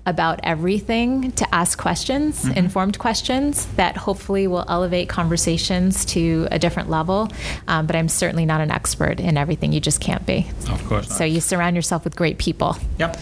about 0.05 0.41
everything 0.43 1.31
to 1.33 1.55
ask 1.55 1.79
questions, 1.79 2.45
Mm-hmm. 2.45 2.59
informed 2.59 2.99
questions 2.99 3.67
that 3.77 3.97
hopefully 3.97 4.47
will 4.47 4.65
elevate 4.69 5.09
conversations 5.09 6.05
to 6.07 6.49
a 6.51 6.59
different 6.59 6.89
level. 6.91 7.29
Um, 7.69 7.87
but 7.87 7.95
I'm 7.95 8.09
certainly 8.09 8.47
not 8.47 8.61
an 8.61 8.71
expert 8.71 9.21
in 9.21 9.37
everything. 9.37 9.73
You 9.73 9.81
just 9.81 10.01
can't 10.01 10.25
be. 10.27 10.47
Of 10.71 10.83
course. 10.89 11.09
Not. 11.11 11.19
So 11.19 11.25
you 11.25 11.41
surround 11.41 11.77
yourself 11.77 12.05
with 12.05 12.17
great 12.17 12.39
people. 12.39 12.77
Yep. 12.99 13.17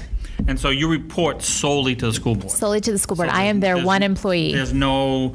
And 0.49 0.59
so 0.61 0.71
you 0.71 0.89
report 0.89 1.43
solely 1.43 1.97
to 1.97 2.07
the 2.07 2.13
school 2.13 2.35
board. 2.35 2.51
Solely 2.51 2.81
to 2.81 2.93
the 2.93 2.99
school 2.99 3.17
board. 3.17 3.31
So 3.31 3.35
I 3.35 3.45
am 3.45 3.61
their 3.61 3.83
one 3.85 4.03
employee. 4.03 4.53
There's 4.53 4.73
no 4.73 5.35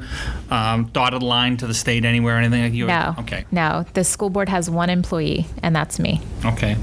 um, 0.50 0.84
dotted 0.92 1.22
line 1.22 1.56
to 1.58 1.66
the 1.66 1.74
state 1.74 2.04
anywhere 2.04 2.36
or 2.36 2.38
anything 2.38 2.62
like 2.62 2.72
you. 2.72 2.86
No. 2.86 3.14
Okay. 3.20 3.44
No. 3.50 3.84
The 3.94 4.04
school 4.04 4.30
board 4.30 4.48
has 4.48 4.70
one 4.70 4.90
employee, 4.90 5.46
and 5.62 5.74
that's 5.74 5.98
me. 5.98 6.20
Okay. 6.44 6.76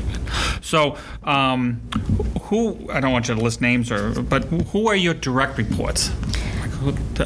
So, 0.62 0.98
um, 1.24 1.82
who, 2.44 2.90
I 2.92 3.00
don't 3.00 3.12
want 3.12 3.28
you 3.30 3.36
to 3.36 3.42
list 3.42 3.62
names 3.62 3.92
or, 3.92 4.22
but 4.22 4.44
who 4.46 4.88
are 4.88 4.96
your 4.96 5.14
direct 5.14 5.58
reports? 5.58 6.12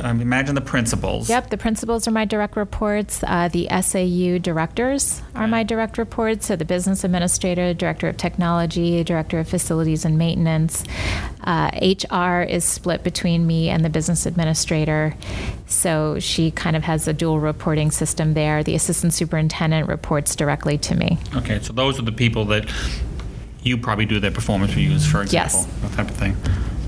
Um, 0.01 0.21
imagine 0.21 0.55
the 0.55 0.61
principals. 0.61 1.29
Yep, 1.29 1.49
the 1.49 1.57
principals 1.57 2.07
are 2.07 2.11
my 2.11 2.25
direct 2.25 2.55
reports. 2.55 3.23
Uh, 3.25 3.47
the 3.47 3.67
SAU 3.69 4.39
directors 4.39 5.21
are 5.35 5.47
my 5.47 5.63
direct 5.63 5.97
reports. 5.97 6.47
So 6.47 6.55
the 6.55 6.65
business 6.65 7.03
administrator, 7.03 7.73
director 7.73 8.07
of 8.07 8.17
technology, 8.17 9.03
director 9.03 9.39
of 9.39 9.47
facilities 9.47 10.05
and 10.05 10.17
maintenance. 10.17 10.83
Uh, 11.43 11.69
HR 11.81 12.41
is 12.41 12.63
split 12.63 13.03
between 13.03 13.45
me 13.45 13.69
and 13.69 13.85
the 13.85 13.89
business 13.89 14.25
administrator. 14.25 15.15
So 15.67 16.19
she 16.19 16.51
kind 16.51 16.75
of 16.75 16.83
has 16.83 17.07
a 17.07 17.13
dual 17.13 17.39
reporting 17.39 17.91
system 17.91 18.33
there. 18.33 18.63
The 18.63 18.75
assistant 18.75 19.13
superintendent 19.13 19.87
reports 19.87 20.35
directly 20.35 20.77
to 20.79 20.95
me. 20.95 21.17
Okay, 21.35 21.59
so 21.59 21.73
those 21.73 21.99
are 21.99 22.03
the 22.03 22.11
people 22.11 22.45
that 22.45 22.69
you 23.61 23.77
probably 23.77 24.05
do 24.05 24.19
their 24.19 24.31
performance 24.31 24.75
reviews, 24.75 25.05
for 25.05 25.21
example. 25.21 25.59
Yes. 25.59 25.81
That 25.81 25.93
type 25.93 26.09
of 26.09 26.15
thing. 26.15 26.35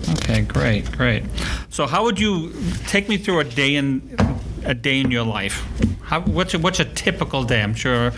Okay, 0.10 0.42
great, 0.42 0.92
great. 0.92 1.24
So 1.70 1.88
how 1.88 2.04
would 2.04 2.20
you 2.20 2.54
take 2.88 3.10
me 3.10 3.18
through 3.18 3.40
a 3.40 3.44
day 3.44 3.76
in 3.76 4.16
a 4.64 4.74
day 4.74 5.00
in 5.00 5.12
your 5.12 5.24
life? 5.26 5.66
How, 6.02 6.22
what's 6.22 6.54
a, 6.54 6.60
what's 6.60 6.80
a 6.80 6.86
typical 6.86 7.44
day? 7.44 7.62
I'm 7.62 7.76
sure 7.76 8.12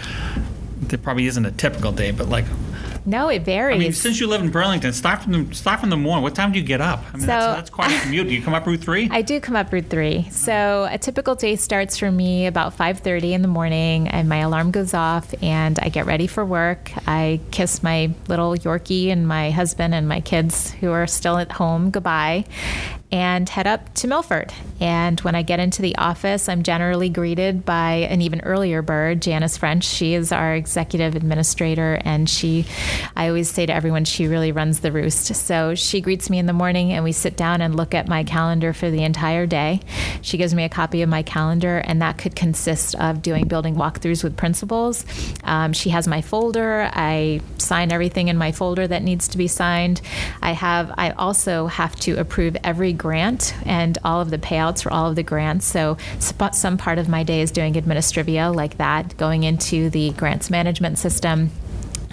there 0.82 1.00
probably 1.00 1.28
isn't 1.28 1.46
a 1.46 1.52
typical 1.52 1.92
day, 1.92 2.12
but 2.12 2.30
like 2.30 2.46
No, 3.08 3.30
it 3.30 3.44
varies. 3.44 3.76
I 3.76 3.80
mean, 3.80 3.94
since 3.94 4.20
you 4.20 4.28
live 4.28 4.42
in 4.42 4.52
Burlington, 4.52 4.92
start 4.92 5.24
from 5.24 5.32
the 5.32 5.56
start 5.56 5.80
from 5.80 5.90
the 5.90 5.96
morning. 5.96 6.24
What 6.24 6.36
time 6.36 6.52
do 6.52 6.60
you 6.60 6.66
get 6.66 6.82
up? 6.82 7.04
I 7.14 7.18
mean, 7.18 7.26
that's, 7.26 7.46
So- 7.46 7.54
that's 7.54 7.70
quite 7.70 7.90
a 7.90 8.02
commute. 8.02 8.28
Do 8.28 8.36
you 8.36 8.42
come 8.42 8.54
up 8.54 8.68
Route 8.68 8.82
Three? 8.82 9.08
I 9.12 9.22
do 9.22 9.40
come 9.40 9.56
up 9.56 9.72
Route 9.72 9.90
3. 9.90 10.28
So 10.30 10.90
a 10.92 10.98
typical 10.98 11.34
day 11.36 11.56
starts 11.56 11.98
for 11.98 12.12
me 12.12 12.48
about 12.48 12.78
5:30 12.78 13.32
in 13.32 13.42
the 13.44 13.48
morning 13.48 14.10
and 14.10 14.28
my 14.28 14.40
alarm 14.40 14.72
goes 14.72 14.94
off 14.94 15.34
and 15.42 15.80
I 15.80 15.88
get 15.88 16.06
ready 16.06 16.28
for 16.28 16.44
work. 16.44 16.92
I 17.08 17.40
kiss 17.52 17.82
my 17.82 18.12
little 18.28 18.54
Yorkie 18.56 19.08
and 19.08 19.26
my 19.26 19.52
husband 19.52 19.96
and 19.96 20.10
my 20.10 20.20
kids 20.20 20.72
who 20.72 20.92
are 20.92 21.08
still 21.08 21.38
at 21.38 21.54
home 21.54 21.92
goodbye 21.92 22.44
and 23.12 23.48
head 23.48 23.68
up 23.68 23.94
to 23.94 24.08
Milford. 24.08 24.54
And 24.82 25.20
when 25.22 25.34
I 25.34 25.42
get 25.42 25.62
into 25.62 25.82
the 25.82 25.96
office, 25.96 26.50
I'm 26.50 26.64
generally 26.64 27.08
greeted 27.08 27.64
by 27.64 28.08
an 28.10 28.22
even 28.22 28.42
earlier 28.42 28.82
bird, 28.82 29.22
Janice 29.22 29.56
French. 29.56 29.86
She 29.86 30.14
is 30.14 30.34
our 30.34 30.54
executive 30.54 31.16
administrator 31.16 32.02
and 32.04 32.30
she 32.30 32.66
I 33.16 33.30
always 33.30 33.50
say 33.50 33.66
to 33.66 33.74
everyone 33.74 34.04
she 34.04 34.28
really 34.28 34.52
runs 34.52 34.82
the 34.82 34.92
roost. 34.92 35.34
So 35.36 35.74
she 35.74 36.02
greets 36.02 36.30
me 36.30 36.38
in 36.38 36.48
the 36.48 36.54
morning 36.54 36.92
and 36.92 37.04
we 37.04 37.14
sit 37.14 37.38
down 37.38 37.62
and 37.62 37.76
look 37.76 37.96
at 37.96 38.10
my 38.10 38.26
calendar 38.26 38.74
for 38.74 38.90
the 38.92 39.04
entire 39.04 39.46
day. 39.46 39.80
She 40.22 40.38
gives 40.38 40.54
me 40.54 40.66
a 40.66 40.70
copy 40.70 41.02
of 41.02 41.10
my 41.10 41.24
calendar 41.24 41.78
and 41.78 42.02
that 42.02 42.18
could 42.18 42.36
consist 42.36 42.94
of 42.96 43.22
doing 43.22 43.48
building 43.48 43.76
walkthroughs 43.76 44.24
with 44.24 44.36
principals. 44.36 45.06
Um, 45.46 45.72
she 45.72 45.92
has 45.92 46.08
my 46.08 46.22
folder. 46.22 46.90
I 46.92 47.40
sign 47.58 47.92
everything 47.94 48.28
in 48.28 48.38
my 48.38 48.52
folder 48.52 48.86
that 48.86 49.02
needs 49.02 49.30
to 49.30 49.38
be 49.38 49.48
signed. 49.48 50.02
I 50.42 50.52
have 50.52 50.94
I 50.98 51.12
also 51.12 51.68
have 51.68 51.96
to 51.98 52.20
approve 52.20 52.58
every 52.64 52.97
grant 52.98 53.56
and 53.66 53.98
all 54.04 54.20
of 54.20 54.30
the 54.30 54.38
payouts 54.38 54.84
for 54.84 54.92
all 54.92 55.10
of 55.10 55.16
the 55.16 55.24
grants. 55.24 55.66
So 55.66 55.98
some 56.54 56.78
part 56.78 56.98
of 57.00 57.08
my 57.08 57.24
day 57.24 57.42
is 57.42 57.52
doing 57.52 57.76
administrivia 57.76 58.54
like 58.54 58.78
that, 58.78 59.16
going 59.18 59.44
into 59.44 59.90
the 59.90 60.12
grants 60.12 60.50
management 60.50 60.98
system. 60.98 61.52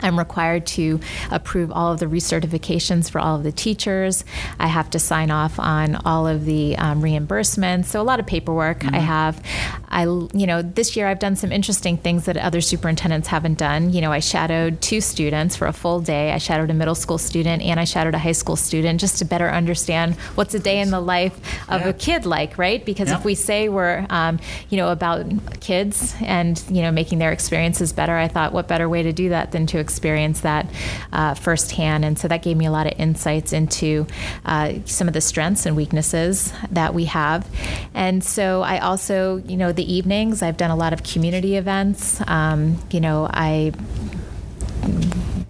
I'm 0.05 0.19
required 0.19 0.67
to 0.67 1.01
approve 1.31 1.73
all 1.73 1.93
of 1.93 1.99
the 1.99 2.07
recertifications 2.07 3.11
for 3.11 3.19
all 3.19 3.37
of 3.37 3.43
the 3.43 3.53
teachers. 3.53 4.25
I 4.59 4.67
have 4.67 4.91
to 4.91 4.99
sign 4.99 5.31
off 5.31 5.59
on 5.59 5.97
all 6.05 6.27
of 6.29 6.45
the 6.45 6.77
um, 6.77 7.03
reimbursements. 7.03 7.87
So 7.87 8.01
a 8.01 8.05
lot 8.05 8.21
of 8.21 8.27
paperwork 8.27 8.85
I 8.85 8.99
have. 8.99 9.43
I, 9.89 10.03
you 10.05 10.47
know, 10.47 10.61
this 10.63 10.97
year 10.97 11.07
I've 11.09 11.19
done 11.19 11.37
some 11.37 11.51
interesting 11.53 11.97
things 11.97 12.27
that 12.27 12.37
other 12.37 12.61
superintendents 12.61 13.29
haven't 13.29 13.59
done. 13.59 13.93
You 13.93 14.01
know, 14.01 14.13
I 14.13 14.21
shadowed 14.21 14.81
two 14.81 15.01
students 15.01 15.57
for 15.57 15.67
a 15.67 15.73
full 15.73 16.01
day. 16.01 16.33
I 16.33 16.39
shadowed 16.39 16.71
a 16.71 16.75
middle 16.75 16.95
school 16.95 17.19
student 17.19 17.63
and 17.63 17.81
I 17.81 17.85
shadowed 17.85 18.15
a 18.15 18.19
high 18.19 18.33
school 18.33 18.57
student 18.57 19.01
just 19.01 19.19
to 19.19 19.25
better 19.25 19.49
understand 19.49 20.17
what's 20.35 20.55
a 20.55 20.59
day 20.59 20.81
in 20.81 20.91
the 20.91 21.01
life 21.01 21.37
of 21.69 21.81
Yeah. 21.83 21.89
a 21.89 21.93
kid 21.93 22.27
like, 22.27 22.59
right? 22.59 22.85
Because 22.85 23.09
Yeah. 23.09 23.17
if 23.19 23.25
we 23.25 23.35
say 23.35 23.69
we're, 23.69 24.05
um, 24.11 24.39
you 24.69 24.77
know, 24.77 24.91
about 24.91 25.25
kids 25.61 26.15
and 26.21 26.63
you 26.69 26.83
know 26.83 26.91
making 26.91 27.19
their 27.19 27.33
experiences 27.33 27.93
better, 27.93 28.17
I 28.17 28.29
thought, 28.29 28.53
what 28.53 28.69
better 28.69 28.89
way 28.89 29.03
to 29.05 29.13
do 29.13 29.31
that 29.31 29.53
than 29.53 29.67
to 29.69 29.79
experience 29.95 30.41
that 30.41 30.67
uh, 31.13 31.35
firsthand? 31.35 32.05
And 32.05 32.19
so 32.19 32.27
that 32.29 32.43
gave 32.43 32.57
me 32.57 32.67
a 32.67 32.71
lot 32.73 32.87
of 32.87 32.99
insights 32.99 33.53
into 33.53 34.07
uh, 34.45 34.75
some 34.87 35.07
of 35.07 35.15
the 35.15 35.21
strengths 35.21 35.67
and 35.67 35.77
weaknesses 35.77 36.53
that 36.73 36.95
we 36.95 37.05
have. 37.05 37.49
And 37.95 38.25
so 38.25 38.63
I 38.63 38.79
also, 38.79 39.37
you 39.47 39.57
know, 39.57 39.71
the 39.71 39.87
evenings 39.93 40.43
I've 40.43 40.57
done 40.57 40.71
a 40.71 40.77
lot 40.77 40.93
of 40.93 41.05
community 41.05 41.57
events. 41.57 42.21
Um, 42.27 42.79
you 42.91 43.01
know, 43.01 43.29
I 43.31 43.73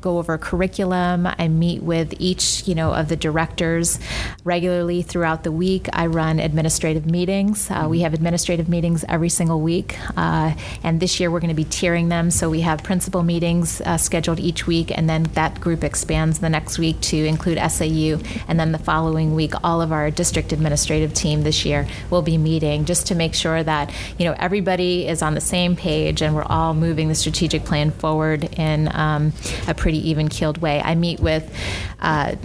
go 0.04 0.18
over 0.18 0.36
curriculum. 0.36 1.26
I 1.26 1.48
meet 1.48 1.82
with 1.82 2.12
each, 2.18 2.68
you 2.68 2.74
know, 2.74 2.92
of 2.92 3.08
the 3.08 3.16
directors 3.16 3.98
regularly 4.44 5.00
throughout 5.00 5.44
the 5.44 5.50
week. 5.50 5.88
I 5.94 6.06
run 6.06 6.38
administrative 6.38 7.06
meetings. 7.06 7.70
Uh, 7.70 7.86
we 7.88 8.00
have 8.00 8.12
administrative 8.12 8.68
meetings 8.68 9.02
every 9.08 9.30
single 9.30 9.62
week, 9.62 9.96
uh, 10.18 10.52
and 10.82 11.00
this 11.00 11.18
year 11.18 11.30
we're 11.30 11.40
going 11.40 11.56
to 11.56 11.62
be 11.64 11.64
tiering 11.64 12.10
them. 12.10 12.30
So 12.30 12.50
we 12.50 12.60
have 12.60 12.82
principal 12.82 13.22
meetings 13.22 13.80
uh, 13.80 13.96
scheduled 13.96 14.40
each 14.40 14.66
week, 14.66 14.96
and 14.96 15.08
then 15.08 15.22
that 15.32 15.58
group 15.58 15.82
expands 15.82 16.40
the 16.40 16.50
next 16.50 16.78
week 16.78 17.00
to 17.12 17.16
include 17.24 17.58
SAU, 17.58 18.18
and 18.46 18.60
then 18.60 18.72
the 18.72 18.78
following 18.78 19.34
week, 19.34 19.54
all 19.64 19.80
of 19.80 19.90
our 19.90 20.10
district 20.10 20.52
administrative 20.52 21.14
team 21.14 21.44
this 21.44 21.64
year 21.64 21.88
will 22.10 22.22
be 22.22 22.36
meeting 22.36 22.84
just 22.84 23.06
to 23.06 23.14
make 23.14 23.32
sure 23.32 23.62
that 23.62 23.90
you 24.18 24.26
know 24.26 24.34
everybody 24.38 25.08
is 25.08 25.22
on 25.22 25.32
the 25.32 25.40
same 25.40 25.74
page 25.74 26.20
and 26.20 26.34
we're 26.34 26.42
all 26.44 26.74
moving 26.74 27.08
the 27.08 27.14
strategic 27.14 27.64
plan 27.64 27.90
forward 27.90 28.44
in 28.58 28.94
um, 28.94 29.32
a 29.66 29.72
pretty 29.72 29.93
even 29.98 30.28
keeled 30.28 30.58
way. 30.58 30.80
I 30.82 30.94
meet 30.94 31.20
with. 31.20 31.50
Uh, 32.00 32.36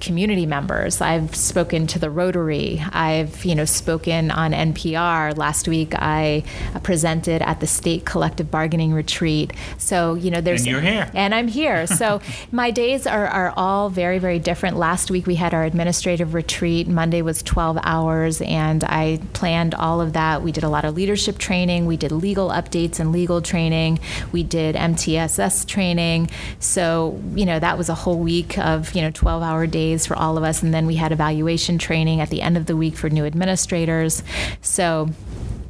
community 0.00 0.46
members. 0.46 1.00
I've 1.00 1.34
spoken 1.34 1.86
to 1.88 1.98
the 1.98 2.10
Rotary. 2.10 2.82
I've, 2.92 3.44
you 3.44 3.54
know, 3.54 3.64
spoken 3.64 4.30
on 4.30 4.52
NPR. 4.52 5.36
Last 5.36 5.68
week 5.68 5.94
I 5.94 6.42
presented 6.82 7.42
at 7.42 7.60
the 7.60 7.66
state 7.66 8.04
collective 8.04 8.50
bargaining 8.50 8.92
retreat. 8.92 9.52
So, 9.78 10.14
you 10.14 10.30
know, 10.30 10.40
there's 10.40 10.62
And 10.62 10.70
you're 10.70 10.80
here. 10.80 11.10
And 11.14 11.34
I'm 11.34 11.48
here. 11.48 11.86
So 12.00 12.22
my 12.50 12.70
days 12.70 13.06
are, 13.06 13.26
are 13.26 13.52
all 13.58 13.90
very, 13.90 14.18
very 14.18 14.38
different. 14.38 14.78
Last 14.78 15.10
week 15.10 15.26
we 15.26 15.34
had 15.34 15.52
our 15.52 15.64
administrative 15.64 16.32
retreat. 16.32 16.88
Monday 16.88 17.20
was 17.20 17.42
12 17.42 17.78
hours 17.82 18.40
and 18.40 18.82
I 18.84 19.20
planned 19.34 19.74
all 19.74 20.00
of 20.00 20.14
that. 20.14 20.40
We 20.40 20.50
did 20.50 20.64
a 20.64 20.70
lot 20.70 20.86
of 20.86 20.94
leadership 20.94 21.36
training. 21.36 21.84
We 21.84 21.98
did 21.98 22.10
legal 22.10 22.48
updates 22.48 23.00
and 23.00 23.12
legal 23.12 23.42
training. 23.42 23.98
We 24.32 24.42
did 24.42 24.76
MTSS 24.76 25.66
training. 25.66 26.30
So, 26.58 27.20
you 27.34 27.44
know, 27.44 27.58
that 27.58 27.76
was 27.76 27.90
a 27.90 27.94
whole 27.94 28.18
week 28.18 28.56
of, 28.56 28.94
you 28.94 29.02
know, 29.02 29.10
12 29.10 29.42
hour 29.42 29.66
days 29.66 29.89
for 29.98 30.16
all 30.16 30.36
of 30.36 30.44
us. 30.44 30.62
And 30.62 30.72
then 30.72 30.86
we 30.86 30.96
had 30.96 31.12
evaluation 31.12 31.78
training 31.78 32.20
at 32.20 32.30
the 32.30 32.42
end 32.42 32.56
of 32.56 32.66
the 32.66 32.76
week 32.76 32.96
for 32.96 33.08
new 33.08 33.24
administrators. 33.24 34.22
So, 34.62 35.10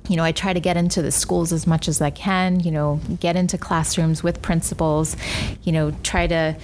you 0.09 0.17
know, 0.17 0.25
I 0.25 0.33
try 0.33 0.53
to 0.53 0.61
get 0.61 0.77
into 0.77 1.03
the 1.03 1.13
schools 1.13 1.53
as 1.53 1.67
much 1.67 1.87
as 1.87 2.01
I 2.01 2.11
can, 2.11 2.61
you 2.61 2.71
know, 2.71 3.01
get 3.21 3.37
into 3.37 3.57
classrooms 3.57 4.23
with 4.23 4.43
principals, 4.43 5.17
you 5.63 5.73
know, 5.73 5.93
try 6.03 6.27
to 6.27 6.57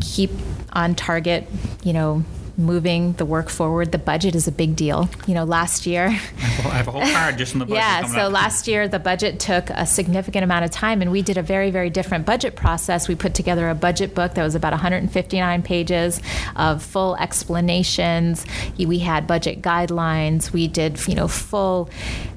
keep 0.00 0.30
on 0.72 0.94
target, 0.94 1.46
you 1.82 1.92
know, 1.92 2.24
moving 2.56 3.12
the 3.14 3.24
work 3.24 3.48
forward. 3.48 3.92
The 3.92 3.98
budget 3.98 4.34
is 4.34 4.46
a 4.48 4.52
big 4.52 4.76
deal. 4.76 5.08
You 5.26 5.34
know, 5.34 5.44
last 5.44 5.86
year. 5.86 6.06
I 6.06 6.10
have 6.10 6.88
a 6.88 6.90
whole 6.90 7.06
card 7.12 7.38
just 7.38 7.52
in 7.52 7.58
the 7.58 7.64
budget. 7.64 7.78
yeah, 7.78 8.06
so 8.06 8.20
up. 8.26 8.32
last 8.32 8.68
year 8.68 8.88
the 8.88 8.98
budget 8.98 9.40
took 9.40 9.70
a 9.70 9.86
significant 9.86 10.44
amount 10.44 10.64
of 10.64 10.70
time, 10.70 11.02
and 11.02 11.10
we 11.10 11.22
did 11.22 11.36
a 11.36 11.42
very, 11.42 11.70
very 11.70 11.90
different 11.90 12.26
budget 12.26 12.56
process. 12.56 13.08
We 13.08 13.14
put 13.14 13.34
together 13.34 13.68
a 13.68 13.74
budget 13.74 14.14
book 14.14 14.34
that 14.34 14.42
was 14.42 14.54
about 14.54 14.72
159 14.72 15.62
pages 15.62 16.20
of 16.56 16.82
full 16.82 17.16
explanations. 17.16 18.44
We 18.78 18.98
had 18.98 19.26
budget 19.26 19.62
guidelines. 19.62 20.52
We 20.52 20.68
did, 20.68 21.06
you 21.06 21.14
know, 21.14 21.28
full 21.28 21.90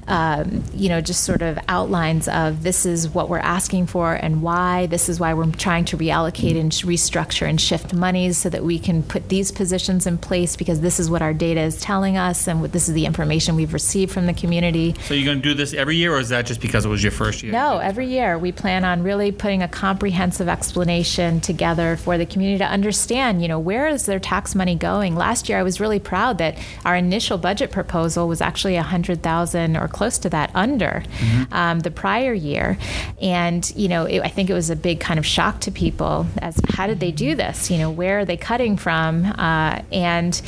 um, 0.06 0.64
you 0.74 0.88
know, 0.88 1.00
just 1.00 1.24
sort 1.24 1.42
of 1.42 1.58
outlines 1.68 2.28
of 2.28 2.62
this 2.62 2.84
is 2.84 3.08
what 3.08 3.28
we're 3.28 3.38
asking 3.38 3.86
for 3.86 4.14
and 4.14 4.42
why. 4.42 4.86
This 4.86 5.08
is 5.08 5.18
why 5.18 5.34
we're 5.34 5.50
trying 5.52 5.84
to 5.86 5.96
reallocate 5.96 6.58
and 6.58 6.70
restructure 6.72 7.48
and 7.48 7.60
shift 7.60 7.94
monies 7.94 8.38
so 8.38 8.48
that 8.50 8.64
we 8.64 8.78
can 8.78 9.02
put 9.02 9.28
these 9.28 9.50
positions 9.50 10.06
in 10.06 10.18
place 10.18 10.56
because 10.56 10.80
this 10.80 11.00
is 11.00 11.10
what 11.10 11.22
our 11.22 11.32
data 11.32 11.60
is 11.60 11.80
telling 11.80 12.16
us 12.16 12.46
and 12.46 12.60
what 12.60 12.72
this 12.72 12.88
is 12.88 12.94
the 12.94 13.06
information 13.06 13.56
we've 13.56 13.72
received 13.72 14.12
from 14.12 14.26
the 14.26 14.34
community. 14.34 14.94
So 15.04 15.14
you're 15.14 15.24
going 15.24 15.38
to 15.38 15.42
do 15.42 15.54
this 15.54 15.72
every 15.72 15.96
year, 15.96 16.14
or 16.14 16.20
is 16.20 16.28
that 16.28 16.46
just 16.46 16.60
because 16.60 16.84
it 16.84 16.88
was 16.88 17.02
your 17.02 17.12
first 17.12 17.42
year? 17.42 17.52
No, 17.52 17.78
every 17.78 18.06
year 18.06 18.38
we 18.38 18.52
plan 18.52 18.84
on 18.84 19.02
really 19.02 19.32
putting 19.32 19.62
a 19.62 19.68
comprehensive 19.68 20.48
explanation 20.48 21.40
together 21.40 21.96
for 21.96 22.18
the 22.18 22.26
community 22.26 22.58
to 22.58 22.66
understand, 22.66 23.42
you 23.42 23.48
know, 23.48 23.58
where 23.58 23.88
is 23.88 24.06
their 24.06 24.20
tax 24.20 24.54
money 24.54 24.74
going. 24.74 25.16
Last 25.16 25.48
year, 25.48 25.58
I 25.58 25.62
was 25.62 25.80
really 25.80 25.98
proud 25.98 26.38
that 26.38 26.58
our 26.84 26.96
initial 26.96 27.38
budget 27.38 27.70
proposal 27.70 28.28
was 28.28 28.40
actually 28.40 28.76
a 28.76 28.82
hundred 28.82 29.22
thousand 29.22 29.76
or 29.76 29.88
close 29.94 30.18
to 30.18 30.28
that 30.30 30.50
under 30.54 31.02
mm-hmm. 31.06 31.54
um, 31.54 31.80
the 31.80 31.90
prior 31.90 32.34
year. 32.34 32.76
And, 33.22 33.62
you 33.74 33.88
know, 33.88 34.04
it, 34.04 34.20
I 34.20 34.28
think 34.28 34.50
it 34.50 34.54
was 34.54 34.68
a 34.68 34.76
big 34.76 35.00
kind 35.00 35.18
of 35.18 35.24
shock 35.24 35.60
to 35.60 35.70
people 35.70 36.26
as 36.42 36.60
how 36.68 36.86
did 36.86 37.00
they 37.00 37.12
do 37.12 37.34
this? 37.34 37.70
You 37.70 37.78
know, 37.78 37.90
where 37.90 38.18
are 38.18 38.24
they 38.24 38.36
cutting 38.36 38.76
from? 38.76 39.24
Uh, 39.24 39.80
and, 39.90 40.42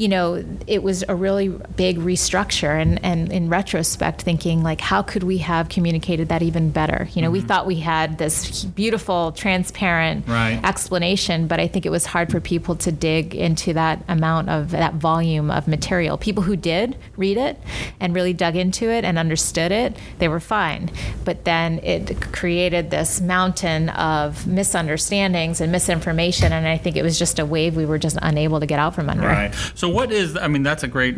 you 0.00 0.08
know, 0.08 0.42
it 0.66 0.82
was 0.82 1.04
a 1.10 1.14
really 1.14 1.48
big 1.48 1.98
restructure. 1.98 2.80
And, 2.80 3.04
and 3.04 3.30
in 3.30 3.50
retrospect, 3.50 4.22
thinking 4.22 4.62
like, 4.62 4.80
how 4.80 5.02
could 5.02 5.22
we 5.22 5.36
have 5.38 5.68
communicated 5.68 6.30
that 6.30 6.40
even 6.40 6.70
better? 6.70 7.06
You 7.12 7.20
know, 7.20 7.26
mm-hmm. 7.26 7.32
we 7.34 7.40
thought 7.42 7.66
we 7.66 7.80
had 7.80 8.16
this 8.16 8.64
beautiful, 8.64 9.32
transparent 9.32 10.26
right. 10.26 10.58
explanation, 10.64 11.48
but 11.48 11.60
I 11.60 11.68
think 11.68 11.84
it 11.84 11.90
was 11.90 12.06
hard 12.06 12.30
for 12.30 12.40
people 12.40 12.76
to 12.76 12.90
dig 12.90 13.34
into 13.34 13.74
that 13.74 14.02
amount 14.08 14.48
of 14.48 14.70
that 14.70 14.94
volume 14.94 15.50
of 15.50 15.68
material. 15.68 16.16
People 16.16 16.44
who 16.44 16.56
did 16.56 16.96
read 17.18 17.36
it 17.36 17.58
and 18.00 18.14
really 18.14 18.32
dug 18.32 18.56
into 18.56 18.88
it 18.88 19.04
and 19.04 19.18
understood 19.18 19.70
it, 19.70 19.98
they 20.18 20.28
were 20.28 20.40
fine. 20.40 20.90
But 21.26 21.44
then 21.44 21.78
it 21.80 22.32
created 22.32 22.90
this 22.90 23.20
mountain 23.20 23.90
of 23.90 24.46
misunderstandings 24.46 25.60
and 25.60 25.70
misinformation. 25.70 26.54
And 26.54 26.66
I 26.66 26.78
think 26.78 26.96
it 26.96 27.02
was 27.02 27.18
just 27.18 27.38
a 27.38 27.44
wave 27.44 27.76
we 27.76 27.84
were 27.84 27.98
just 27.98 28.16
unable 28.22 28.60
to 28.60 28.66
get 28.66 28.78
out 28.78 28.94
from 28.94 29.10
under. 29.10 29.26
Right. 29.26 29.54
So 29.74 29.89
what 29.90 30.12
is? 30.12 30.36
I 30.36 30.48
mean, 30.48 30.62
that's 30.62 30.82
a 30.82 30.88
great 30.88 31.16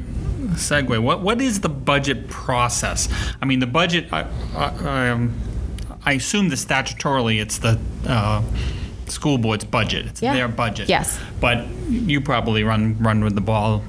segue. 0.54 1.02
What 1.02 1.20
what 1.20 1.40
is 1.40 1.60
the 1.60 1.68
budget 1.68 2.28
process? 2.28 3.08
I 3.40 3.46
mean, 3.46 3.60
the 3.60 3.66
budget. 3.66 4.12
I, 4.12 4.26
I, 4.56 5.08
um, 5.10 5.34
I 6.04 6.14
assume 6.14 6.48
the 6.48 6.56
statutorily 6.56 7.40
it's 7.40 7.58
the. 7.58 7.78
Uh, 8.06 8.42
school 9.08 9.36
board's 9.36 9.64
budget. 9.64 10.06
It's 10.06 10.22
yeah. 10.22 10.34
their 10.34 10.48
budget. 10.48 10.88
Yes. 10.88 11.20
But 11.38 11.68
you 11.88 12.20
probably 12.20 12.64
run 12.64 12.96
run 12.98 13.22
with 13.22 13.34
the 13.34 13.40
ball 13.40 13.82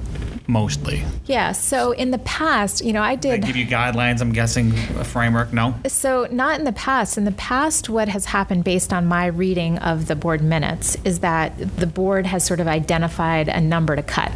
mostly. 0.46 1.02
Yeah. 1.24 1.52
So 1.52 1.92
in 1.92 2.10
the 2.10 2.18
past, 2.18 2.84
you 2.84 2.92
know, 2.92 3.02
I 3.02 3.16
did. 3.16 3.42
They 3.42 3.46
give 3.46 3.56
you 3.56 3.66
guidelines. 3.66 4.20
I'm 4.20 4.32
guessing 4.32 4.72
a 4.98 5.04
framework. 5.04 5.52
No. 5.52 5.74
So 5.86 6.28
not 6.30 6.58
in 6.58 6.64
the 6.64 6.72
past. 6.72 7.16
In 7.16 7.24
the 7.24 7.32
past, 7.32 7.88
what 7.88 8.08
has 8.08 8.26
happened 8.26 8.64
based 8.64 8.92
on 8.92 9.06
my 9.06 9.26
reading 9.26 9.78
of 9.78 10.06
the 10.06 10.14
board 10.14 10.42
minutes 10.42 10.96
is 11.04 11.20
that 11.20 11.76
the 11.76 11.86
board 11.86 12.26
has 12.26 12.44
sort 12.44 12.60
of 12.60 12.66
identified 12.66 13.48
a 13.48 13.60
number 13.60 13.96
to 13.96 14.02
cut. 14.02 14.32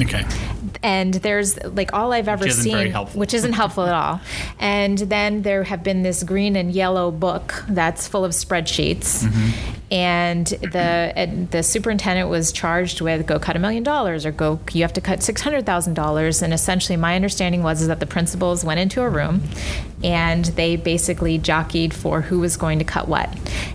Okay. 0.00 0.24
And 0.82 1.14
there's 1.14 1.62
like 1.64 1.92
all 1.92 2.12
I've 2.12 2.28
ever 2.28 2.44
which 2.44 2.54
seen, 2.54 2.92
which 2.94 3.34
isn't 3.34 3.52
helpful 3.52 3.84
at 3.84 3.94
all. 3.94 4.20
And 4.58 4.98
then 4.98 5.42
there 5.42 5.64
have 5.64 5.82
been 5.82 6.02
this 6.02 6.22
green 6.22 6.54
and 6.54 6.70
yellow 6.70 7.10
book 7.10 7.64
that's 7.68 8.06
full 8.06 8.24
of 8.24 8.32
spreadsheets. 8.32 9.24
Mm-hmm. 9.24 9.76
And 9.90 10.46
the 10.46 11.48
the 11.50 11.62
superintendent 11.62 12.28
was 12.28 12.52
charged 12.52 13.00
with 13.00 13.26
go 13.26 13.38
cut 13.38 13.56
a 13.56 13.58
million 13.58 13.82
dollars 13.82 14.24
or 14.24 14.32
go 14.32 14.60
you 14.72 14.82
have 14.82 14.92
to 14.92 15.00
cut 15.00 15.22
six 15.22 15.40
hundred 15.40 15.66
thousand 15.66 15.94
dollars. 15.94 16.42
And 16.42 16.52
essentially, 16.52 16.96
my 16.96 17.16
understanding 17.16 17.62
was 17.62 17.80
is 17.82 17.88
that 17.88 18.00
the 18.00 18.06
principals 18.06 18.64
went 18.64 18.80
into 18.80 19.02
a 19.02 19.08
room 19.08 19.42
and 20.04 20.44
they 20.44 20.76
basically 20.76 21.38
jockeyed 21.38 21.92
for 21.92 22.20
who 22.20 22.38
was 22.38 22.56
going 22.56 22.78
to 22.78 22.84
cut 22.84 23.08
what. 23.08 23.28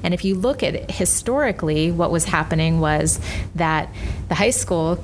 And 0.04 0.14
if 0.14 0.24
you 0.24 0.36
look 0.36 0.64
at 0.64 0.76
it, 0.76 0.92
historically, 0.92 1.92
what 1.92 2.12
was 2.12 2.26
happening 2.26 2.80
was 2.80 3.20
that 3.56 3.90
the 4.30 4.36
high 4.36 4.52
school 4.52 5.04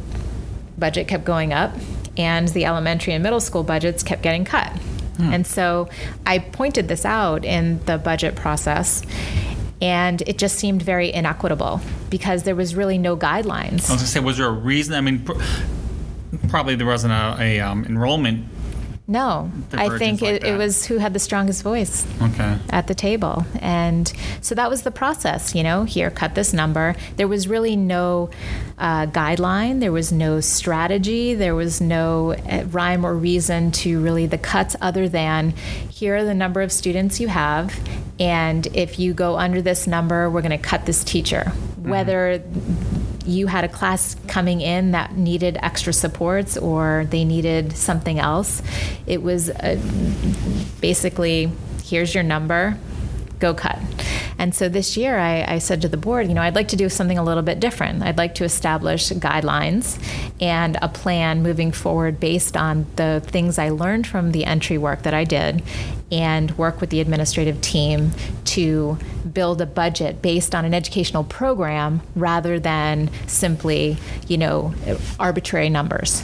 budget 0.82 1.08
kept 1.08 1.24
going 1.24 1.54
up 1.54 1.74
and 2.18 2.50
the 2.50 2.66
elementary 2.66 3.14
and 3.14 3.24
middle 3.24 3.40
school 3.40 3.64
budgets 3.64 4.04
kept 4.04 4.22
getting 4.22 4.44
cut. 4.44 4.68
Hmm. 5.18 5.34
And 5.34 5.48
so 5.48 5.88
I 6.26 6.40
pointed 6.40 6.90
this 6.90 7.06
out 7.06 7.46
in 7.46 7.80
the 7.86 7.98
budget 7.98 8.36
process 8.36 9.02
and 9.82 10.22
it 10.28 10.38
just 10.38 10.58
seemed 10.58 10.82
very 10.82 11.12
inequitable 11.12 11.80
because 12.10 12.44
there 12.44 12.56
was 12.56 12.76
really 12.76 12.98
no 12.98 13.16
guidelines. 13.16 13.72
I 13.72 13.74
was 13.74 13.88
going 13.88 14.00
to 14.00 14.08
say, 14.08 14.20
was 14.20 14.38
there 14.38 14.48
a 14.48 14.52
reason? 14.52 14.94
I 14.94 15.02
mean, 15.02 15.24
pr- 15.24 15.42
probably 16.50 16.76
there 16.76 16.86
wasn't 16.86 17.14
a, 17.14 17.38
a 17.40 17.60
um, 17.62 17.86
enrollment 17.86 18.46
no, 19.12 19.52
I 19.74 19.98
think 19.98 20.22
like 20.22 20.36
it, 20.36 20.44
it, 20.46 20.58
was 20.58 20.86
who 20.86 20.98
had 20.98 21.12
the 21.12 21.20
strongest 21.20 21.64
voice 21.64 22.08
okay. 22.22 22.58
at 22.70 22.88
the 22.88 22.96
table. 22.96 23.46
And 23.60 24.12
so 24.40 24.56
that 24.56 24.70
was 24.70 24.84
the 24.84 24.92
process, 24.92 25.54
you 25.54 25.64
know, 25.64 25.84
here, 25.84 26.10
cut 26.10 26.34
this 26.34 26.54
number. 26.54 26.96
There 27.18 27.28
was 27.28 27.46
really 27.46 27.76
no 27.76 28.30
uh, 28.78 29.08
guideline, 29.08 29.82
there 29.82 29.92
was 29.92 30.14
no 30.14 30.40
strategy, 30.40 31.34
there 31.34 31.56
was 31.56 31.82
no 31.82 32.32
uh, 32.32 32.64
rhyme 32.70 33.06
or 33.06 33.14
reason 33.14 33.72
to 33.72 34.02
really 34.02 34.28
the 34.28 34.38
cuts 34.38 34.78
other 34.80 35.10
than 35.10 35.52
here 35.90 36.16
are 36.16 36.24
the 36.24 36.34
number 36.34 36.62
of 36.62 36.72
students 36.72 37.20
you 37.20 37.28
have. 37.28 37.78
And 38.18 38.66
if 38.68 38.98
you 38.98 39.14
go 39.14 39.36
under 39.36 39.62
this 39.62 39.88
number, 39.88 40.30
we're 40.30 40.42
going 40.42 40.58
to 40.58 40.58
cut 40.58 40.86
this 40.86 41.04
teacher. 41.04 41.44
Mm-hmm. 41.48 41.90
Whether 41.90 42.44
you 43.26 43.48
had 43.48 43.64
a 43.64 43.70
class 43.70 44.16
coming 44.28 44.62
in 44.62 44.92
that 44.92 45.16
needed 45.16 45.58
extra 45.62 45.94
supports 45.94 46.58
or 46.58 47.06
they 47.10 47.26
needed 47.26 47.74
something 47.74 48.20
else. 48.20 48.62
It 49.06 49.22
was 49.22 49.50
a, 49.50 49.80
basically 50.80 51.52
here's 51.84 52.14
your 52.14 52.24
number, 52.24 52.78
go 53.40 53.54
cut. 53.54 53.80
And 54.38 54.56
so 54.56 54.70
this 54.70 54.98
year 54.98 55.20
I, 55.20 55.44
I, 55.48 55.58
said 55.60 55.82
to 55.82 55.88
the 55.88 55.98
board, 55.98 56.28
you 56.28 56.34
know, 56.34 56.42
I'd 56.42 56.56
like 56.56 56.70
to 56.70 56.76
do 56.76 56.90
something 56.90 57.18
a 57.18 57.24
little 57.24 57.44
bit 57.44 57.60
different. 57.60 58.02
I'd 58.02 58.18
like 58.18 58.36
to 58.36 58.44
establish 58.44 59.10
guidelines 59.10 60.00
and 60.42 60.78
a 60.82 60.88
plan 60.88 61.44
moving 61.44 61.72
forward 61.72 62.20
based 62.20 62.58
on 62.58 62.88
the 62.96 63.22
things 63.26 63.60
I 63.60 63.70
learned 63.70 64.08
from 64.08 64.32
the 64.32 64.46
entry 64.46 64.78
work 64.78 65.04
that 65.04 65.14
I 65.14 65.26
did 65.26 65.64
and 66.12 66.58
work 66.58 66.82
with 66.82 66.90
the 66.90 67.00
administrative 67.00 67.62
team 67.62 68.12
to 68.46 68.98
build 69.32 69.62
a 69.62 69.66
budget 69.66 70.22
based 70.22 70.54
on 70.54 70.66
an 70.66 70.74
educational 70.74 71.24
program 71.24 72.02
rather 72.16 72.60
than 72.60 73.10
simply, 73.28 73.98
you 74.28 74.38
know, 74.38 74.74
arbitrary 75.20 75.70
numbers. 75.70 76.24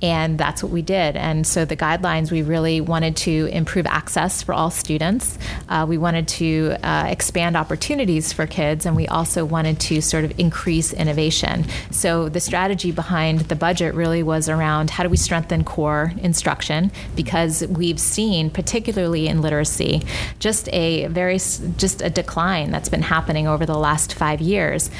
And 0.00 0.38
that's 0.38 0.62
what 0.62 0.70
we 0.70 0.82
did. 0.82 1.16
And 1.16 1.44
so 1.44 1.64
the 1.64 1.76
guidelines, 1.76 2.30
we 2.30 2.42
really 2.42 2.80
wanted 2.80 3.16
to 3.18 3.46
improve 3.46 3.84
access 3.86 4.42
for 4.42 4.54
all 4.54 4.70
students. 4.70 5.36
Uh, 5.68 5.86
we 5.88 5.98
wanted 5.98 6.28
to 6.28 6.76
uh, 6.84 7.06
expand 7.08 7.56
opportunities 7.56 8.32
for 8.32 8.46
kids, 8.46 8.86
and 8.86 8.94
we 8.94 9.08
also 9.08 9.44
wanted 9.44 9.80
to 9.80 10.00
sort 10.00 10.24
of 10.24 10.38
increase 10.38 10.92
innovation. 10.92 11.66
So 11.90 12.28
the 12.28 12.38
strategy 12.38 12.92
behind 12.92 13.40
the 13.40 13.56
budget 13.56 13.94
really 13.94 14.22
was 14.22 14.48
around 14.48 14.90
how 14.90 15.02
do 15.02 15.08
we 15.08 15.16
strengthen 15.16 15.64
core 15.64 16.12
instruction 16.18 16.92
because 17.16 17.66
we've 17.66 18.00
seen, 18.00 18.50
particularly 18.50 19.26
in 19.28 19.42
literacy, 19.42 20.02
just 20.38 20.68
a 20.72 21.06
very 21.06 21.38
just 21.38 22.02
a 22.02 22.10
decline 22.10 22.70
that's 22.70 22.88
been 22.88 23.02
happening 23.02 23.46
over 23.46 23.66
the 23.66 23.78
last 23.78 24.14
five 24.14 24.40
years. 24.40 24.90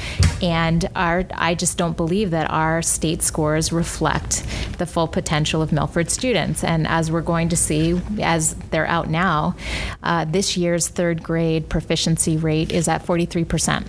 And 0.41 0.89
our 0.95 1.25
I 1.33 1.55
just 1.55 1.77
don't 1.77 1.97
believe 1.97 2.31
that 2.31 2.49
our 2.49 2.81
state 2.81 3.21
scores 3.21 3.71
reflect 3.71 4.45
the 4.77 4.85
full 4.85 5.07
potential 5.07 5.61
of 5.61 5.71
Milford 5.71 6.09
students. 6.09 6.63
And 6.63 6.87
as 6.87 7.11
we're 7.11 7.21
going 7.21 7.49
to 7.49 7.57
see, 7.57 7.99
as 8.21 8.55
they're 8.71 8.87
out 8.87 9.09
now, 9.09 9.55
uh, 10.03 10.25
this 10.25 10.57
year's 10.57 10.87
third 10.87 11.21
grade 11.23 11.69
proficiency 11.69 12.37
rate 12.37 12.71
is 12.71 12.87
at 12.87 13.05
43%. 13.05 13.85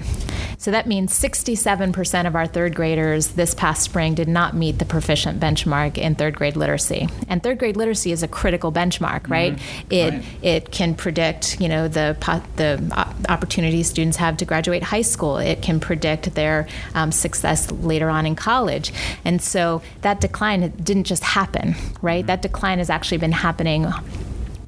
So 0.58 0.70
that 0.72 0.86
means 0.86 1.18
67% 1.18 2.26
of 2.26 2.36
our 2.36 2.46
third 2.46 2.74
graders 2.74 3.28
this 3.28 3.54
past 3.54 3.82
spring 3.82 4.14
did 4.14 4.28
not 4.28 4.54
meet 4.54 4.78
the 4.78 4.84
proficient 4.84 5.40
benchmark 5.40 5.96
in 5.96 6.14
third 6.14 6.36
grade 6.36 6.54
literacy. 6.54 7.08
And 7.28 7.42
third 7.42 7.58
grade 7.58 7.78
literacy 7.78 8.12
is 8.12 8.22
a 8.22 8.28
critical 8.28 8.70
benchmark, 8.70 9.28
right? 9.30 9.54
Mm-hmm. 9.54 9.92
It 9.92 10.10
right. 10.12 10.24
It 10.42 10.70
can 10.70 10.94
predict, 10.94 11.60
you 11.60 11.68
know, 11.68 11.88
the 11.88 12.16
the 12.56 13.14
opportunities 13.28 13.88
students 13.88 14.16
have 14.16 14.36
to 14.38 14.44
graduate 14.44 14.82
high 14.82 15.02
school. 15.02 15.38
It 15.38 15.62
can 15.62 15.80
predict 15.80 16.34
their 16.34 16.66
um, 16.94 17.12
success 17.12 17.70
later 17.70 18.08
on 18.10 18.26
in 18.26 18.34
college. 18.34 18.92
And 19.24 19.40
so 19.42 19.82
that 20.02 20.20
decline 20.20 20.70
didn't 20.70 21.04
just 21.04 21.22
happen, 21.22 21.74
right? 22.02 22.20
Mm-hmm. 22.20 22.26
That 22.26 22.42
decline 22.42 22.78
has 22.78 22.90
actually 22.90 23.18
been 23.18 23.32
happening 23.32 23.86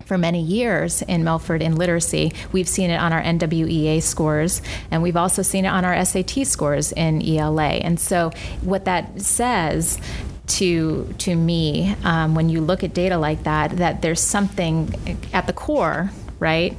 for 0.04 0.18
many 0.18 0.42
years 0.42 1.00
in 1.02 1.24
Milford 1.24 1.62
in 1.62 1.76
literacy. 1.76 2.32
We've 2.52 2.68
seen 2.68 2.90
it 2.90 2.96
on 2.96 3.12
our 3.12 3.22
NWEA 3.22 4.02
scores, 4.02 4.60
and 4.90 5.02
we've 5.02 5.16
also 5.16 5.40
seen 5.42 5.64
it 5.64 5.68
on 5.68 5.84
our 5.84 6.04
SAT 6.04 6.46
scores 6.46 6.92
in 6.92 7.22
ELA. 7.22 7.62
And 7.62 7.98
so, 7.98 8.30
what 8.60 8.84
that 8.84 9.22
says 9.22 9.98
to 10.46 11.14
to 11.18 11.34
me 11.34 11.94
um, 12.04 12.34
when 12.34 12.48
you 12.48 12.60
look 12.60 12.82
at 12.82 12.92
data 12.94 13.16
like 13.16 13.44
that 13.44 13.76
that 13.76 14.02
there's 14.02 14.20
something 14.20 15.18
at 15.32 15.46
the 15.46 15.52
core 15.52 16.10
right 16.40 16.76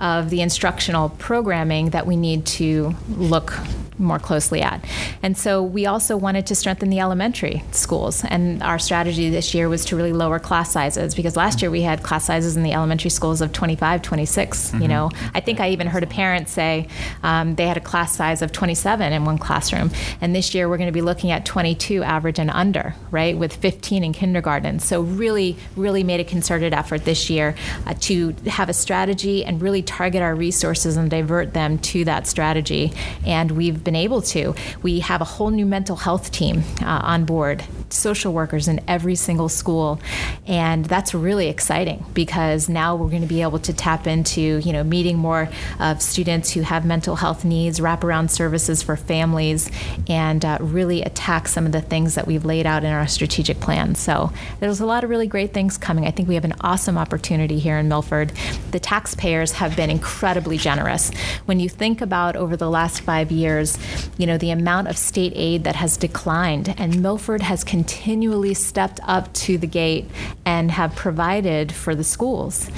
of 0.00 0.30
the 0.30 0.40
instructional 0.40 1.08
programming 1.10 1.90
that 1.90 2.06
we 2.06 2.16
need 2.16 2.44
to 2.44 2.94
look 3.10 3.54
more 3.98 4.18
closely 4.18 4.60
at. 4.60 4.84
And 5.22 5.36
so 5.36 5.62
we 5.62 5.86
also 5.86 6.16
wanted 6.16 6.46
to 6.46 6.54
strengthen 6.54 6.90
the 6.90 7.00
elementary 7.00 7.62
schools. 7.70 8.24
And 8.24 8.62
our 8.62 8.78
strategy 8.78 9.30
this 9.30 9.54
year 9.54 9.68
was 9.68 9.84
to 9.86 9.96
really 9.96 10.12
lower 10.12 10.38
class 10.38 10.72
sizes 10.72 11.14
because 11.14 11.36
last 11.36 11.62
year 11.62 11.70
we 11.70 11.82
had 11.82 12.02
class 12.02 12.24
sizes 12.24 12.56
in 12.56 12.62
the 12.62 12.72
elementary 12.72 13.10
schools 13.10 13.40
of 13.40 13.52
25, 13.52 14.02
26. 14.02 14.70
Mm-hmm. 14.70 14.82
You 14.82 14.88
know, 14.88 15.10
I 15.34 15.40
think 15.40 15.60
I 15.60 15.70
even 15.70 15.86
heard 15.86 16.02
a 16.02 16.08
parent 16.08 16.48
say 16.48 16.88
um, 17.22 17.54
they 17.54 17.66
had 17.66 17.76
a 17.76 17.80
class 17.80 18.16
size 18.16 18.42
of 18.42 18.52
27 18.52 19.12
in 19.12 19.24
one 19.24 19.38
classroom. 19.38 19.90
And 20.20 20.34
this 20.34 20.54
year 20.54 20.68
we're 20.68 20.78
going 20.78 20.88
to 20.88 20.92
be 20.92 21.02
looking 21.02 21.30
at 21.30 21.44
22 21.44 22.02
average 22.02 22.38
and 22.38 22.50
under, 22.50 22.94
right, 23.10 23.36
with 23.36 23.54
15 23.54 24.02
in 24.02 24.12
kindergarten. 24.12 24.80
So 24.80 25.02
really, 25.02 25.56
really 25.76 26.02
made 26.02 26.20
a 26.20 26.24
concerted 26.24 26.72
effort 26.72 27.04
this 27.04 27.30
year 27.30 27.54
uh, 27.86 27.94
to 28.00 28.34
have 28.46 28.68
a 28.68 28.74
strategy 28.74 29.44
and 29.44 29.62
really 29.62 29.82
target 29.82 30.22
our 30.22 30.34
resources 30.34 30.96
and 30.96 31.10
divert 31.10 31.52
them 31.52 31.78
to 31.78 32.04
that 32.06 32.26
strategy. 32.26 32.92
And 33.24 33.52
we've 33.52 33.83
been 33.84 33.96
able 33.96 34.22
to. 34.22 34.54
We 34.82 35.00
have 35.00 35.20
a 35.20 35.24
whole 35.24 35.50
new 35.50 35.66
mental 35.66 35.96
health 35.96 36.30
team 36.30 36.62
uh, 36.82 37.00
on 37.02 37.24
board, 37.24 37.64
social 37.90 38.32
workers 38.32 38.68
in 38.68 38.80
every 38.88 39.14
single 39.14 39.48
school, 39.48 40.00
and 40.46 40.84
that's 40.86 41.14
really 41.14 41.48
exciting 41.48 42.04
because 42.14 42.68
now 42.68 42.96
we're 42.96 43.10
going 43.10 43.22
to 43.22 43.28
be 43.28 43.42
able 43.42 43.58
to 43.60 43.72
tap 43.72 44.06
into 44.06 44.58
you 44.58 44.72
know 44.72 44.82
meeting 44.82 45.18
more 45.18 45.48
of 45.80 46.02
students 46.02 46.50
who 46.52 46.62
have 46.62 46.84
mental 46.84 47.16
health 47.16 47.44
needs, 47.44 47.80
wraparound 47.80 48.30
services 48.30 48.82
for 48.82 48.96
families, 48.96 49.70
and 50.08 50.44
uh, 50.44 50.58
really 50.60 51.02
attack 51.02 51.48
some 51.48 51.66
of 51.66 51.72
the 51.72 51.80
things 51.80 52.14
that 52.14 52.26
we've 52.26 52.44
laid 52.44 52.66
out 52.66 52.84
in 52.84 52.92
our 52.92 53.06
strategic 53.06 53.60
plan. 53.60 53.94
So 53.94 54.32
there's 54.60 54.80
a 54.80 54.86
lot 54.86 55.04
of 55.04 55.10
really 55.10 55.26
great 55.26 55.52
things 55.52 55.76
coming. 55.76 56.06
I 56.06 56.10
think 56.10 56.28
we 56.28 56.34
have 56.34 56.44
an 56.44 56.54
awesome 56.60 56.98
opportunity 56.98 57.58
here 57.58 57.78
in 57.78 57.88
Milford. 57.88 58.32
The 58.70 58.80
taxpayers 58.80 59.52
have 59.52 59.76
been 59.76 59.90
incredibly 59.90 60.56
generous. 60.56 61.10
When 61.46 61.60
you 61.60 61.68
think 61.68 62.00
about 62.00 62.36
over 62.36 62.56
the 62.56 62.70
last 62.70 63.00
five 63.00 63.30
years, 63.30 63.73
you 64.18 64.26
know, 64.26 64.38
the 64.38 64.50
amount 64.50 64.88
of 64.88 64.96
state 64.96 65.32
aid 65.36 65.64
that 65.64 65.76
has 65.76 65.96
declined. 65.96 66.74
And 66.78 67.02
Milford 67.02 67.42
has 67.42 67.64
continually 67.64 68.54
stepped 68.54 69.00
up 69.04 69.32
to 69.34 69.58
the 69.58 69.66
gate 69.66 70.10
and 70.44 70.70
have 70.70 70.94
provided 70.94 71.72
for 71.72 71.94
the 71.94 72.04
schools. 72.04 72.70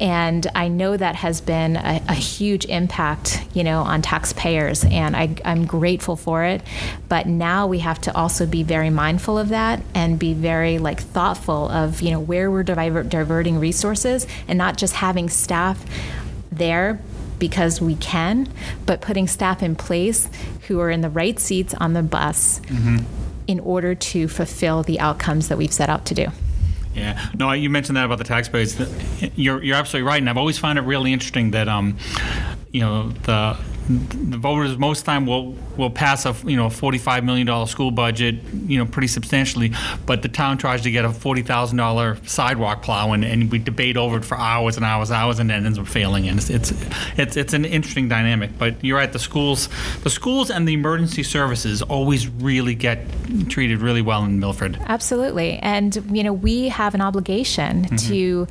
And 0.00 0.46
I 0.54 0.68
know 0.68 0.96
that 0.96 1.14
has 1.16 1.40
been 1.40 1.76
a, 1.76 2.02
a 2.08 2.14
huge 2.14 2.64
impact, 2.66 3.46
you 3.54 3.62
know, 3.62 3.82
on 3.82 4.02
taxpayers, 4.02 4.84
and 4.84 5.16
I, 5.16 5.36
I'm 5.44 5.66
grateful 5.66 6.16
for 6.16 6.44
it. 6.44 6.62
But 7.08 7.26
now 7.26 7.66
we 7.66 7.78
have 7.78 8.00
to 8.02 8.16
also 8.16 8.44
be 8.44 8.64
very 8.64 8.90
mindful 8.90 9.38
of 9.38 9.50
that 9.50 9.82
and 9.94 10.18
be 10.18 10.34
very 10.34 10.78
like 10.78 11.00
thoughtful 11.00 11.68
of, 11.68 12.02
you 12.02 12.10
know, 12.10 12.20
where 12.20 12.50
we're 12.50 12.64
diverting 12.64 13.58
resources 13.58 14.26
and 14.48 14.58
not 14.58 14.76
just 14.76 14.94
having 14.94 15.28
staff 15.28 15.84
there 16.50 17.00
because 17.38 17.80
we 17.80 17.96
can, 17.96 18.48
but 18.86 19.00
putting 19.00 19.26
staff 19.26 19.62
in 19.62 19.76
place 19.76 20.28
who 20.68 20.80
are 20.80 20.90
in 20.90 21.00
the 21.00 21.10
right 21.10 21.38
seats 21.38 21.74
on 21.74 21.92
the 21.92 22.02
bus 22.02 22.60
mm-hmm. 22.60 23.04
in 23.46 23.60
order 23.60 23.94
to 23.94 24.28
fulfill 24.28 24.82
the 24.82 25.00
outcomes 25.00 25.48
that 25.48 25.58
we've 25.58 25.72
set 25.72 25.88
out 25.88 26.04
to 26.06 26.14
do. 26.14 26.26
Yeah, 26.94 27.28
no, 27.34 27.50
you 27.52 27.70
mentioned 27.70 27.96
that 27.96 28.04
about 28.04 28.18
the 28.18 28.24
taxpayers. 28.24 28.78
You're 29.34 29.62
you're 29.62 29.76
absolutely 29.76 30.06
right, 30.06 30.18
and 30.18 30.30
I've 30.30 30.36
always 30.36 30.58
found 30.58 30.78
it 30.78 30.82
really 30.82 31.12
interesting 31.12 31.50
that 31.50 31.68
um, 31.68 31.98
you 32.70 32.80
know 32.80 33.08
the 33.08 33.56
the 33.88 34.38
voters 34.38 34.78
most 34.78 35.04
time 35.04 35.26
will 35.26 35.54
will 35.76 35.90
pass 35.90 36.24
a 36.24 36.34
you 36.44 36.56
know 36.56 36.70
forty 36.70 36.96
five 36.96 37.22
million 37.22 37.46
dollar 37.46 37.66
school 37.66 37.90
budget 37.90 38.36
you 38.66 38.78
know 38.78 38.86
pretty 38.86 39.08
substantially, 39.08 39.72
but 40.06 40.22
the 40.22 40.28
town 40.28 40.56
tries 40.56 40.82
to 40.82 40.90
get 40.90 41.04
a 41.04 41.10
forty 41.12 41.42
thousand 41.42 41.76
dollar 41.76 42.16
sidewalk 42.24 42.82
plow 42.82 43.12
and, 43.12 43.24
and 43.24 43.50
we 43.50 43.58
debate 43.58 43.96
over 43.96 44.16
it 44.18 44.24
for 44.24 44.38
hours 44.38 44.76
and 44.76 44.84
hours 44.84 45.10
and 45.10 45.16
hours 45.18 45.38
and 45.38 45.50
then 45.50 45.66
ends 45.66 45.78
up 45.78 45.86
failing 45.86 46.28
and 46.28 46.38
it's, 46.38 46.48
it's 46.48 46.72
it's 47.18 47.36
it's 47.36 47.52
an 47.52 47.64
interesting 47.64 48.08
dynamic. 48.08 48.56
But 48.58 48.82
you're 48.82 48.96
right, 48.96 49.12
the 49.12 49.18
schools 49.18 49.68
the 50.02 50.10
schools 50.10 50.50
and 50.50 50.66
the 50.66 50.72
emergency 50.72 51.22
services 51.22 51.82
always 51.82 52.28
really 52.28 52.74
get 52.74 53.00
treated 53.48 53.80
really 53.80 54.02
well 54.02 54.24
in 54.24 54.40
Milford. 54.40 54.78
Absolutely, 54.86 55.58
and 55.58 55.94
you 56.10 56.22
know 56.22 56.32
we 56.32 56.68
have 56.68 56.94
an 56.94 57.02
obligation 57.02 57.84
mm-hmm. 57.84 57.96
to 57.96 58.48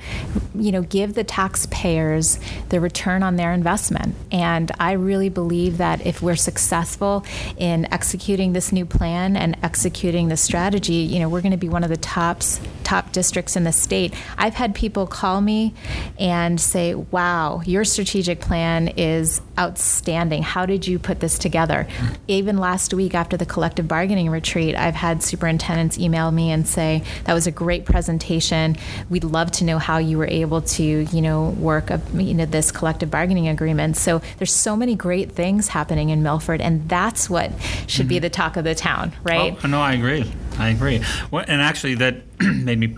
you 0.56 0.72
know 0.72 0.84
give 0.84 1.16
the 1.16 1.24
taxpayers 1.24 2.40
the 2.70 2.80
return 2.80 3.24
on 3.24 3.36
their 3.36 3.52
investment, 3.52 4.16
and 4.32 4.72
I 4.80 4.92
really 4.94 5.23
really 5.24 5.30
believe 5.34 5.78
that 5.78 6.06
if 6.06 6.22
we're 6.22 6.36
successful 6.36 7.24
in 7.58 7.92
executing 7.94 8.52
this 8.52 8.74
new 8.74 8.86
plan 8.86 9.38
and 9.38 9.56
executing 9.64 10.28
the 10.28 10.36
strategy, 10.36 10.96
you 10.96 11.20
know, 11.20 11.30
we're 11.30 11.42
going 11.42 11.52
to 11.52 11.58
be 11.58 11.70
one 11.70 11.84
of 11.84 11.90
the 11.90 11.98
tops 11.98 12.60
top 12.94 13.12
districts 13.12 13.56
in 13.56 13.64
the 13.64 13.72
state. 13.72 14.14
I've 14.38 14.56
had 14.56 14.76
people 14.76 15.08
call 15.08 15.42
me 15.42 15.74
and 16.20 16.60
say, 16.60 16.94
"Wow, 16.96 17.62
your 17.66 17.86
strategic 17.86 18.40
plan 18.40 18.90
is 18.98 19.42
outstanding. 19.58 20.44
How 20.44 20.66
did 20.66 20.86
you 20.86 21.00
put 21.00 21.20
this 21.20 21.40
together?" 21.40 21.88
Even 22.28 22.58
last 22.58 22.94
week 22.94 23.16
after 23.16 23.38
the 23.38 23.46
collective 23.46 23.88
bargaining 23.88 24.30
retreat, 24.30 24.76
I've 24.76 24.96
had 24.96 25.24
superintendents 25.24 25.98
email 25.98 26.30
me 26.32 26.52
and 26.52 26.68
say, 26.68 27.02
"That 27.24 27.34
was 27.34 27.48
a 27.48 27.52
great 27.52 27.86
presentation. 27.86 28.76
We'd 29.10 29.24
love 29.24 29.50
to 29.54 29.64
know 29.64 29.80
how 29.80 29.98
you 29.98 30.18
were 30.18 30.28
able 30.28 30.62
to, 30.62 30.84
you 30.84 31.22
know, 31.22 31.56
work 31.72 31.90
a, 31.90 32.00
you 32.14 32.34
know 32.34 32.46
this 32.46 32.72
collective 32.72 33.10
bargaining 33.10 33.48
agreement." 33.48 33.98
So 33.98 34.22
there's 34.38 34.52
so 34.52 34.76
many 34.76 34.96
great 34.96 35.14
great 35.14 35.36
things 35.36 35.68
happening 35.68 36.10
in 36.10 36.24
Milford, 36.24 36.60
and 36.60 36.90
that's 36.90 37.30
what 37.30 37.52
should 37.86 38.06
mm-hmm. 38.06 38.10
be 38.10 38.20
the 38.20 38.32
talk 38.32 38.58
of 38.58 38.64
the 38.64 38.74
town, 38.74 39.14
right? 39.24 39.56
Oh, 39.64 39.68
no, 39.68 39.80
I 39.80 39.94
agree. 39.94 40.26
I 40.58 40.70
agree. 40.70 41.02
Well, 41.32 41.46
and 41.48 41.62
actually, 41.62 41.96
that 41.96 42.24
made 42.40 42.80
me 42.80 42.96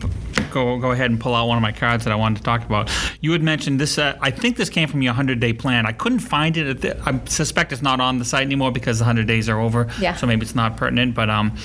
go 0.52 0.78
go 0.80 0.92
ahead 0.92 1.12
and 1.12 1.20
pull 1.20 1.36
out 1.36 1.48
one 1.48 1.58
of 1.58 1.62
my 1.62 1.72
cards 1.72 2.04
that 2.06 2.12
I 2.12 2.16
wanted 2.16 2.38
to 2.38 2.44
talk 2.44 2.66
about. 2.66 2.90
You 3.22 3.32
had 3.32 3.44
mentioned 3.44 3.80
this. 3.80 3.98
Uh, 3.98 4.18
I 4.22 4.32
think 4.32 4.58
this 4.58 4.70
came 4.70 4.88
from 4.88 5.02
your 5.02 5.12
100 5.12 5.40
day 5.40 5.54
plan. 5.54 5.86
I 5.86 5.92
couldn't 5.92 6.20
find 6.20 6.56
it. 6.58 6.82
The, 6.82 7.02
I 7.10 7.20
suspect 7.26 7.72
it's 7.72 7.82
not 7.82 8.00
on 8.00 8.20
the 8.20 8.26
site 8.26 8.44
anymore 8.46 8.72
because 8.72 9.00
the 9.00 9.04
100 9.04 9.28
days 9.28 9.50
are 9.50 9.60
over. 9.60 9.88
Yeah. 10.00 10.16
So 10.16 10.28
maybe 10.28 10.44
it's 10.44 10.56
not 10.56 10.78
pertinent. 10.78 11.16
But 11.16 11.30
um, 11.30 11.56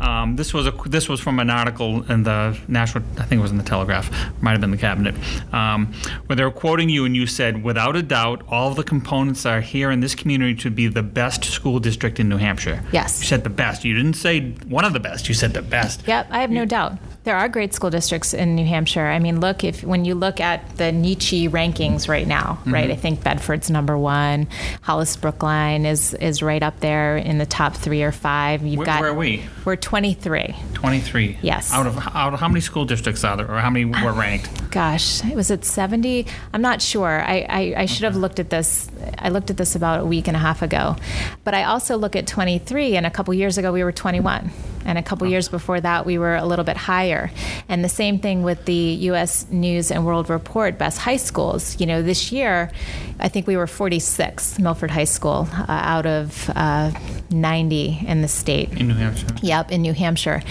um, 0.00 0.36
this 0.36 0.52
was 0.52 0.66
a 0.66 0.72
this 0.86 1.08
was 1.08 1.20
from 1.20 1.38
an 1.38 1.50
article 1.50 2.10
in 2.10 2.22
the 2.22 2.58
National. 2.68 3.04
I 3.18 3.22
think 3.22 3.38
it 3.38 3.42
was 3.42 3.50
in 3.50 3.58
the 3.58 3.64
Telegraph. 3.64 4.10
Might 4.42 4.52
have 4.52 4.60
been 4.60 4.70
the 4.70 4.76
Cabinet, 4.76 5.14
um, 5.52 5.92
where 6.26 6.36
they 6.36 6.44
were 6.44 6.50
quoting 6.50 6.88
you, 6.88 7.04
and 7.04 7.16
you 7.16 7.26
said, 7.26 7.62
"Without 7.62 7.96
a 7.96 8.02
doubt, 8.02 8.42
all 8.48 8.74
the 8.74 8.84
components 8.84 9.46
are 9.46 9.60
here 9.60 9.90
in 9.90 10.00
this 10.00 10.14
community 10.14 10.54
to 10.54 10.70
be 10.70 10.86
the 10.88 11.02
best 11.02 11.44
school 11.44 11.78
district 11.78 12.20
in 12.20 12.28
New 12.28 12.38
Hampshire." 12.38 12.82
Yes. 12.92 13.20
You 13.20 13.26
said 13.26 13.44
the 13.44 13.50
best. 13.50 13.84
You 13.84 13.94
didn't 13.94 14.14
say 14.14 14.52
one 14.68 14.84
of 14.84 14.92
the 14.92 15.00
best. 15.00 15.28
You 15.28 15.34
said 15.34 15.54
the 15.54 15.62
best. 15.62 16.06
Yep. 16.06 16.28
I 16.30 16.40
have 16.40 16.50
no 16.50 16.64
doubt. 16.64 16.98
There 17.26 17.34
are 17.34 17.48
great 17.48 17.74
school 17.74 17.90
districts 17.90 18.34
in 18.34 18.54
New 18.54 18.64
Hampshire. 18.64 19.04
I 19.04 19.18
mean, 19.18 19.40
look 19.40 19.64
if 19.64 19.82
when 19.82 20.04
you 20.04 20.14
look 20.14 20.38
at 20.38 20.76
the 20.76 20.92
Niche 20.92 21.50
rankings 21.50 22.08
right 22.08 22.24
now, 22.24 22.58
mm-hmm. 22.60 22.72
right? 22.72 22.88
I 22.88 22.94
think 22.94 23.24
Bedford's 23.24 23.68
number 23.68 23.98
one. 23.98 24.46
Hollis 24.82 25.16
Brookline 25.16 25.86
is 25.86 26.14
is 26.14 26.40
right 26.40 26.62
up 26.62 26.78
there 26.78 27.16
in 27.16 27.38
the 27.38 27.44
top 27.44 27.74
three 27.74 28.04
or 28.04 28.12
five. 28.12 28.62
You've 28.62 28.78
where, 28.78 28.86
got 28.86 29.00
where 29.00 29.10
are 29.10 29.14
we? 29.14 29.42
We're 29.64 29.74
23. 29.74 30.54
23. 30.74 31.38
Yes. 31.42 31.72
Out 31.72 31.88
of 31.88 31.98
out 32.14 32.32
of 32.32 32.38
how 32.38 32.46
many 32.46 32.60
school 32.60 32.84
districts 32.84 33.24
are 33.24 33.36
there, 33.36 33.50
or 33.50 33.58
how 33.58 33.70
many 33.70 33.86
were 33.86 34.12
ranked? 34.12 34.70
Gosh, 34.70 35.24
was 35.24 35.50
it 35.50 35.64
70? 35.64 36.28
I'm 36.52 36.62
not 36.62 36.80
sure. 36.80 37.24
I 37.24 37.44
I, 37.48 37.74
I 37.76 37.86
should 37.86 38.04
okay. 38.04 38.12
have 38.12 38.16
looked 38.16 38.38
at 38.38 38.50
this. 38.50 38.88
I 39.18 39.30
looked 39.30 39.50
at 39.50 39.56
this 39.56 39.74
about 39.74 40.02
a 40.02 40.06
week 40.06 40.28
and 40.28 40.36
a 40.36 40.40
half 40.40 40.62
ago, 40.62 40.94
but 41.42 41.54
I 41.54 41.64
also 41.64 41.96
look 41.96 42.14
at 42.14 42.28
23, 42.28 42.96
and 42.96 43.04
a 43.04 43.10
couple 43.10 43.34
years 43.34 43.58
ago 43.58 43.72
we 43.72 43.82
were 43.82 43.90
21 43.90 44.52
and 44.86 44.96
a 44.96 45.02
couple 45.02 45.26
years 45.26 45.48
before 45.48 45.80
that 45.80 46.06
we 46.06 46.16
were 46.16 46.36
a 46.36 46.46
little 46.46 46.64
bit 46.64 46.76
higher. 46.76 47.30
And 47.68 47.84
the 47.84 47.88
same 47.88 48.18
thing 48.20 48.42
with 48.42 48.64
the 48.64 48.72
U.S. 49.10 49.46
News 49.50 49.90
and 49.90 50.06
World 50.06 50.30
Report 50.30 50.78
best 50.78 50.98
high 50.98 51.16
schools. 51.16 51.78
You 51.78 51.86
know, 51.86 52.02
this 52.02 52.32
year, 52.32 52.70
I 53.18 53.28
think 53.28 53.46
we 53.46 53.56
were 53.56 53.66
46 53.66 54.58
Milford 54.58 54.90
High 54.90 55.04
School 55.04 55.48
uh, 55.52 55.66
out 55.68 56.06
of 56.06 56.50
uh, 56.54 56.92
90 57.30 58.06
in 58.06 58.22
the 58.22 58.28
state. 58.28 58.72
In 58.72 58.88
New 58.88 58.94
Hampshire. 58.94 59.26
Yep, 59.42 59.72
in 59.72 59.82
New 59.82 59.92
Hampshire, 59.92 60.42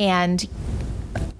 and 0.00 0.48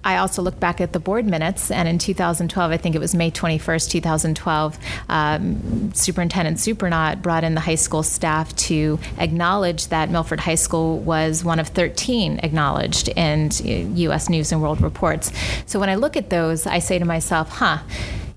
I 0.03 0.17
also 0.17 0.41
look 0.41 0.59
back 0.59 0.81
at 0.81 0.91
the 0.91 0.99
board 0.99 1.25
minutes, 1.25 1.71
and 1.71 1.87
in 1.87 1.97
2012, 1.97 2.71
I 2.71 2.77
think 2.77 2.95
it 2.95 2.99
was 2.99 3.15
May 3.15 3.31
21st, 3.31 3.89
2012, 3.89 4.77
um, 5.07 5.93
Superintendent 5.93 6.57
Suprenant 6.57 7.21
brought 7.21 7.43
in 7.45 7.55
the 7.55 7.61
high 7.61 7.75
school 7.75 8.03
staff 8.03 8.53
to 8.55 8.99
acknowledge 9.17 9.87
that 9.87 10.09
Milford 10.09 10.41
High 10.41 10.55
School 10.55 10.99
was 10.99 11.43
one 11.43 11.59
of 11.59 11.69
13 11.69 12.39
acknowledged 12.43 13.07
in 13.09 13.49
U.S. 13.97 14.29
News 14.29 14.51
and 14.51 14.61
World 14.61 14.81
Reports. 14.81 15.31
So 15.65 15.79
when 15.79 15.89
I 15.89 15.95
look 15.95 16.17
at 16.17 16.29
those, 16.29 16.67
I 16.67 16.79
say 16.79 16.99
to 16.99 17.05
myself, 17.05 17.49
huh, 17.49 17.79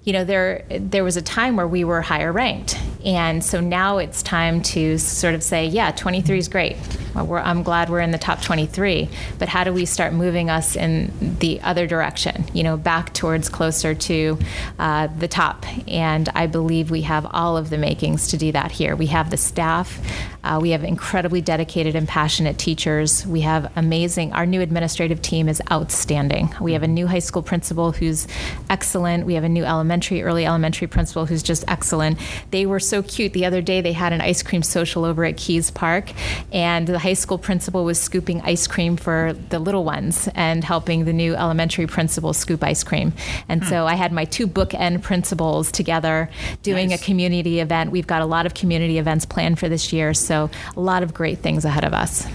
you 0.04 0.12
know, 0.12 0.24
there 0.24 0.64
there 0.70 1.02
was 1.02 1.16
a 1.16 1.22
time 1.22 1.56
where 1.56 1.66
we 1.66 1.82
were 1.82 2.00
higher 2.00 2.32
ranked, 2.32 2.78
And 3.06 3.42
so 3.44 3.60
now 3.60 3.98
it's 3.98 4.20
time 4.20 4.60
to 4.62 4.98
sort 4.98 5.34
of 5.34 5.42
say, 5.42 5.66
yeah, 5.66 5.92
23 5.92 6.38
is 6.38 6.48
great. 6.48 6.76
Well, 7.14 7.40
I'm 7.42 7.62
glad 7.62 7.88
we're 7.88 8.00
in 8.00 8.10
the 8.10 8.18
top 8.18 8.42
23, 8.42 9.08
but 9.38 9.48
how 9.48 9.62
do 9.64 9.72
we 9.72 9.86
start 9.86 10.12
moving 10.12 10.50
us 10.50 10.76
in 10.76 11.38
the 11.38 11.60
other 11.62 11.86
direction, 11.86 12.44
you 12.52 12.64
know, 12.64 12.76
back 12.76 13.14
towards 13.14 13.48
closer 13.48 13.94
to 13.94 14.38
uh, 14.78 15.06
the 15.06 15.28
top? 15.28 15.64
And 15.88 16.28
I 16.34 16.48
believe 16.48 16.90
we 16.90 17.02
have 17.02 17.26
all 17.30 17.56
of 17.56 17.70
the 17.70 17.78
makings 17.78 18.28
to 18.28 18.36
do 18.36 18.52
that 18.52 18.72
here. 18.72 18.96
We 18.96 19.06
have 19.06 19.30
the 19.30 19.36
staff, 19.36 20.00
uh, 20.46 20.60
we 20.60 20.70
have 20.70 20.84
incredibly 20.84 21.40
dedicated 21.40 21.96
and 21.96 22.06
passionate 22.06 22.56
teachers. 22.56 23.26
We 23.26 23.40
have 23.40 23.72
amazing, 23.74 24.32
our 24.32 24.46
new 24.46 24.60
administrative 24.60 25.20
team 25.20 25.48
is 25.48 25.60
outstanding. 25.72 26.54
We 26.60 26.72
have 26.74 26.84
a 26.84 26.88
new 26.88 27.08
high 27.08 27.18
school 27.18 27.42
principal 27.42 27.90
who's 27.90 28.28
excellent. 28.70 29.26
We 29.26 29.34
have 29.34 29.42
a 29.42 29.48
new 29.48 29.64
elementary, 29.64 30.22
early 30.22 30.46
elementary 30.46 30.86
principal 30.86 31.26
who's 31.26 31.42
just 31.42 31.64
excellent. 31.66 32.18
They 32.52 32.64
were 32.64 32.78
so 32.78 32.95
cute. 33.02 33.32
The 33.32 33.44
other 33.44 33.60
day 33.60 33.80
they 33.80 33.92
had 33.92 34.12
an 34.12 34.20
ice 34.20 34.42
cream 34.42 34.62
social 34.62 35.04
over 35.04 35.24
at 35.24 35.36
Keyes 35.36 35.70
Park, 35.70 36.12
and 36.52 36.86
the 36.86 36.98
high 36.98 37.14
school 37.14 37.38
principal 37.38 37.84
was 37.84 38.00
scooping 38.00 38.40
ice 38.42 38.66
cream 38.66 38.96
for 38.96 39.34
the 39.48 39.58
little 39.58 39.84
ones 39.84 40.28
and 40.34 40.62
helping 40.62 41.06
the 41.06 41.12
new 41.12 41.34
elementary 41.34 41.86
principal 41.86 42.32
scoop 42.32 42.62
ice 42.62 42.84
cream. 42.84 43.12
And 43.48 43.62
hmm. 43.64 43.68
so 43.68 43.86
I 43.86 43.94
had 43.94 44.12
my 44.12 44.24
two 44.24 44.46
bookend 44.46 45.02
principals 45.02 45.72
together 45.72 46.30
doing 46.62 46.90
nice. 46.90 47.00
a 47.00 47.04
community 47.04 47.58
event. 47.58 47.90
We've 47.90 48.06
got 48.06 48.22
a 48.22 48.26
lot 48.26 48.46
of 48.46 48.54
community 48.54 48.98
events 48.98 49.26
planned 49.26 49.58
for 49.58 49.68
this 49.68 49.92
year. 49.92 50.14
So 50.14 50.36
so 50.36 50.50
a 50.76 50.80
lot 50.80 51.02
of 51.02 51.14
great 51.14 51.38
things 51.38 51.64
ahead 51.64 51.84
of 51.84 51.94
us. 51.94 52.26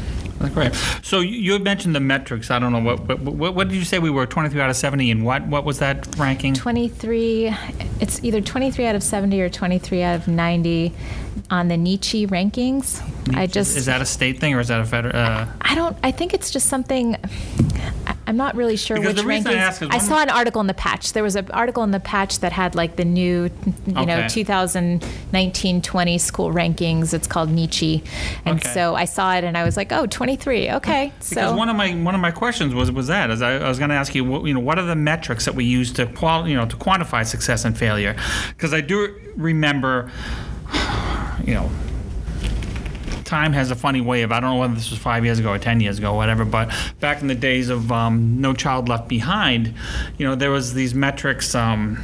That's 0.42 0.54
great. 0.54 0.74
So 1.04 1.20
you 1.20 1.54
had 1.54 1.64
mentioned 1.64 1.96
the 1.96 2.00
metrics. 2.00 2.50
I 2.52 2.60
don't 2.60 2.72
know 2.72 2.80
what, 2.80 3.08
what 3.08 3.20
what, 3.20 3.56
what 3.56 3.68
did 3.70 3.76
you 3.76 3.86
say 3.86 4.00
we 4.00 4.10
were 4.10 4.26
23 4.26 4.60
out 4.60 4.70
of 4.70 4.76
70 4.76 5.12
and 5.12 5.26
what 5.26 5.46
what 5.48 5.66
was 5.66 5.80
that 5.80 6.08
ranking? 6.18 6.54
23 6.54 7.56
it's 8.00 8.24
either 8.24 8.42
23 8.42 8.86
out 8.86 8.96
of 8.96 9.04
70 9.04 9.42
or 9.42 9.50
23 9.50 10.04
out 10.04 10.16
of 10.16 10.28
90 10.28 10.94
on 11.50 11.68
the 11.68 11.78
Niche 11.78 12.28
rankings. 12.30 13.02
I 13.36 13.48
just 13.48 13.78
Is 13.78 13.86
that 13.86 14.02
a 14.02 14.06
state 14.06 14.40
thing 14.40 14.54
or 14.54 14.60
is 14.60 14.70
that 14.70 14.82
a 14.82 14.86
federal 14.86 15.16
uh, 15.16 15.48
I 15.62 15.76
don't 15.76 15.98
I 16.04 16.12
think 16.12 16.34
it's 16.34 16.50
just 16.52 16.68
something 16.68 17.18
I'm 18.32 18.38
not 18.38 18.56
really 18.56 18.78
sure 18.78 18.96
because 18.96 19.22
which 19.22 19.26
rankings. 19.26 19.92
I, 19.92 19.96
I 19.96 19.98
saw 19.98 20.22
an 20.22 20.30
article 20.30 20.62
in 20.62 20.68
the 20.68 20.74
patch. 20.74 21.12
There 21.12 21.22
was 21.22 21.36
an 21.36 21.52
article 21.52 21.84
in 21.84 21.92
the 21.92 22.00
patch 22.00 22.40
that 22.40 22.54
had 22.54 22.76
like 22.76 22.96
the 22.96 23.04
new, 23.04 23.50
you 23.66 23.74
okay. 23.90 24.06
know, 24.06 24.22
2019-20 24.22 26.18
school 26.18 26.54
rankings. 26.54 27.14
It's 27.14 27.28
called 27.28 27.50
Niche, 27.50 28.02
and 28.46 28.62
okay. 28.62 28.74
so 28.74 28.96
I 28.96 29.04
saw 29.04 29.36
it 29.36 29.44
and 29.44 29.58
I 29.58 29.66
was 29.66 29.76
like, 29.76 29.92
oh, 29.92 30.06
23. 30.06 30.72
Okay. 30.72 31.12
Because 31.20 31.28
so. 31.28 31.54
one 31.58 31.68
of 31.68 31.76
my 31.76 31.92
one 31.92 32.16
of 32.16 32.22
my 32.22 32.32
questions 32.32 32.74
was 32.74 32.90
was 32.90 33.08
that 33.08 33.32
as 33.32 33.42
I, 33.42 33.58
I 33.58 33.68
was 33.68 33.80
going 33.80 33.90
to 33.90 33.98
ask 33.98 34.16
you, 34.16 34.24
what, 34.24 34.46
you 34.46 34.54
know, 34.54 34.62
what 34.62 34.80
are 34.80 34.86
the 34.86 34.96
metrics 34.96 35.44
that 35.44 35.54
we 35.54 35.66
use 35.66 35.92
to 35.92 36.06
qual, 36.06 36.48
you 36.48 36.56
know, 36.56 36.66
to 36.66 36.78
quantify 36.78 37.26
success 37.26 37.66
and 37.66 37.78
failure? 37.78 38.16
Because 38.56 38.74
I 38.74 38.80
do 38.80 39.14
remember, 39.36 40.10
you 41.44 41.54
know 41.54 41.70
time 43.32 43.54
has 43.54 43.72
a 43.72 43.76
funny 43.76 44.02
way 44.02 44.24
of 44.24 44.32
I 44.32 44.42
don't 44.42 44.52
know 44.52 44.60
whether 44.60 44.76
this 44.76 44.92
was 44.92 45.00
five 45.00 45.24
years 45.24 45.40
ago 45.40 45.52
or 45.52 45.58
ten 45.58 45.80
years 45.80 45.98
ago, 45.98 46.12
or 46.12 46.18
whatever. 46.18 46.44
But 46.44 46.70
back 47.00 47.22
in 47.22 47.28
the 47.28 47.36
days 47.36 47.70
of 47.70 47.92
um, 47.92 48.42
No 48.42 48.54
Child 48.54 48.90
Left 48.90 49.08
Behind, 49.08 49.74
you 50.18 50.28
know, 50.28 50.36
there 50.36 50.52
was 50.52 50.74
these 50.74 50.94
metrics. 50.94 51.56
Um, 51.56 51.98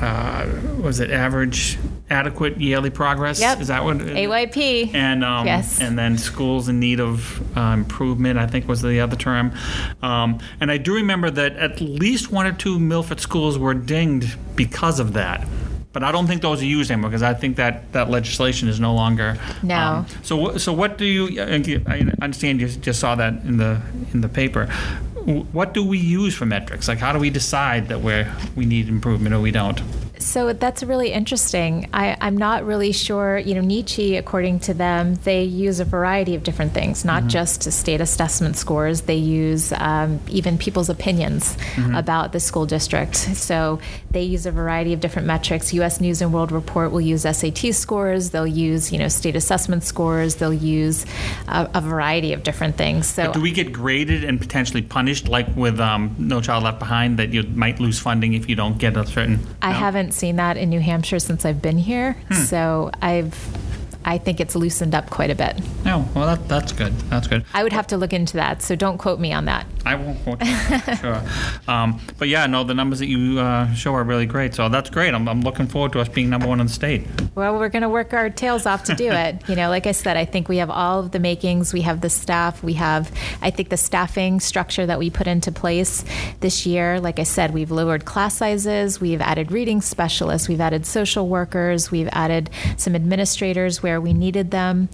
uh, 0.00 0.46
was 0.80 1.00
it 1.00 1.10
average 1.10 1.76
adequate 2.10 2.60
yearly 2.60 2.90
progress? 2.90 3.40
Yep. 3.40 3.60
Is 3.60 3.68
that 3.68 3.84
what? 3.84 3.98
AYP. 3.98 4.94
And 4.94 5.24
um, 5.24 5.46
yes. 5.46 5.80
And 5.80 5.98
then 5.98 6.18
schools 6.18 6.68
in 6.68 6.78
need 6.78 7.00
of 7.00 7.40
uh, 7.56 7.72
improvement, 7.72 8.38
I 8.38 8.46
think 8.46 8.68
was 8.68 8.82
the 8.82 9.00
other 9.00 9.16
term. 9.16 9.52
Um, 10.02 10.38
and 10.60 10.70
I 10.70 10.78
do 10.78 10.94
remember 10.94 11.30
that 11.30 11.56
at 11.56 11.80
least 11.80 12.30
one 12.30 12.46
or 12.46 12.52
two 12.52 12.78
Milford 12.78 13.20
schools 13.20 13.58
were 13.58 13.74
dinged 13.74 14.38
because 14.54 15.00
of 15.00 15.14
that 15.14 15.46
but 15.98 16.06
I 16.06 16.12
don't 16.12 16.28
think 16.28 16.42
those 16.42 16.62
are 16.62 16.64
used 16.64 16.92
anymore 16.92 17.10
because 17.10 17.24
I 17.24 17.34
think 17.34 17.56
that 17.56 17.92
that 17.92 18.08
legislation 18.08 18.68
is 18.68 18.78
no 18.78 18.94
longer. 18.94 19.36
No. 19.64 19.76
Um, 19.76 20.06
so 20.22 20.56
so 20.56 20.72
what 20.72 20.96
do 20.96 21.04
you? 21.04 21.40
I 21.40 22.08
understand 22.22 22.60
you 22.60 22.68
just 22.68 23.00
saw 23.00 23.16
that 23.16 23.32
in 23.42 23.56
the 23.56 23.80
in 24.12 24.20
the 24.20 24.28
paper. 24.28 24.66
What 25.52 25.74
do 25.74 25.82
we 25.84 25.98
use 25.98 26.36
for 26.36 26.46
metrics? 26.46 26.86
Like, 26.86 26.98
how 26.98 27.12
do 27.12 27.18
we 27.18 27.30
decide 27.30 27.88
that 27.88 28.00
we 28.00 28.24
we 28.54 28.64
need 28.64 28.88
improvement 28.88 29.34
or 29.34 29.40
we 29.40 29.50
don't? 29.50 29.80
So 30.20 30.52
that's 30.52 30.82
really 30.82 31.12
interesting. 31.12 31.88
I, 31.92 32.16
am 32.20 32.36
not 32.36 32.64
really 32.64 32.92
sure. 32.92 33.38
You 33.38 33.54
know, 33.54 33.60
Niche, 33.60 33.98
according 34.18 34.60
to 34.60 34.74
them, 34.74 35.16
they 35.16 35.44
use 35.44 35.80
a 35.80 35.84
variety 35.84 36.34
of 36.34 36.42
different 36.42 36.72
things, 36.72 37.04
not 37.04 37.20
mm-hmm. 37.20 37.28
just 37.28 37.70
state 37.72 38.00
assessment 38.00 38.56
scores. 38.56 39.02
They 39.02 39.16
use 39.16 39.72
um, 39.72 40.20
even 40.28 40.58
people's 40.58 40.88
opinions 40.88 41.56
mm-hmm. 41.56 41.94
about 41.94 42.32
the 42.32 42.40
school 42.40 42.66
district. 42.66 43.16
So 43.48 43.80
they 44.10 44.22
use 44.22 44.46
a 44.46 44.52
variety 44.52 44.92
of 44.92 45.00
different 45.00 45.26
metrics. 45.26 45.72
U.S. 45.74 46.00
News 46.00 46.20
and 46.20 46.32
World 46.32 46.52
Report 46.52 46.92
will 46.92 47.00
use 47.00 47.22
SAT 47.22 47.74
scores. 47.74 48.30
They'll 48.30 48.46
use, 48.46 48.92
you 48.92 48.98
know, 48.98 49.08
state 49.08 49.36
assessment 49.36 49.84
scores. 49.84 50.36
They'll 50.36 50.52
use 50.52 51.06
a, 51.46 51.70
a 51.74 51.80
variety 51.80 52.32
of 52.32 52.42
different 52.42 52.76
things. 52.76 53.06
So 53.06 53.26
but 53.26 53.34
do 53.34 53.40
we 53.40 53.52
get 53.52 53.72
graded 53.72 54.24
and 54.24 54.40
potentially 54.40 54.82
punished, 54.82 55.28
like 55.28 55.46
with 55.56 55.80
um, 55.80 56.14
No 56.18 56.40
Child 56.40 56.64
Left 56.64 56.78
Behind, 56.78 57.18
that 57.18 57.32
you 57.32 57.42
might 57.44 57.80
lose 57.80 57.98
funding 57.98 58.34
if 58.34 58.48
you 58.48 58.56
don't 58.56 58.78
get 58.78 58.96
a 58.96 59.06
certain? 59.06 59.38
I 59.62 59.72
no? 59.72 59.78
haven't 59.78 60.07
haven't 60.08 60.18
seen 60.18 60.36
that 60.36 60.56
in 60.56 60.70
New 60.70 60.80
Hampshire 60.80 61.18
since 61.18 61.44
I've 61.44 61.60
been 61.60 61.76
here. 61.76 62.14
Hmm. 62.28 62.34
So 62.34 62.90
I've 63.02 63.34
I 64.08 64.16
think 64.16 64.40
it's 64.40 64.56
loosened 64.56 64.94
up 64.94 65.10
quite 65.10 65.28
a 65.28 65.34
bit. 65.34 65.60
Oh, 65.84 66.08
well, 66.14 66.24
that, 66.24 66.48
that's 66.48 66.72
good. 66.72 66.94
That's 67.10 67.26
good. 67.26 67.44
I 67.52 67.62
would 67.62 67.74
have 67.74 67.86
to 67.88 67.98
look 67.98 68.14
into 68.14 68.38
that, 68.38 68.62
so 68.62 68.74
don't 68.74 68.96
quote 68.96 69.20
me 69.20 69.34
on 69.34 69.44
that. 69.44 69.66
I 69.84 69.96
won't 69.96 70.22
quote 70.24 70.42
you. 70.42 70.96
sure. 70.96 71.22
Um, 71.68 72.00
but 72.16 72.28
yeah, 72.28 72.46
no, 72.46 72.64
the 72.64 72.72
numbers 72.72 72.98
that 73.00 73.08
you 73.08 73.38
uh, 73.38 73.70
show 73.74 73.92
are 73.92 74.02
really 74.02 74.24
great. 74.24 74.54
So 74.54 74.70
that's 74.70 74.88
great. 74.88 75.12
I'm, 75.12 75.28
I'm 75.28 75.42
looking 75.42 75.66
forward 75.66 75.92
to 75.92 76.00
us 76.00 76.08
being 76.08 76.30
number 76.30 76.46
one 76.46 76.60
in 76.60 76.66
the 76.66 76.72
state. 76.72 77.06
Well, 77.34 77.58
we're 77.58 77.68
going 77.68 77.82
to 77.82 77.90
work 77.90 78.14
our 78.14 78.30
tails 78.30 78.64
off 78.64 78.84
to 78.84 78.94
do 78.94 79.10
it. 79.12 79.46
you 79.50 79.54
know, 79.54 79.68
like 79.68 79.86
I 79.86 79.92
said, 79.92 80.16
I 80.16 80.24
think 80.24 80.48
we 80.48 80.56
have 80.58 80.70
all 80.70 81.00
of 81.00 81.10
the 81.10 81.18
makings. 81.18 81.74
We 81.74 81.82
have 81.82 82.00
the 82.00 82.08
staff. 82.08 82.62
We 82.62 82.72
have, 82.74 83.12
I 83.42 83.50
think, 83.50 83.68
the 83.68 83.76
staffing 83.76 84.40
structure 84.40 84.86
that 84.86 84.98
we 84.98 85.10
put 85.10 85.26
into 85.26 85.52
place 85.52 86.06
this 86.40 86.64
year. 86.64 87.00
Like 87.00 87.18
I 87.18 87.24
said, 87.24 87.52
we've 87.52 87.70
lowered 87.70 88.06
class 88.06 88.36
sizes. 88.36 88.98
We've 88.98 89.20
added 89.20 89.52
reading 89.52 89.82
specialists. 89.82 90.48
We've 90.48 90.60
added 90.60 90.86
social 90.86 91.28
workers. 91.28 91.90
We've 91.90 92.08
added 92.12 92.48
some 92.78 92.94
administrators 92.94 93.82
where 93.82 93.97
we 94.00 94.12
needed 94.12 94.50
them. 94.50 94.88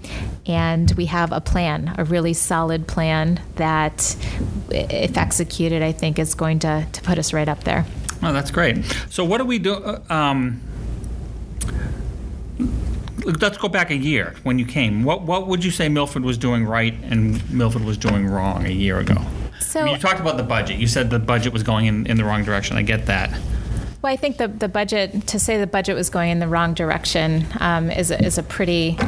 And 0.47 0.91
we 0.93 1.07
have 1.07 1.33
a 1.33 1.41
plan, 1.41 1.95
a 1.99 2.05
really 2.05 2.35
solid 2.35 2.87
plan 2.87 3.41
that, 3.57 4.17
if 4.71 5.17
executed, 5.17 5.83
I 5.83 5.93
think 5.93 6.19
is 6.19 6.35
going 6.35 6.61
to, 6.61 6.87
to 6.91 7.03
put 7.03 7.19
us 7.19 7.33
right 7.33 7.49
up 7.49 7.65
there. 7.65 7.87
Oh, 8.23 8.33
that's 8.33 8.51
great. 8.51 8.85
So, 9.11 9.25
what 9.25 9.39
do 9.39 9.45
we 9.45 9.59
do? 9.59 9.75
Uh, 9.75 10.03
um, 10.11 10.61
let's 13.25 13.59
go 13.59 13.69
back 13.69 13.91
a 13.91 13.97
year 13.97 14.35
when 14.43 14.59
you 14.59 14.67
came. 14.67 15.03
What 15.05 15.23
what 15.23 15.47
would 15.47 15.65
you 15.65 15.71
say 15.71 15.89
Milford 15.89 16.23
was 16.23 16.39
doing 16.39 16.65
right 16.65 16.95
and 17.05 17.51
Milford 17.53 17.85
was 17.85 17.97
doing 17.97 18.27
wrong 18.27 18.67
a 18.67 18.71
year 18.71 18.99
ago? 18.99 19.17
So 19.61 19.81
I 19.81 19.85
mean, 19.85 19.95
you 19.95 20.01
talked 20.01 20.21
about 20.21 20.37
the 20.37 20.43
budget. 20.43 20.79
You 20.79 20.87
said 20.87 21.11
the 21.11 21.19
budget 21.19 21.53
was 21.53 21.63
going 21.63 21.87
in, 21.87 22.07
in 22.07 22.17
the 22.17 22.25
wrong 22.25 22.45
direction. 22.45 22.77
I 22.77 22.83
get 22.83 23.07
that. 23.07 23.37
Well, 24.05 24.13
I 24.13 24.17
think 24.17 24.37
the 24.37 24.49
the 24.49 24.69
budget 24.69 25.29
to 25.29 25.39
say 25.39 25.57
the 25.57 25.67
budget 25.67 25.97
was 25.97 26.11
going 26.11 26.31
in 26.31 26.39
the 26.39 26.47
wrong 26.47 26.75
direction 26.75 27.47
um, 27.59 27.91
is 27.91 28.11
a, 28.11 28.23
is 28.23 28.37
a 28.37 28.43
pretty 28.43 28.99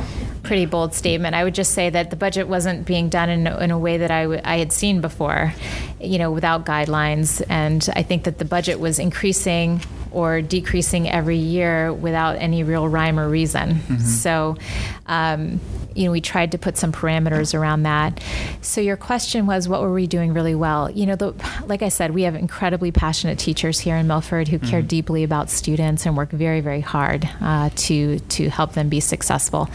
pretty 0.42 0.64
bold 0.64 0.94
statement. 0.94 1.34
I 1.34 1.44
would 1.44 1.54
just 1.54 1.74
say 1.74 1.90
that 1.90 2.08
the 2.08 2.16
budget 2.16 2.48
wasn't 2.48 2.86
being 2.86 3.10
done 3.10 3.28
in, 3.28 3.46
in 3.46 3.70
a 3.70 3.78
way 3.78 3.98
that 3.98 4.10
I, 4.10 4.22
w- 4.22 4.40
I 4.42 4.56
had 4.56 4.72
seen 4.72 5.02
before, 5.02 5.52
you 6.00 6.16
know, 6.16 6.30
without 6.30 6.64
guidelines. 6.64 7.44
And 7.50 7.86
I 7.94 8.04
think 8.04 8.24
that 8.24 8.38
the 8.38 8.46
budget 8.46 8.80
was 8.80 8.98
increasing 8.98 9.82
or 10.12 10.40
decreasing 10.40 11.10
every 11.10 11.36
year 11.36 11.92
without 11.92 12.36
any 12.36 12.62
real 12.62 12.88
rhyme 12.88 13.18
or 13.18 13.28
reason. 13.28 13.74
Mm-hmm. 13.74 13.98
So, 13.98 14.56
um, 15.04 15.60
you 15.96 16.04
know, 16.04 16.12
we 16.12 16.20
tried 16.20 16.52
to 16.52 16.58
put 16.58 16.76
some 16.76 16.92
parameters 16.92 17.58
around 17.58 17.84
that. 17.84 18.22
So 18.60 18.80
your 18.80 18.96
question 18.96 19.46
was, 19.46 19.68
what 19.68 19.80
were 19.80 19.92
we 19.92 20.06
doing 20.06 20.34
really 20.34 20.54
well? 20.54 20.90
You 20.90 21.06
know, 21.06 21.16
the, 21.16 21.34
like 21.66 21.82
I 21.82 21.88
said, 21.88 22.12
we 22.12 22.22
have 22.22 22.34
incredibly 22.34 22.92
passionate 22.92 23.38
teachers 23.38 23.80
here 23.80 23.96
in 23.96 24.06
Milford 24.06 24.48
who 24.48 24.58
mm-hmm. 24.58 24.68
care 24.68 24.82
deeply 24.82 25.24
about 25.24 25.50
students 25.50 26.04
and 26.04 26.16
work 26.16 26.30
very, 26.30 26.60
very 26.60 26.80
hard 26.80 27.28
uh, 27.40 27.70
to 27.76 28.18
to 28.18 28.50
help 28.50 28.72
them 28.72 28.88
be 28.88 29.00
successful. 29.00 29.68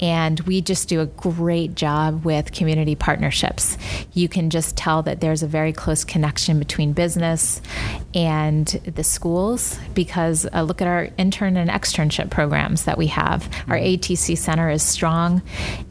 And 0.00 0.40
we 0.40 0.60
just 0.60 0.88
do 0.88 1.00
a 1.00 1.06
great 1.06 1.74
job 1.74 2.24
with 2.24 2.52
community 2.52 2.94
partnerships. 2.94 3.76
You 4.12 4.28
can 4.28 4.50
just 4.50 4.76
tell 4.76 5.02
that 5.02 5.20
there's 5.20 5.42
a 5.42 5.46
very 5.46 5.72
close 5.72 6.04
connection 6.04 6.58
between 6.58 6.92
business 6.92 7.60
and 8.14 8.66
the 8.66 9.04
schools 9.04 9.78
because 9.94 10.46
uh, 10.52 10.62
look 10.62 10.80
at 10.80 10.88
our 10.88 11.08
intern 11.18 11.56
and 11.56 11.68
externship 11.70 12.30
programs 12.30 12.84
that 12.84 12.96
we 12.96 13.08
have. 13.08 13.44
Our 13.68 13.76
mm-hmm. 13.76 14.00
ATC 14.00 14.38
center 14.38 14.70
is 14.70 14.82
strong 14.82 15.42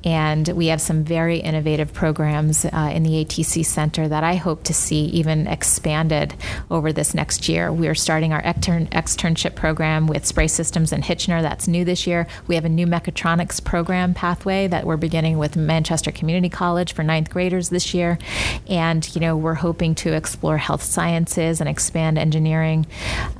And 0.04 0.48
we 0.50 0.68
have 0.68 0.82
some 0.82 1.04
very 1.04 1.38
innovative 1.38 1.94
programs 1.94 2.66
uh, 2.66 2.92
in 2.94 3.04
the 3.04 3.24
ATC 3.24 3.66
Center 3.66 4.08
that 4.08 4.24
I 4.24 4.36
hope 4.36 4.64
to 4.64 4.74
see 4.74 5.06
even 5.06 5.48
expanded 5.48 6.36
over 6.70 6.92
this 6.92 7.14
next 7.14 7.48
year. 7.48 7.72
We're 7.72 7.96
starting 7.96 8.34
our 8.34 8.42
extern- 8.42 8.88
externship 8.88 9.56
program 9.56 10.08
with 10.08 10.26
Spray 10.26 10.48
Systems 10.48 10.92
and 10.92 11.04
Hitchiner. 11.04 11.42
That's 11.42 11.68
new 11.68 11.86
this 11.86 12.06
year. 12.06 12.28
We 12.48 12.56
have 12.56 12.66
a 12.66 12.70
new 12.70 12.86
mechatronics 12.86 13.64
program 13.64 14.14
pathway 14.14 14.68
that 14.68 14.86
we're 14.86 14.98
beginning 14.98 15.38
with 15.38 15.56
Manchester 15.56 16.12
Community 16.12 16.50
College 16.50 16.94
for 16.94 17.04
ninth 17.04 17.30
graders 17.30 17.70
this 17.70 17.94
year. 17.94 18.20
And, 18.68 19.14
you 19.16 19.22
know, 19.22 19.38
we're 19.38 19.54
hoping 19.54 19.96
to 19.96 20.14
explore 20.14 20.58
health 20.58 20.84
sciences 20.84 21.62
and 21.62 21.70
expand 21.70 22.18
engineering 22.18 22.86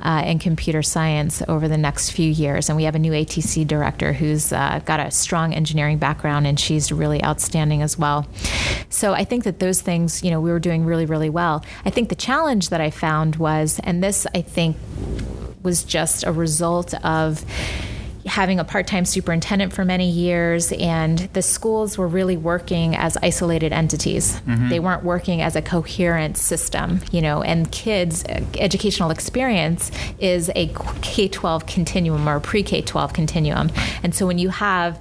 uh, 0.02 0.22
and 0.24 0.40
computer 0.40 0.82
science 0.82 1.42
over 1.46 1.68
the 1.68 1.76
next 1.76 2.10
few 2.10 2.30
years. 2.30 2.70
And 2.70 2.76
we 2.76 2.84
have 2.84 2.94
a 2.94 2.98
new 2.98 3.12
ATC 3.12 3.66
director 3.66 4.14
who's 4.14 4.52
uh, 4.52 4.80
got 4.84 5.00
a 5.00 5.10
strong 5.10 5.52
engineering 5.52 5.98
background 5.98 6.23
and 6.24 6.58
she's 6.58 6.90
really 6.90 7.22
outstanding 7.22 7.82
as 7.82 7.98
well. 7.98 8.26
So 8.88 9.12
I 9.12 9.24
think 9.24 9.44
that 9.44 9.58
those 9.58 9.80
things, 9.80 10.22
you 10.22 10.30
know, 10.30 10.40
we 10.40 10.50
were 10.50 10.60
doing 10.60 10.84
really, 10.84 11.06
really 11.06 11.30
well. 11.30 11.64
I 11.84 11.90
think 11.90 12.08
the 12.08 12.14
challenge 12.14 12.68
that 12.70 12.80
I 12.80 12.90
found 12.90 13.36
was, 13.36 13.80
and 13.84 14.02
this 14.02 14.26
I 14.34 14.42
think 14.42 14.76
was 15.62 15.84
just 15.84 16.24
a 16.24 16.32
result 16.32 16.94
of 17.04 17.44
having 18.26 18.58
a 18.58 18.64
part-time 18.64 19.04
superintendent 19.04 19.72
for 19.72 19.84
many 19.84 20.08
years 20.08 20.72
and 20.72 21.18
the 21.34 21.42
schools 21.42 21.98
were 21.98 22.08
really 22.08 22.36
working 22.36 22.96
as 22.96 23.16
isolated 23.18 23.72
entities 23.72 24.40
mm-hmm. 24.40 24.70
they 24.70 24.80
weren't 24.80 25.04
working 25.04 25.42
as 25.42 25.54
a 25.56 25.62
coherent 25.62 26.36
system 26.38 27.00
you 27.12 27.20
know 27.20 27.42
and 27.42 27.70
kids 27.70 28.24
educational 28.58 29.10
experience 29.10 29.90
is 30.18 30.50
a 30.54 30.68
k-12 31.02 31.66
continuum 31.66 32.26
or 32.26 32.40
pre-k-12 32.40 33.12
continuum 33.12 33.70
and 34.02 34.14
so 34.14 34.26
when 34.26 34.38
you 34.38 34.48
have 34.48 34.98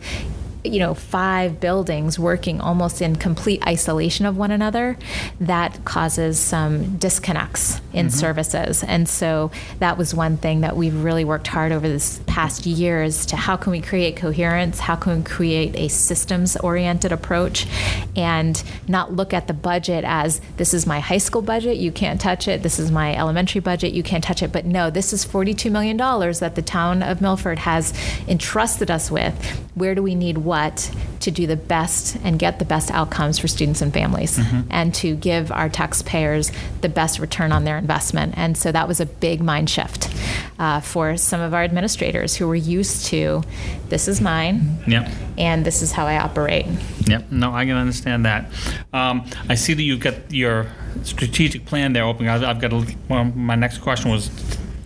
you 0.63 0.79
know, 0.79 0.93
five 0.93 1.59
buildings 1.59 2.17
working 2.17 2.61
almost 2.61 3.01
in 3.01 3.15
complete 3.15 3.65
isolation 3.67 4.25
of 4.25 4.37
one 4.37 4.51
another, 4.51 4.97
that 5.39 5.83
causes 5.85 6.39
some 6.39 6.97
disconnects 6.97 7.81
in 7.91 8.07
mm-hmm. 8.07 8.15
services. 8.15 8.83
And 8.83 9.07
so 9.07 9.51
that 9.79 9.97
was 9.97 10.13
one 10.13 10.37
thing 10.37 10.61
that 10.61 10.77
we've 10.77 11.03
really 11.03 11.25
worked 11.25 11.47
hard 11.47 11.71
over 11.71 11.87
this 11.87 12.21
past 12.27 12.65
years 12.65 13.25
to 13.27 13.35
how 13.35 13.57
can 13.57 13.71
we 13.71 13.81
create 13.81 14.15
coherence? 14.15 14.79
How 14.79 14.95
can 14.95 15.17
we 15.17 15.23
create 15.23 15.75
a 15.75 15.87
systems 15.89 16.55
oriented 16.57 17.11
approach 17.11 17.67
and 18.15 18.61
not 18.87 19.13
look 19.13 19.33
at 19.33 19.47
the 19.47 19.53
budget 19.53 20.03
as 20.05 20.39
this 20.57 20.73
is 20.73 20.85
my 20.85 20.99
high 20.99 21.17
school 21.17 21.41
budget, 21.41 21.77
you 21.77 21.91
can't 21.91 22.21
touch 22.21 22.47
it. 22.47 22.63
This 22.63 22.79
is 22.79 22.91
my 22.91 23.15
elementary 23.15 23.61
budget, 23.61 23.93
you 23.93 24.03
can't 24.03 24.23
touch 24.23 24.41
it. 24.41 24.51
But 24.51 24.65
no, 24.65 24.89
this 24.89 25.13
is 25.13 25.25
$42 25.25 25.71
million 25.71 25.97
that 25.97 26.53
the 26.55 26.61
town 26.61 27.03
of 27.03 27.21
Milford 27.21 27.59
has 27.59 27.93
entrusted 28.27 28.89
us 28.89 29.11
with. 29.11 29.33
Where 29.75 29.95
do 29.95 30.03
we 30.03 30.15
need 30.15 30.37
what? 30.39 30.52
What 30.53 30.91
to 31.19 31.31
do 31.31 31.47
the 31.47 31.55
best 31.55 32.15
and 32.23 32.37
get 32.37 32.59
the 32.59 32.65
best 32.65 32.91
outcomes 32.91 33.39
for 33.39 33.47
students 33.47 33.81
and 33.81 33.91
families 33.91 34.37
mm-hmm. 34.37 34.61
and 34.69 34.93
to 34.93 35.15
give 35.15 35.51
our 35.51 35.67
taxpayers 35.67 36.51
the 36.81 36.89
best 36.89 37.17
return 37.17 37.51
on 37.51 37.63
their 37.63 37.75
investment. 37.79 38.35
And 38.37 38.55
so 38.55 38.71
that 38.71 38.87
was 38.87 38.99
a 38.99 39.07
big 39.07 39.41
mind 39.41 39.67
shift 39.67 40.13
uh, 40.59 40.79
for 40.79 41.17
some 41.17 41.41
of 41.41 41.55
our 41.55 41.63
administrators 41.63 42.35
who 42.35 42.47
were 42.47 42.53
used 42.77 43.07
to 43.07 43.41
this 43.89 44.07
is 44.07 44.21
mine 44.21 44.77
yep. 44.85 45.09
and 45.39 45.65
this 45.65 45.81
is 45.81 45.91
how 45.91 46.05
I 46.05 46.19
operate. 46.19 46.67
Yep, 47.07 47.31
no, 47.31 47.51
I 47.51 47.65
can 47.65 47.77
understand 47.77 48.25
that. 48.25 48.51
Um, 48.93 49.25
I 49.49 49.55
see 49.55 49.73
that 49.73 49.81
you've 49.81 50.01
got 50.01 50.31
your 50.31 50.67
strategic 51.01 51.65
plan 51.65 51.93
there 51.93 52.03
open. 52.03 52.27
I've 52.27 52.61
got 52.61 52.73
a, 52.73 52.85
well, 53.09 53.23
my 53.23 53.55
next 53.55 53.79
question 53.79 54.11
was 54.11 54.29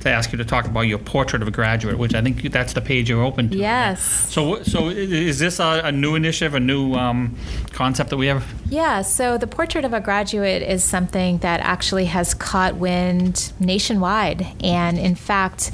to 0.02 0.10
ask 0.10 0.32
you 0.32 0.38
to 0.38 0.46
talk 0.46 0.66
about 0.66 0.82
your 0.82 0.98
portrait 1.00 1.42
of 1.42 1.48
a 1.48 1.52
graduate, 1.52 1.98
which 1.98 2.14
I 2.14 2.22
think 2.22 2.52
that's 2.52 2.74
the 2.74 2.82
page 2.82 3.10
you're 3.10 3.24
open 3.24 3.50
to. 3.50 3.58
Yes. 3.58 4.02
So, 4.32 4.64
so 4.64 4.90
is 4.90 5.40
this 5.40 5.60
a, 5.60 5.82
a 5.86 5.92
new 5.92 6.16
initiative, 6.16 6.54
a 6.54 6.60
new 6.60 6.94
um, 6.94 7.36
concept 7.72 8.10
that 8.12 8.18
we 8.18 8.28
have? 8.28 8.46
Yeah. 8.70 9.02
So 9.02 9.38
the 9.38 9.48
portrait 9.48 9.86
of 9.86 9.94
a 9.94 10.00
graduate 10.00 10.62
is 10.62 10.84
something 10.84 11.40
that 11.40 11.60
actually 11.62 12.06
has 12.06 12.34
caught 12.34 12.76
wind 12.76 13.52
nationwide, 13.60 14.48
and 14.64 14.98
in 14.98 15.16
fact, 15.16 15.72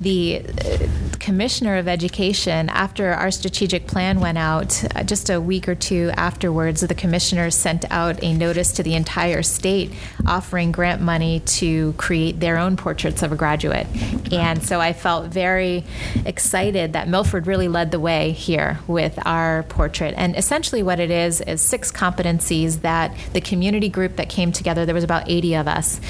the 0.00 0.44
uh, 0.64 0.88
commissioner 1.22 1.76
of 1.78 1.88
education, 1.88 2.68
after 2.68 3.12
our 3.12 3.30
strategic 3.30 3.86
plan 3.86 4.20
went 4.20 4.36
out, 4.36 4.84
uh, 4.94 5.02
just 5.02 5.30
a 5.30 5.40
week 5.40 5.68
or 5.68 5.74
two 5.74 6.10
afterwards, 6.16 6.82
the 6.82 6.94
commissioner 6.94 7.50
sent 7.50 7.84
out 7.90 8.22
a 8.22 8.34
notice 8.34 8.72
to 8.72 8.82
the 8.82 8.94
entire 8.94 9.42
state 9.42 9.92
offering 10.26 10.72
grant 10.72 11.00
money 11.00 11.40
to 11.40 11.94
create 11.94 12.40
their 12.40 12.58
own 12.58 12.76
portraits 12.76 13.22
of 13.22 13.32
a 13.32 13.36
graduate 13.36 13.62
graduate. 13.62 13.86
And 14.32 14.62
so 14.62 14.80
I 14.80 14.92
felt 14.92 15.26
very 15.26 15.84
excited 16.24 16.94
that 16.94 17.08
Milford 17.08 17.46
really 17.46 17.68
led 17.68 17.90
the 17.90 18.00
way 18.00 18.32
here 18.32 18.78
with 18.86 19.18
our 19.26 19.64
portrait. 19.64 20.14
And 20.16 20.36
essentially, 20.36 20.82
what 20.82 21.00
it 21.00 21.10
is 21.10 21.40
is 21.42 21.60
six 21.60 21.92
competencies 21.92 22.80
that 22.80 23.14
the 23.32 23.40
community 23.40 23.88
group 23.88 24.16
that 24.16 24.28
came 24.28 24.52
together, 24.52 24.86
there 24.86 24.94
was 24.94 25.04
about 25.04 25.28
80 25.28 25.54
of 25.56 25.68
us 25.68 26.00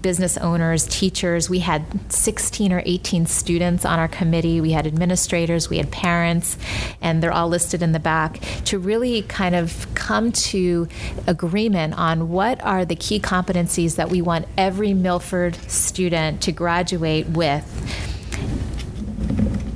business 0.00 0.36
owners, 0.38 0.86
teachers. 0.86 1.50
We 1.50 1.60
had 1.60 1.84
16 2.12 2.72
or 2.72 2.82
18 2.84 3.26
students 3.26 3.84
on 3.84 3.98
our 3.98 4.08
committee. 4.08 4.60
We 4.60 4.72
had 4.72 4.86
administrators, 4.86 5.68
we 5.68 5.78
had 5.78 5.90
parents, 5.90 6.56
and 7.00 7.22
they're 7.22 7.32
all 7.32 7.48
listed 7.48 7.82
in 7.82 7.92
the 7.92 8.00
back 8.00 8.40
to 8.66 8.78
really 8.78 9.22
kind 9.22 9.54
of 9.54 9.86
come 9.94 10.32
to 10.32 10.88
agreement 11.26 11.94
on 11.94 12.28
what 12.30 12.62
are 12.64 12.84
the 12.84 12.96
key 12.96 13.20
competencies 13.20 13.96
that 13.96 14.10
we 14.10 14.22
want 14.22 14.46
every 14.56 14.94
Milford 14.94 15.56
student 15.70 16.40
to 16.42 16.52
graduate 16.52 17.28
with 17.28 17.64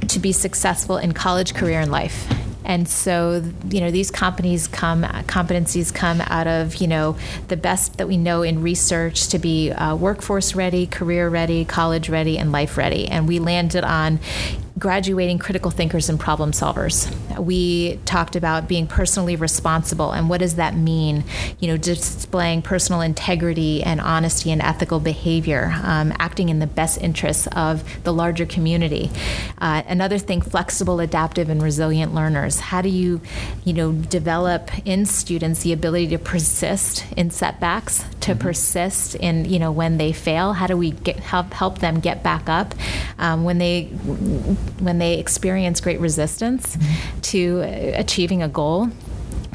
to 0.09 0.19
be 0.19 0.33
successful 0.33 0.99
in 0.99 1.13
college, 1.13 1.55
career, 1.55 1.81
and 1.81 1.91
life. 1.91 2.42
And 2.65 2.89
so, 2.89 3.43
you 3.69 3.81
know, 3.81 3.91
these 3.91 4.11
companies 4.11 4.69
come, 4.69 5.03
competencies 5.03 5.93
come 5.93 6.21
out 6.23 6.47
of, 6.47 6.77
you 6.77 6.87
know, 6.87 7.17
the 7.49 7.57
best 7.57 7.99
that 7.99 8.09
we 8.09 8.17
know 8.17 8.43
in 8.43 8.63
research 8.63 9.29
to 9.29 9.39
be 9.39 9.71
uh, 9.73 9.95
workforce 9.97 10.55
ready, 10.55 10.87
career 10.87 11.29
ready, 11.29 11.65
college 11.65 12.09
ready, 12.09 12.39
and 12.39 12.53
life 12.53 12.77
ready. 12.77 13.09
And 13.09 13.27
we 13.27 13.39
landed 13.39 13.85
on 13.85 14.21
graduating 14.83 15.39
critical 15.39 15.71
thinkers 15.71 16.09
and 16.09 16.19
problem 16.19 16.51
solvers. 16.51 17.09
We 17.39 18.01
talked 18.05 18.35
about 18.35 18.67
being 18.67 18.89
personally 18.89 19.37
responsible 19.37 20.11
and 20.11 20.29
what 20.29 20.41
does 20.41 20.57
that 20.57 20.75
mean? 20.75 21.23
You 21.61 21.69
know, 21.69 21.77
displaying 21.77 22.63
personal 22.63 23.01
integrity 23.01 23.85
and 23.85 24.01
honesty 24.01 24.51
and 24.51 24.61
ethical 24.61 24.99
behavior, 24.99 25.73
um, 25.85 26.13
acting 26.19 26.49
in 26.49 26.59
the 26.59 26.67
best 26.67 27.01
interests 27.01 27.47
of 27.53 27.85
the 28.03 28.13
larger 28.13 28.45
community. 28.45 29.09
Uh, 29.59 29.85
another 29.87 30.19
thing, 30.19 30.41
flexible, 30.41 30.99
adaptive, 30.99 31.49
and 31.49 31.63
resilient 31.63 32.13
learners. 32.13 32.59
How 32.59 32.83
do 32.83 32.89
you, 32.89 33.21
you 33.65 33.75
know, 33.75 33.93
develop 33.93 34.69
in 34.85 35.07
students 35.07 35.63
the 35.63 35.73
ability 35.73 36.09
to 36.09 36.19
persist 36.19 37.05
in 37.17 37.31
setbacks, 37.31 38.05
to 38.23 38.33
mm-hmm. 38.33 38.41
persist 38.41 39.15
in, 39.15 39.45
you 39.45 39.61
know, 39.61 39.71
when 39.71 39.99
they 39.99 40.11
fail? 40.11 40.55
How 40.55 40.67
do 40.67 40.77
we 40.77 40.91
get, 40.91 41.21
help 41.21 41.53
help 41.53 41.79
them 41.79 42.01
get 42.01 42.25
back 42.25 42.49
up 42.49 42.75
um, 43.21 43.45
when 43.45 43.59
they 43.59 43.89
when 44.81 44.99
they 44.99 45.19
experience 45.19 45.81
great 45.81 46.01
resistance 46.01 46.77
mm-hmm. 46.77 47.21
to 47.21 47.61
achieving 47.95 48.43
a 48.43 48.49
goal 48.49 48.91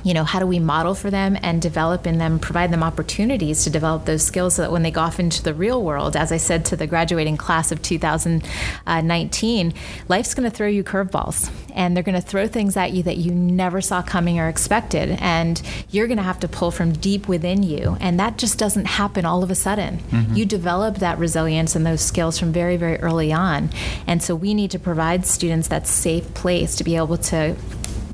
you 0.07 0.13
know, 0.13 0.23
how 0.23 0.39
do 0.39 0.47
we 0.47 0.57
model 0.57 0.95
for 0.95 1.11
them 1.11 1.37
and 1.41 1.61
develop 1.61 2.07
in 2.07 2.17
them, 2.17 2.39
provide 2.39 2.71
them 2.71 2.81
opportunities 2.81 3.65
to 3.65 3.69
develop 3.69 4.05
those 4.05 4.23
skills 4.23 4.55
so 4.55 4.61
that 4.61 4.71
when 4.71 4.81
they 4.81 4.89
go 4.89 5.01
off 5.01 5.19
into 5.19 5.43
the 5.43 5.53
real 5.53 5.83
world, 5.83 6.15
as 6.15 6.31
I 6.31 6.37
said 6.37 6.63
to 6.65 6.77
the 6.77 6.87
graduating 6.87 7.35
class 7.35 7.73
of 7.73 7.81
2019, 7.81 9.73
life's 10.07 10.33
going 10.33 10.49
to 10.49 10.55
throw 10.55 10.67
you 10.67 10.81
curveballs 10.81 11.51
and 11.75 11.93
they're 11.93 12.03
going 12.03 12.15
to 12.15 12.21
throw 12.21 12.47
things 12.47 12.77
at 12.77 12.93
you 12.93 13.03
that 13.03 13.17
you 13.17 13.35
never 13.35 13.81
saw 13.81 14.01
coming 14.01 14.39
or 14.39 14.47
expected. 14.47 15.17
And 15.19 15.61
you're 15.91 16.07
going 16.07 16.17
to 16.17 16.23
have 16.23 16.39
to 16.39 16.47
pull 16.47 16.71
from 16.71 16.93
deep 16.93 17.27
within 17.27 17.61
you. 17.61 17.97
And 17.99 18.17
that 18.19 18.37
just 18.37 18.57
doesn't 18.57 18.85
happen 18.85 19.25
all 19.25 19.43
of 19.43 19.51
a 19.51 19.55
sudden. 19.55 19.97
Mm-hmm. 19.97 20.35
You 20.35 20.45
develop 20.45 20.99
that 20.99 21.19
resilience 21.19 21.75
and 21.75 21.85
those 21.85 22.01
skills 22.01 22.39
from 22.39 22.53
very, 22.53 22.77
very 22.77 22.97
early 22.97 23.33
on. 23.33 23.69
And 24.07 24.23
so 24.23 24.35
we 24.35 24.53
need 24.53 24.71
to 24.71 24.79
provide 24.79 25.25
students 25.25 25.67
that 25.67 25.85
safe 25.85 26.33
place 26.33 26.77
to 26.77 26.83
be 26.85 26.95
able 26.95 27.17
to 27.17 27.55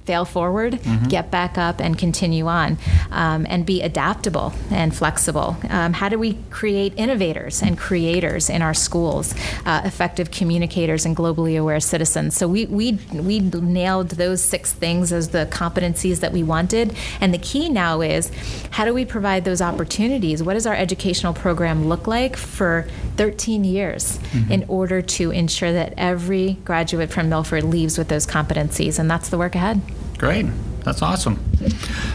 fail 0.06 0.26
forward, 0.26 0.74
mm-hmm. 0.74 1.08
get 1.08 1.32
back 1.32 1.58
up, 1.58 1.80
and 1.80 1.98
continue 1.98 2.48
on, 2.48 2.78
um, 3.12 3.46
and 3.50 3.66
be 3.66 3.82
adaptable 3.82 4.54
and 4.70 4.96
flexible. 4.96 5.56
Um, 5.70 5.94
how 5.94 6.10
do 6.10 6.20
we 6.20 6.38
create 6.50 6.94
innovators 6.98 7.62
and 7.62 7.78
creators 7.78 8.50
in 8.50 8.62
our 8.62 8.74
schools, 8.74 9.34
uh, 9.66 9.82
effective 9.86 10.32
communicators 10.32 11.06
and 11.06 11.16
globally 11.16 11.60
aware 11.60 11.80
citizens? 11.80 12.36
So 12.36 12.48
we, 12.48 12.66
we, 12.66 12.94
we 13.14 13.40
nailed 13.40 14.10
those 14.12 14.44
six 14.44 14.74
things 14.74 15.14
as 15.14 15.30
the 15.30 15.48
competencies 15.52 16.20
that 16.20 16.34
we 16.34 16.44
wanted. 16.44 16.96
And 17.22 17.34
the 17.34 17.38
key 17.38 17.70
now 17.70 18.02
is 18.02 18.32
how 18.72 18.86
do 18.86 18.94
we 18.94 19.06
provide 19.06 19.46
those 19.46 19.62
opportunities? 19.62 20.44
What 20.44 20.54
does 20.54 20.68
our 20.68 20.76
educational 20.76 21.34
program 21.34 21.88
look 21.88 22.08
like 22.08 22.36
for 22.36 22.88
13 23.18 23.64
years 23.64 24.18
mm-hmm. 24.18 24.52
in 24.52 24.66
order 24.68 25.02
to 25.02 25.32
ensure 25.32 25.72
that 25.72 25.94
every 25.98 26.54
graduate 26.66 27.12
from 27.12 27.30
Milford 27.30 27.64
leaves 27.64 27.98
with 27.98 28.10
those 28.10 28.28
competencies? 28.28 29.00
And 29.00 29.10
that's 29.10 29.30
the 29.30 29.38
work 29.38 29.56
ahead. 29.56 29.82
Great. 30.24 30.46
That's 30.86 31.02
awesome. 31.02 31.38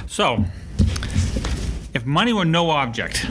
So, 0.07 0.43
if 1.93 2.07
money 2.07 2.33
were 2.33 2.47
no 2.47 2.71
object, 2.71 3.27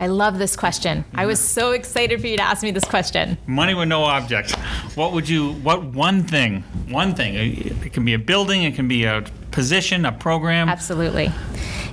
I 0.00 0.08
love 0.08 0.36
this 0.36 0.56
question. 0.56 1.04
I 1.14 1.26
was 1.26 1.38
so 1.38 1.70
excited 1.70 2.20
for 2.20 2.26
you 2.26 2.36
to 2.36 2.42
ask 2.42 2.64
me 2.64 2.72
this 2.72 2.82
question. 2.82 3.38
Money 3.46 3.72
were 3.72 3.86
no 3.86 4.02
object. 4.02 4.56
What 4.96 5.12
would 5.12 5.28
you? 5.28 5.52
What 5.62 5.84
one 5.84 6.24
thing? 6.24 6.62
One 6.88 7.14
thing. 7.14 7.36
It 7.36 7.92
can 7.92 8.04
be 8.04 8.14
a 8.14 8.18
building. 8.18 8.64
It 8.64 8.74
can 8.74 8.88
be 8.88 9.04
a 9.04 9.22
position, 9.52 10.04
a 10.04 10.10
program. 10.10 10.68
Absolutely. 10.68 11.30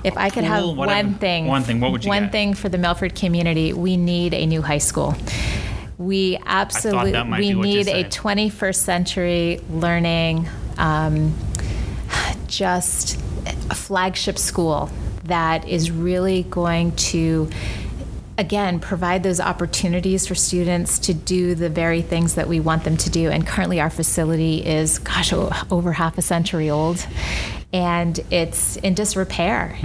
If 0.02 0.16
I 0.16 0.28
could 0.30 0.42
have 0.42 0.76
whatever. 0.76 1.08
one 1.08 1.14
thing, 1.18 1.46
One 1.46 1.62
thing, 1.62 1.78
what 1.78 1.92
would 1.92 2.04
you 2.04 2.08
One 2.08 2.24
get? 2.24 2.32
thing 2.32 2.54
for 2.54 2.68
the 2.68 2.78
Milford 2.78 3.14
community, 3.14 3.72
we 3.72 3.96
need 3.96 4.34
a 4.34 4.44
new 4.44 4.62
high 4.62 4.78
school. 4.78 5.14
We 5.98 6.36
absolutely 6.46 7.12
we 7.12 7.20
be 7.22 7.28
what 7.28 7.44
you 7.44 7.54
need 7.54 7.86
a 7.88 8.04
21st 8.04 8.74
century 8.76 9.60
learning, 9.70 10.48
um, 10.78 11.32
just 12.48 13.20
a 13.70 13.74
flagship 13.74 14.38
school 14.38 14.90
that 15.24 15.68
is 15.68 15.90
really 15.90 16.42
going 16.44 16.92
to 16.96 17.48
again 18.38 18.78
provide 18.78 19.22
those 19.22 19.40
opportunities 19.40 20.26
for 20.26 20.34
students 20.34 20.98
to 21.00 21.12
do 21.12 21.54
the 21.54 21.68
very 21.68 22.02
things 22.02 22.36
that 22.36 22.48
we 22.48 22.60
want 22.60 22.84
them 22.84 22.96
to 22.96 23.10
do. 23.10 23.28
And 23.30 23.46
currently 23.46 23.80
our 23.80 23.90
facility 23.90 24.64
is 24.64 24.98
gosh 24.98 25.32
over 25.32 25.92
half 25.92 26.18
a 26.18 26.22
century 26.22 26.70
old 26.70 27.04
and 27.72 28.18
it's 28.30 28.76
in 28.78 28.94
disrepair. 28.94 29.76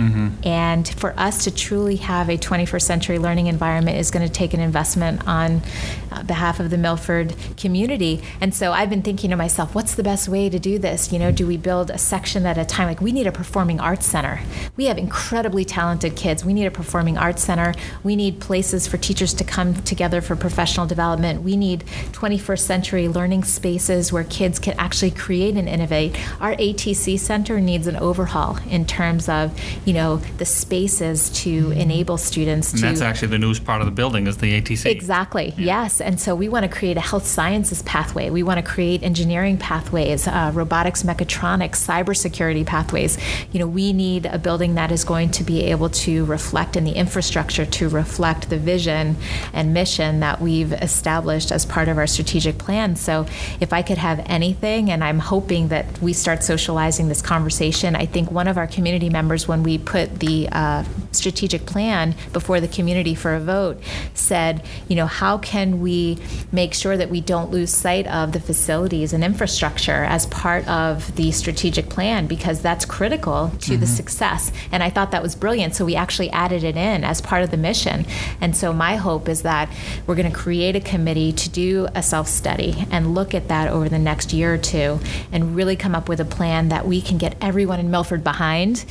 And 0.46 0.88
for 0.88 1.14
us 1.20 1.44
to 1.44 1.54
truly 1.54 1.98
have 1.98 2.30
a 2.30 2.38
21st 2.38 2.82
century 2.82 3.20
learning 3.20 3.48
environment 3.48 3.98
is 3.98 4.10
going 4.10 4.26
to 4.26 4.32
take 4.32 4.54
an 4.54 4.62
investment 4.62 5.28
on 5.28 5.62
uh, 6.10 6.24
behalf 6.24 6.62
of 6.62 6.70
the 6.70 6.78
milford 6.78 7.36
community. 7.58 8.22
And 8.40 8.56
so 8.56 8.72
i've 8.72 8.90
been 8.90 9.02
thinking 9.02 9.32
to 9.32 9.36
myself 9.36 9.76
what's 9.76 9.96
the 9.96 10.04
best 10.04 10.30
way 10.30 10.50
to 10.50 10.60
do 10.60 10.80
this? 10.80 11.12
You 11.12 11.20
know 11.20 11.32
do 11.32 11.46
we 11.46 11.58
build 11.58 11.90
a 11.90 11.98
section 11.98 12.46
at 12.46 12.58
a 12.58 12.64
time? 12.64 12.88
Like 12.88 13.02
we 13.02 13.12
need 13.12 13.28
a 13.28 13.34
performing 13.34 13.82
arts 13.82 14.06
center. 14.06 14.40
We 14.78 14.86
have 14.86 14.98
incredibly 14.98 15.66
talented 15.66 16.16
kids. 16.16 16.46
We 16.46 16.54
need 16.54 16.66
a 16.66 16.72
performing 16.72 17.18
arts 17.18 17.44
center. 17.44 17.74
We 18.02 18.16
need 18.16 18.40
places 18.40 18.88
for 18.88 18.98
teachers 18.98 19.34
to 19.36 19.44
come 19.44 19.76
together 19.84 20.22
for 20.22 20.38
professional 20.38 20.88
development. 20.88 21.42
We 21.42 21.58
need 21.58 21.82
21st 22.14 22.60
century 22.60 23.08
learning 23.10 23.44
spaces 23.44 24.14
where 24.14 24.24
kids 24.24 24.58
can 24.58 24.80
actually 24.80 25.12
create 25.12 25.56
and 25.56 25.68
innovate. 25.68 26.16
Our 26.40 26.56
atc 26.56 27.20
center 27.20 27.60
needs 27.60 27.73
an 27.88 27.98
overhaul 27.98 28.58
in 28.70 28.86
terms 28.86 29.28
of 29.28 29.58
you 29.86 29.94
know 29.94 30.18
the 30.38 30.46
spaces 30.46 31.30
to 31.30 31.72
enable 31.72 32.18
students 32.18 32.72
and 32.72 32.80
to 32.82 32.86
that's 32.86 33.02
actually 33.02 33.30
the 33.30 33.40
newest 33.40 33.66
part 33.66 33.82
of 33.82 33.86
the 33.86 33.92
building 33.92 34.28
is 34.28 34.38
the 34.38 34.62
ATC. 34.62 34.86
Exactly. 34.86 35.54
Yes. 35.58 36.00
And 36.02 36.20
so 36.20 36.36
we 36.36 36.50
want 36.50 36.64
to 36.64 36.70
create 36.70 36.98
a 36.98 37.02
health 37.02 37.26
sciences 37.26 37.82
pathway. 37.84 38.30
We 38.30 38.44
want 38.44 38.64
to 38.64 38.64
create 38.64 39.04
engineering 39.04 39.58
pathways, 39.58 40.28
uh, 40.28 40.52
robotics, 40.54 41.04
mechatronics, 41.04 41.78
cybersecurity 41.78 42.66
pathways. 42.66 43.18
You 43.52 43.60
know, 43.60 43.68
we 43.68 43.94
need 43.94 44.26
a 44.26 44.38
building 44.38 44.76
that 44.76 44.92
is 44.92 45.04
going 45.04 45.32
to 45.32 45.44
be 45.44 45.64
able 45.64 45.90
to 45.90 46.26
reflect 46.26 46.76
in 46.76 46.84
the 46.84 46.92
infrastructure 46.92 47.66
to 47.66 47.90
reflect 47.90 48.50
the 48.50 48.58
vision 48.58 49.16
and 49.54 49.74
mission 49.74 50.20
that 50.20 50.42
we've 50.42 50.74
established 50.74 51.52
as 51.52 51.66
part 51.66 51.88
of 51.88 51.98
our 51.98 52.08
strategic 52.08 52.58
plan. 52.58 52.96
So 52.96 53.26
if 53.60 53.74
I 53.74 53.82
could 53.82 53.98
have 53.98 54.24
anything, 54.26 54.92
and 54.92 55.04
I'm 55.04 55.20
hoping 55.20 55.70
that 55.70 56.02
we 56.02 56.14
start 56.14 56.44
socializing 56.44 57.08
this 57.08 57.22
conversation, 57.22 57.63
I 57.96 58.06
think 58.06 58.32
one 58.32 58.48
of 58.48 58.58
our 58.58 58.68
community 58.68 59.10
members, 59.10 59.48
when 59.48 59.64
we 59.64 59.78
put 59.78 60.20
the 60.20 60.50
uh, 60.52 60.84
strategic 61.16 61.66
plan 61.66 62.16
before 62.32 62.60
the 62.60 62.68
community 62.68 63.16
for 63.16 63.34
a 63.36 63.40
vote, 63.40 63.82
said, 64.14 64.66
you 64.88 64.96
know, 64.96 65.06
how 65.06 65.38
can 65.38 65.82
we 65.82 66.18
make 66.52 66.74
sure 66.74 66.98
that 66.98 67.10
we 67.10 67.22
don't 67.22 67.52
lose 67.52 67.72
sight 67.72 68.08
of 68.08 68.32
the 68.32 68.40
facilities 68.40 69.14
and 69.14 69.24
infrastructure 69.24 70.04
as 70.04 70.26
part 70.28 70.68
of 70.68 71.16
the 71.16 71.32
strategic 71.32 71.90
plan 71.90 72.28
because 72.28 72.62
that's 72.62 72.86
critical 72.86 73.52
to 73.60 73.78
the 73.78 73.88
success. 73.88 74.52
And 74.72 74.84
I 74.84 74.90
thought 74.90 75.12
that 75.12 75.24
was 75.24 75.36
brilliant. 75.36 75.76
So 75.76 75.86
we 75.86 75.96
actually 75.96 76.30
added 76.32 76.64
it 76.64 76.76
in 76.76 77.04
as 77.04 77.22
part 77.22 77.44
of 77.44 77.52
the 77.52 77.58
mission. 77.58 78.06
And 78.42 78.56
so 78.56 78.74
my 78.74 78.96
hope 78.96 79.30
is 79.30 79.44
that 79.44 79.70
we're 80.08 80.16
going 80.16 80.32
to 80.32 80.38
create 80.38 80.76
a 80.76 80.80
committee 80.80 81.32
to 81.34 81.50
do 81.50 81.88
a 81.96 82.04
self 82.04 82.28
study 82.28 82.86
and 82.92 83.14
look 83.14 83.34
at 83.34 83.48
that 83.48 83.70
over 83.70 83.90
the 83.90 84.00
next 84.00 84.34
year 84.34 84.54
or 84.54 84.58
two 84.58 85.00
and 85.32 85.56
really 85.56 85.76
come 85.76 85.96
up 85.96 86.10
with 86.10 86.20
a 86.20 86.26
plan 86.26 86.70
that 86.70 86.86
we 86.88 87.02
can 87.02 87.18
get 87.18 87.36
everyone 87.42 87.80
in 87.80 87.92
Milford 87.92 88.24
behind 88.24 88.86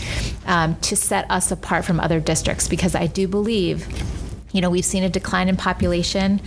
um, 0.47 0.77
to 0.77 0.97
set 0.97 1.31
us 1.31 1.51
apart 1.51 1.85
from 1.85 2.01
other 2.01 2.12
districts 2.21 2.69
because 2.69 2.95
I 2.95 3.07
do 3.07 3.29
believe 3.29 3.87
you 4.53 4.61
know, 4.61 4.71
we've 4.71 4.85
seen 4.85 5.03
a 5.03 5.09
decline 5.09 5.49
in 5.49 5.57
population. 5.57 6.41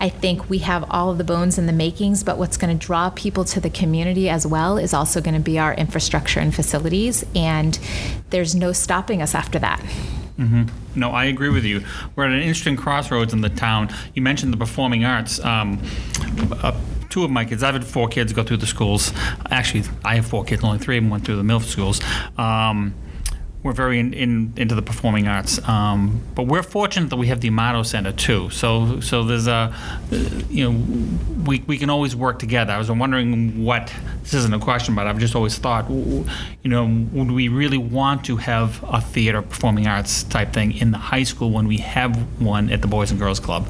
I 0.00 0.08
think 0.08 0.48
we 0.48 0.58
have 0.58 0.84
all 0.90 1.10
of 1.10 1.18
the 1.18 1.24
bones 1.24 1.58
and 1.58 1.68
the 1.68 1.72
makings, 1.72 2.24
but 2.24 2.38
what's 2.38 2.56
going 2.56 2.76
to 2.76 2.86
draw 2.86 3.10
people 3.10 3.44
to 3.44 3.60
the 3.60 3.70
community 3.70 4.28
as 4.30 4.46
well 4.46 4.78
is 4.78 4.94
also 4.94 5.20
going 5.20 5.34
to 5.34 5.40
be 5.40 5.58
our 5.58 5.74
infrastructure 5.74 6.40
and 6.40 6.54
facilities. 6.54 7.24
And 7.34 7.78
there's 8.30 8.54
no 8.54 8.72
stopping 8.72 9.20
us 9.20 9.34
after 9.34 9.58
that. 9.58 9.84
No, 10.96 11.10
I 11.10 11.26
agree 11.26 11.50
with 11.50 11.64
you. 11.64 11.84
We're 12.16 12.24
at 12.24 12.32
an 12.32 12.40
interesting 12.40 12.76
crossroads 12.76 13.34
in 13.34 13.42
the 13.42 13.50
town. 13.50 13.94
You 14.14 14.22
mentioned 14.22 14.54
the 14.54 14.56
performing 14.56 15.04
arts. 15.04 15.38
Um, 15.44 15.82
uh, 16.62 16.78
two 17.10 17.24
of 17.24 17.30
my 17.30 17.44
kids, 17.44 17.62
I've 17.62 17.74
had 17.74 17.84
four 17.84 18.08
kids 18.08 18.32
go 18.32 18.42
through 18.42 18.56
the 18.56 18.66
schools. 18.66 19.12
Actually, 19.50 19.84
I 20.02 20.14
have 20.14 20.26
four 20.26 20.44
kids, 20.44 20.64
only 20.64 20.78
three 20.78 20.96
of 20.96 21.04
them 21.04 21.10
went 21.10 21.26
through 21.26 21.36
the 21.36 21.44
Milford 21.44 21.68
schools. 21.68 22.00
Um, 22.38 22.94
we're 23.62 23.72
very 23.72 23.98
in, 23.98 24.14
in, 24.14 24.52
into 24.56 24.74
the 24.74 24.82
performing 24.82 25.28
arts, 25.28 25.66
um, 25.68 26.22
but 26.34 26.44
we're 26.44 26.62
fortunate 26.62 27.10
that 27.10 27.16
we 27.16 27.26
have 27.26 27.40
the 27.40 27.48
Amato 27.48 27.82
Center 27.82 28.12
too. 28.12 28.48
So, 28.50 29.00
so 29.00 29.22
there's 29.22 29.46
a, 29.46 29.52
uh, 30.10 30.20
you 30.48 30.70
know, 30.70 30.82
we, 31.44 31.62
we 31.66 31.76
can 31.76 31.90
always 31.90 32.16
work 32.16 32.38
together. 32.38 32.72
I 32.72 32.78
was 32.78 32.90
wondering 32.90 33.62
what 33.62 33.92
this 34.22 34.32
isn't 34.32 34.54
a 34.54 34.58
question, 34.58 34.94
but 34.94 35.06
I've 35.06 35.18
just 35.18 35.34
always 35.34 35.58
thought, 35.58 35.90
you 35.90 36.24
know, 36.64 37.06
would 37.12 37.30
we 37.30 37.48
really 37.48 37.78
want 37.78 38.24
to 38.26 38.38
have 38.38 38.82
a 38.88 39.00
theater 39.00 39.42
performing 39.42 39.86
arts 39.86 40.22
type 40.22 40.54
thing 40.54 40.72
in 40.72 40.90
the 40.90 40.98
high 40.98 41.24
school 41.24 41.50
when 41.50 41.66
we 41.66 41.78
have 41.78 42.16
one 42.40 42.70
at 42.70 42.80
the 42.80 42.88
Boys 42.88 43.10
and 43.10 43.20
Girls 43.20 43.40
Club? 43.40 43.68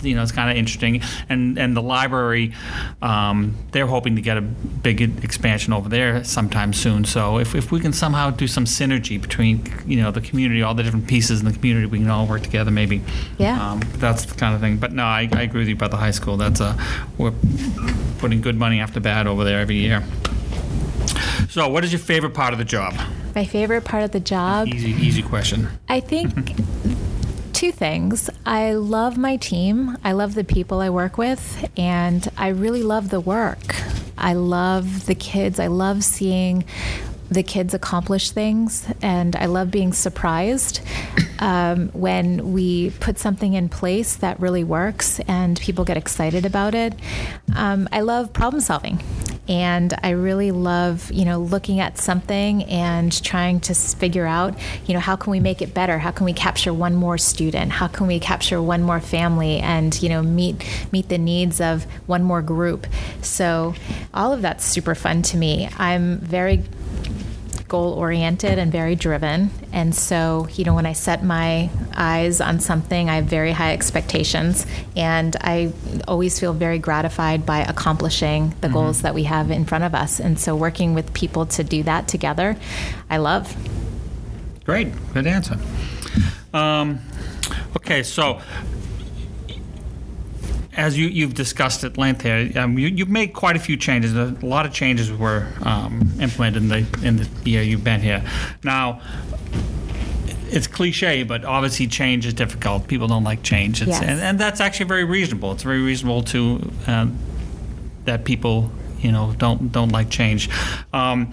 You 0.00 0.14
know, 0.14 0.22
it's 0.22 0.32
kind 0.32 0.50
of 0.50 0.56
interesting, 0.56 1.02
and 1.28 1.58
and 1.58 1.76
the 1.76 1.82
library, 1.82 2.54
um, 3.00 3.56
they're 3.72 3.86
hoping 3.86 4.16
to 4.16 4.22
get 4.22 4.36
a 4.36 4.40
big 4.40 5.00
expansion 5.24 5.72
over 5.72 5.88
there 5.88 6.24
sometime 6.24 6.72
soon. 6.72 7.04
So 7.04 7.38
if, 7.38 7.54
if 7.54 7.70
we 7.70 7.80
can 7.80 7.92
somehow 7.92 8.30
do 8.30 8.46
some 8.46 8.64
synergy 8.64 9.20
between 9.20 9.64
you 9.86 10.00
know 10.00 10.10
the 10.10 10.20
community, 10.20 10.62
all 10.62 10.74
the 10.74 10.82
different 10.82 11.06
pieces 11.06 11.40
in 11.40 11.46
the 11.46 11.52
community, 11.52 11.86
we 11.86 11.98
can 11.98 12.08
all 12.08 12.26
work 12.26 12.42
together. 12.42 12.70
Maybe. 12.70 13.02
Yeah. 13.38 13.72
Um, 13.72 13.80
that's 13.96 14.24
the 14.24 14.34
kind 14.34 14.54
of 14.54 14.60
thing. 14.60 14.78
But 14.78 14.92
no, 14.92 15.04
I, 15.04 15.28
I 15.32 15.42
agree 15.42 15.60
with 15.60 15.68
you 15.68 15.74
about 15.74 15.90
the 15.90 15.96
high 15.96 16.10
school. 16.10 16.36
That's 16.36 16.60
a 16.60 16.76
we're 17.18 17.32
putting 18.18 18.40
good 18.40 18.56
money 18.56 18.80
after 18.80 19.00
bad 19.00 19.26
over 19.26 19.44
there 19.44 19.60
every 19.60 19.76
year. 19.76 20.02
So, 21.48 21.68
what 21.68 21.84
is 21.84 21.92
your 21.92 21.98
favorite 21.98 22.34
part 22.34 22.52
of 22.52 22.58
the 22.58 22.64
job? 22.64 22.94
My 23.34 23.44
favorite 23.44 23.84
part 23.84 24.04
of 24.04 24.12
the 24.12 24.20
job 24.20 24.68
Easy, 24.68 24.90
easy 24.90 25.22
question. 25.22 25.68
I 25.88 26.00
think 26.00 26.54
two 27.62 27.70
things. 27.70 28.28
I 28.44 28.72
love 28.72 29.16
my 29.16 29.36
team. 29.36 29.96
I 30.02 30.12
love 30.14 30.34
the 30.34 30.42
people 30.42 30.80
I 30.80 30.90
work 30.90 31.16
with, 31.16 31.70
and 31.76 32.28
I 32.36 32.48
really 32.48 32.82
love 32.82 33.10
the 33.10 33.20
work. 33.20 33.76
I 34.18 34.32
love 34.32 35.06
the 35.06 35.14
kids. 35.14 35.60
I 35.60 35.68
love 35.68 36.02
seeing 36.02 36.64
the 37.30 37.44
kids 37.44 37.72
accomplish 37.72 38.32
things, 38.32 38.88
and 39.00 39.36
I 39.36 39.46
love 39.46 39.70
being 39.70 39.92
surprised 39.92 40.80
um, 41.38 41.90
when 41.90 42.52
we 42.52 42.90
put 42.98 43.20
something 43.20 43.54
in 43.54 43.68
place 43.68 44.16
that 44.16 44.40
really 44.40 44.64
works 44.64 45.20
and 45.28 45.56
people 45.60 45.84
get 45.84 45.96
excited 45.96 46.44
about 46.44 46.74
it. 46.74 46.94
Um, 47.54 47.88
I 47.92 48.00
love 48.00 48.32
problem 48.32 48.60
solving 48.60 49.00
and 49.48 49.92
I 50.02 50.10
really 50.10 50.52
love, 50.52 51.10
you 51.10 51.24
know, 51.24 51.40
looking 51.40 51.80
at 51.80 51.98
something 51.98 52.64
and 52.64 53.22
trying 53.24 53.60
to 53.60 53.74
figure 53.74 54.26
out, 54.26 54.56
you 54.86 54.94
know, 54.94 55.00
how 55.00 55.16
can 55.16 55.32
we 55.32 55.40
make 55.40 55.60
it 55.60 55.74
better? 55.74 55.98
How 55.98 56.12
can 56.12 56.24
we 56.24 56.32
capture 56.32 56.72
one 56.72 56.94
more 56.94 57.18
student? 57.18 57.72
How 57.72 57.88
can 57.88 58.06
we 58.06 58.20
capture 58.20 58.62
one 58.62 58.82
more 58.82 59.00
family 59.00 59.58
and, 59.58 60.00
you 60.00 60.08
know, 60.08 60.22
meet 60.22 60.64
meet 60.92 61.08
the 61.08 61.18
needs 61.18 61.60
of 61.60 61.84
one 62.06 62.22
more 62.22 62.42
group? 62.42 62.86
So, 63.20 63.74
all 64.14 64.32
of 64.32 64.42
that's 64.42 64.64
super 64.64 64.94
fun 64.94 65.22
to 65.22 65.36
me. 65.36 65.68
I'm 65.76 66.18
very 66.18 66.62
goal 67.72 67.94
oriented 67.94 68.58
and 68.58 68.70
very 68.70 68.94
driven. 68.94 69.50
And 69.72 69.94
so, 69.94 70.46
you 70.52 70.64
know, 70.64 70.74
when 70.74 70.84
I 70.84 70.92
set 70.92 71.24
my 71.24 71.70
eyes 71.94 72.38
on 72.42 72.60
something, 72.60 73.08
I 73.08 73.16
have 73.16 73.24
very 73.24 73.50
high 73.50 73.72
expectations. 73.72 74.66
And 74.94 75.34
I 75.40 75.72
always 76.06 76.38
feel 76.38 76.52
very 76.52 76.78
gratified 76.78 77.46
by 77.46 77.60
accomplishing 77.60 78.54
the 78.60 78.68
goals 78.68 79.00
that 79.02 79.14
we 79.14 79.22
have 79.24 79.50
in 79.50 79.64
front 79.64 79.84
of 79.84 79.94
us. 79.94 80.20
And 80.20 80.38
so, 80.38 80.54
working 80.54 80.92
with 80.92 81.14
people 81.14 81.46
to 81.46 81.64
do 81.64 81.82
that 81.84 82.08
together, 82.08 82.58
I 83.08 83.16
love. 83.16 83.56
Great, 84.66 84.88
good 85.14 85.26
answer. 85.26 85.56
Um, 86.52 87.00
okay, 87.76 88.02
so 88.02 88.42
as 90.76 90.96
you, 90.96 91.06
you've 91.08 91.34
discussed 91.34 91.84
at 91.84 91.98
length 91.98 92.22
here, 92.22 92.50
um, 92.56 92.78
you, 92.78 92.88
you've 92.88 93.08
made 93.08 93.34
quite 93.34 93.56
a 93.56 93.58
few 93.58 93.76
changes. 93.76 94.14
A 94.14 94.34
lot 94.42 94.64
of 94.66 94.72
changes 94.72 95.12
were 95.12 95.46
um, 95.62 96.00
implemented 96.20 96.62
in 96.62 96.68
the, 96.68 97.06
in 97.06 97.16
the 97.18 97.28
year 97.44 97.62
you've 97.62 97.84
been 97.84 98.00
here. 98.00 98.24
Now, 98.64 99.00
it's 100.48 100.66
cliche, 100.66 101.22
but 101.22 101.44
obviously 101.44 101.86
change 101.86 102.26
is 102.26 102.34
difficult. 102.34 102.86
People 102.88 103.08
don't 103.08 103.24
like 103.24 103.42
change, 103.42 103.80
it's, 103.82 103.90
Yes. 103.90 104.02
and, 104.02 104.20
and 104.20 104.38
that's 104.38 104.60
actually 104.60 104.86
very 104.86 105.04
reasonable. 105.04 105.52
It's 105.52 105.62
very 105.62 105.82
reasonable 105.82 106.22
to 106.24 106.70
um, 106.86 107.18
that 108.04 108.24
people 108.24 108.70
you 109.00 109.10
know 109.12 109.34
don't 109.38 109.72
don't 109.72 109.90
like 109.90 110.10
change. 110.10 110.48
Um, 110.92 111.32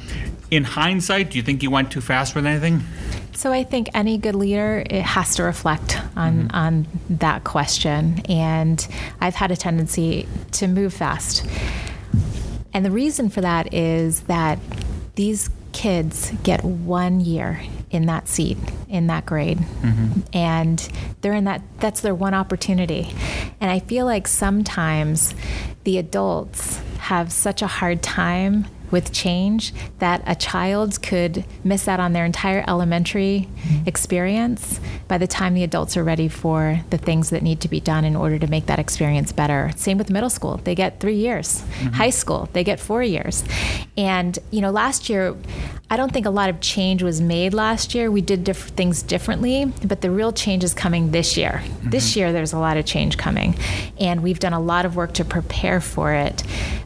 in 0.52 0.64
hindsight, 0.64 1.32
do 1.32 1.38
you 1.38 1.44
think 1.44 1.64
you 1.64 1.72
went 1.72 1.92
too 1.92 2.02
fast 2.02 2.36
with 2.36 2.46
anything? 2.46 2.82
So 3.34 3.54
I 3.54 3.64
think 3.64 3.90
any 3.94 4.18
good 4.18 4.36
leader 4.36 4.84
it 4.90 5.02
has 5.02 5.36
to 5.36 5.44
reflect 5.44 5.98
on 6.16 6.50
mm-hmm. 6.50 6.56
on 6.56 6.88
that 7.10 7.44
question, 7.44 8.22
and 8.28 8.86
I've 9.22 9.36
had 9.36 9.52
a 9.52 9.56
tendency 9.56 10.28
to 10.54 10.68
move 10.68 10.94
fast. 10.94 11.46
And 12.74 12.86
the 12.86 12.92
reason 12.92 13.30
for 13.30 13.42
that 13.42 13.74
is 13.74 14.22
that 14.22 14.60
these 15.16 15.50
kids 15.72 16.32
get 16.44 16.64
one 16.64 17.20
year 17.20 17.62
in 17.92 18.08
that 18.08 18.28
seat 18.28 18.58
in 18.88 19.08
that 19.08 19.26
grade 19.26 19.58
mm-hmm. 19.58 20.20
and 20.34 20.90
they're 21.22 21.34
in 21.34 21.44
that 21.44 21.62
that's 21.80 22.02
their 22.02 22.14
one 22.14 22.34
opportunity 22.34 23.14
and 23.62 23.70
i 23.72 23.80
feel 23.80 24.06
like 24.06 24.28
sometimes 24.28 25.34
the 25.84 25.98
adults 25.98 26.78
have 26.98 27.32
such 27.32 27.62
a 27.62 27.68
hard 27.68 28.02
time 28.02 28.66
with 28.92 29.12
change 29.12 29.74
that 30.00 30.22
a 30.26 30.36
child 30.36 31.02
could 31.02 31.46
miss 31.64 31.88
out 31.88 32.00
on 32.00 32.14
their 32.14 32.26
entire 32.26 32.64
elementary 32.68 33.48
experience 33.86 34.80
by 35.08 35.18
the 35.18 35.28
time 35.28 35.54
the 35.54 35.64
adults 35.64 35.98
are 35.98 36.04
ready 36.04 36.28
for 36.28 36.80
the 36.90 36.98
things 36.98 37.30
that 37.30 37.44
need 37.44 37.60
to 37.62 37.68
be 37.68 37.80
done 37.80 38.06
in 38.06 38.16
order 38.16 38.40
to 38.40 38.48
make 38.48 38.66
that 38.68 38.80
experience 38.80 39.32
better. 39.32 39.72
Same 39.76 39.98
with 39.98 40.10
middle 40.10 40.30
school, 40.30 40.58
they 40.64 40.76
get 40.76 41.00
three 41.00 41.16
years. 41.16 41.62
Mm-hmm. 41.62 41.88
High 41.94 42.10
school, 42.10 42.50
they 42.54 42.64
get 42.64 42.80
four 42.80 43.04
years. 43.04 43.44
And, 43.98 44.38
you 44.52 44.62
know, 44.62 44.72
last 44.72 45.10
year, 45.10 45.36
I 45.92 45.98
don't 45.98 46.12
think 46.12 46.28
a 46.28 46.32
lot 46.32 46.50
of 46.50 46.60
change 46.62 47.02
was 47.02 47.20
made 47.20 47.54
last 47.54 47.96
year. 47.96 48.12
We 48.12 48.22
did 48.22 48.44
diff- 48.44 48.70
things 48.70 49.02
differently, 49.02 49.66
but 49.84 50.02
the 50.02 50.12
real 50.12 50.32
change 50.32 50.64
is 50.64 50.76
coming 50.76 51.10
this 51.10 51.36
year. 51.36 51.64
Mm-hmm. 51.64 51.90
This 51.90 52.16
year, 52.16 52.32
there's 52.32 52.54
a 52.54 52.60
lot 52.60 52.78
of 52.78 52.86
change 52.86 53.18
coming. 53.18 53.56
And 54.00 54.22
we've 54.22 54.38
done 54.38 54.54
a 54.54 54.60
lot 54.60 54.86
of 54.86 54.96
work 54.96 55.14
to 55.14 55.26
prepare 55.26 55.82
for 55.82 56.14
it. 56.14 56.44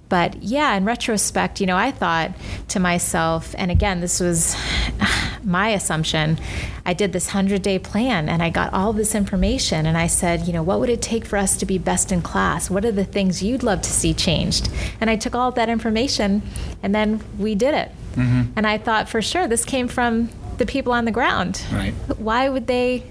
But 0.08 0.42
yeah, 0.42 0.76
in 0.76 0.86
retrospect, 0.86 1.60
you 1.60 1.66
know, 1.66 1.76
I 1.76 1.92
thought 1.92 2.32
to 2.70 2.80
myself, 2.80 3.54
and 3.58 3.72
again, 3.72 4.00
this 4.00 4.22
was 4.22 4.56
my 5.44 5.70
assumption. 5.70 6.40
I 6.86 6.94
did 6.94 7.12
this 7.12 7.28
100 7.28 7.62
day 7.62 7.80
plan 7.80 8.30
and 8.30 8.42
I 8.42 8.50
got 8.50 8.74
all 8.74 8.94
this 8.94 9.16
information 9.16 9.86
and 9.86 9.98
I 9.98 10.08
said, 10.08 10.48
you 10.48 10.54
know, 10.54 10.64
what 10.64 10.80
would 10.80 10.90
it 10.90 11.02
take 11.02 11.26
for 11.26 11.38
us 11.38 11.58
to 11.58 11.66
be 11.66 11.78
best 11.78 12.12
in 12.12 12.22
class? 12.22 12.70
What 12.70 12.86
are 12.86 12.92
the 12.92 13.06
things 13.06 13.42
you'd 13.42 13.64
love 13.64 13.82
to 13.82 13.90
see 13.90 14.14
changed? 14.14 14.70
And 15.02 15.10
I 15.10 15.16
took 15.16 15.36
all 15.36 15.52
that 15.52 15.68
information 15.68 16.42
and 16.82 16.94
then 16.94 17.22
we 17.38 17.56
did 17.56 17.74
it. 17.74 17.92
Mm-hmm. 18.14 18.54
And 18.56 18.68
I 18.68 18.78
thought 18.78 19.10
for 19.10 19.22
sure 19.22 19.48
this 19.48 19.66
came 19.66 19.88
from 19.88 20.30
the 20.58 20.66
people 20.66 20.94
on 20.94 21.06
the 21.06 21.12
ground. 21.12 21.64
Right. 21.72 21.94
Why 22.18 22.50
would 22.50 22.68
they 22.68 23.04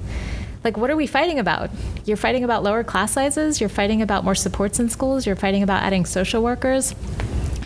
like 0.64 0.76
what 0.76 0.90
are 0.90 0.96
we 0.96 1.06
fighting 1.06 1.38
about 1.38 1.70
you're 2.04 2.16
fighting 2.16 2.44
about 2.44 2.62
lower 2.62 2.84
class 2.84 3.12
sizes 3.12 3.60
you're 3.60 3.68
fighting 3.68 4.02
about 4.02 4.24
more 4.24 4.34
supports 4.34 4.78
in 4.78 4.88
schools 4.88 5.26
you're 5.26 5.36
fighting 5.36 5.62
about 5.62 5.82
adding 5.82 6.04
social 6.04 6.42
workers 6.42 6.94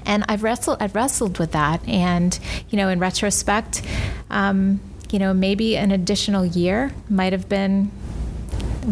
and 0.04 0.24
I've 0.28 0.42
wrestled 0.42 0.78
I've 0.80 0.94
wrestled 0.94 1.38
with 1.38 1.52
that 1.52 1.86
and 1.88 2.38
you 2.70 2.78
know 2.78 2.88
in 2.88 2.98
retrospect 2.98 3.82
um, 4.30 4.80
you 5.10 5.18
know 5.18 5.34
maybe 5.34 5.76
an 5.76 5.90
additional 5.90 6.46
year 6.46 6.92
might 7.08 7.32
have 7.32 7.48
been 7.48 7.86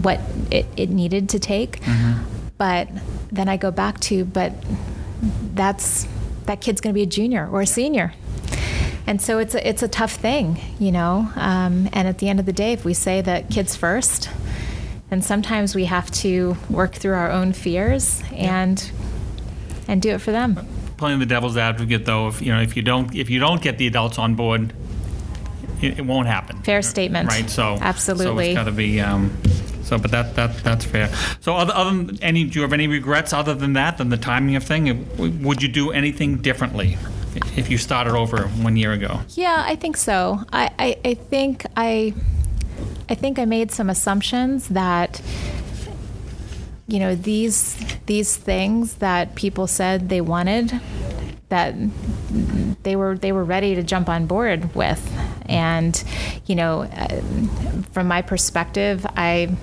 what 0.02 0.20
it, 0.50 0.66
it 0.76 0.90
needed 0.90 1.28
to 1.30 1.38
take 1.38 1.80
mm-hmm. 1.80 2.22
but 2.58 2.88
then 3.32 3.48
I 3.48 3.56
go 3.56 3.70
back 3.70 4.00
to 4.00 4.24
but 4.24 4.52
that's 5.54 6.06
that 6.46 6.60
kid's 6.60 6.80
going 6.80 6.92
to 6.92 6.94
be 6.94 7.02
a 7.02 7.06
junior 7.06 7.48
or 7.48 7.62
a 7.62 7.66
senior 7.66 8.12
and 9.06 9.20
so 9.20 9.38
it's 9.38 9.54
a, 9.54 9.68
it's 9.68 9.82
a 9.82 9.88
tough 9.88 10.12
thing, 10.12 10.60
you 10.78 10.92
know. 10.92 11.30
Um, 11.36 11.88
and 11.92 12.08
at 12.08 12.18
the 12.18 12.28
end 12.28 12.40
of 12.40 12.46
the 12.46 12.52
day, 12.52 12.72
if 12.72 12.84
we 12.84 12.94
say 12.94 13.20
that 13.20 13.50
kids 13.50 13.76
first, 13.76 14.30
then 15.10 15.22
sometimes 15.22 15.74
we 15.74 15.84
have 15.84 16.10
to 16.10 16.56
work 16.70 16.94
through 16.94 17.14
our 17.14 17.30
own 17.30 17.52
fears 17.52 18.22
and 18.32 18.90
and 19.86 20.00
do 20.00 20.10
it 20.10 20.18
for 20.18 20.32
them. 20.32 20.66
Playing 20.96 21.18
the 21.18 21.26
devil's 21.26 21.56
advocate, 21.56 22.06
though, 22.06 22.28
if 22.28 22.40
you 22.40 22.52
know 22.52 22.60
if 22.60 22.76
you 22.76 22.82
don't 22.82 23.14
if 23.14 23.28
you 23.28 23.38
don't 23.38 23.60
get 23.60 23.78
the 23.78 23.86
adults 23.86 24.18
on 24.18 24.34
board, 24.34 24.72
it, 25.82 25.98
it 25.98 26.06
won't 26.06 26.26
happen. 26.26 26.62
Fair 26.62 26.82
statement. 26.82 27.28
Right. 27.28 27.50
So 27.50 27.76
absolutely, 27.80 28.46
so 28.46 28.50
it's 28.50 28.58
got 28.58 28.64
to 28.64 28.72
be. 28.72 29.00
Um, 29.00 29.36
so, 29.82 29.98
but 29.98 30.10
that 30.12 30.34
that 30.36 30.56
that's 30.64 30.84
fair. 30.86 31.12
So, 31.40 31.54
other, 31.56 31.74
other 31.74 31.90
than 31.90 32.22
any, 32.22 32.44
do 32.44 32.58
you 32.58 32.62
have 32.62 32.72
any 32.72 32.86
regrets 32.86 33.34
other 33.34 33.54
than 33.54 33.74
that, 33.74 33.98
than 33.98 34.08
the 34.08 34.16
timing 34.16 34.56
of 34.56 34.64
thing? 34.64 35.42
Would 35.42 35.62
you 35.62 35.68
do 35.68 35.92
anything 35.92 36.38
differently? 36.38 36.96
If 37.56 37.70
you 37.70 37.78
started 37.78 38.14
over 38.14 38.48
one 38.48 38.76
year 38.76 38.92
ago? 38.92 39.20
Yeah, 39.30 39.64
I 39.66 39.76
think 39.76 39.96
so. 39.96 40.40
I, 40.52 40.70
I, 40.78 40.96
I 41.04 41.14
think 41.14 41.66
I 41.76 42.14
I 43.08 43.14
think 43.14 43.38
I 43.38 43.44
made 43.44 43.70
some 43.70 43.90
assumptions 43.90 44.68
that 44.68 45.20
you 46.86 46.98
know 46.98 47.14
these 47.14 47.76
these 48.06 48.36
things 48.36 48.96
that 48.96 49.34
people 49.34 49.66
said 49.66 50.08
they 50.08 50.20
wanted 50.20 50.80
that 51.48 51.74
they 52.82 52.96
were 52.96 53.16
they 53.16 53.32
were 53.32 53.44
ready 53.44 53.74
to 53.74 53.82
jump 53.82 54.08
on 54.08 54.26
board 54.26 54.74
with 54.74 55.02
and 55.46 56.02
you 56.46 56.54
know 56.54 56.82
uh, 56.82 57.20
from 57.92 58.06
my 58.08 58.22
perspective 58.22 59.06
I 59.16 59.56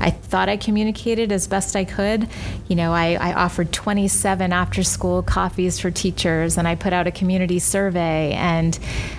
I 0.00 0.10
thought 0.10 0.48
I 0.48 0.56
communicated 0.56 1.32
as 1.32 1.46
best 1.46 1.76
I 1.76 1.84
could. 1.84 2.28
You 2.68 2.76
know, 2.76 2.92
I, 2.92 3.14
I 3.14 3.32
offered 3.32 3.72
27 3.72 4.52
after 4.52 4.82
school 4.82 5.22
coffees 5.22 5.78
for 5.78 5.90
teachers, 5.90 6.58
and 6.58 6.68
I 6.68 6.74
put 6.74 6.92
out 6.92 7.06
a 7.06 7.10
community 7.10 7.58
survey, 7.58 8.32
and 8.32 8.78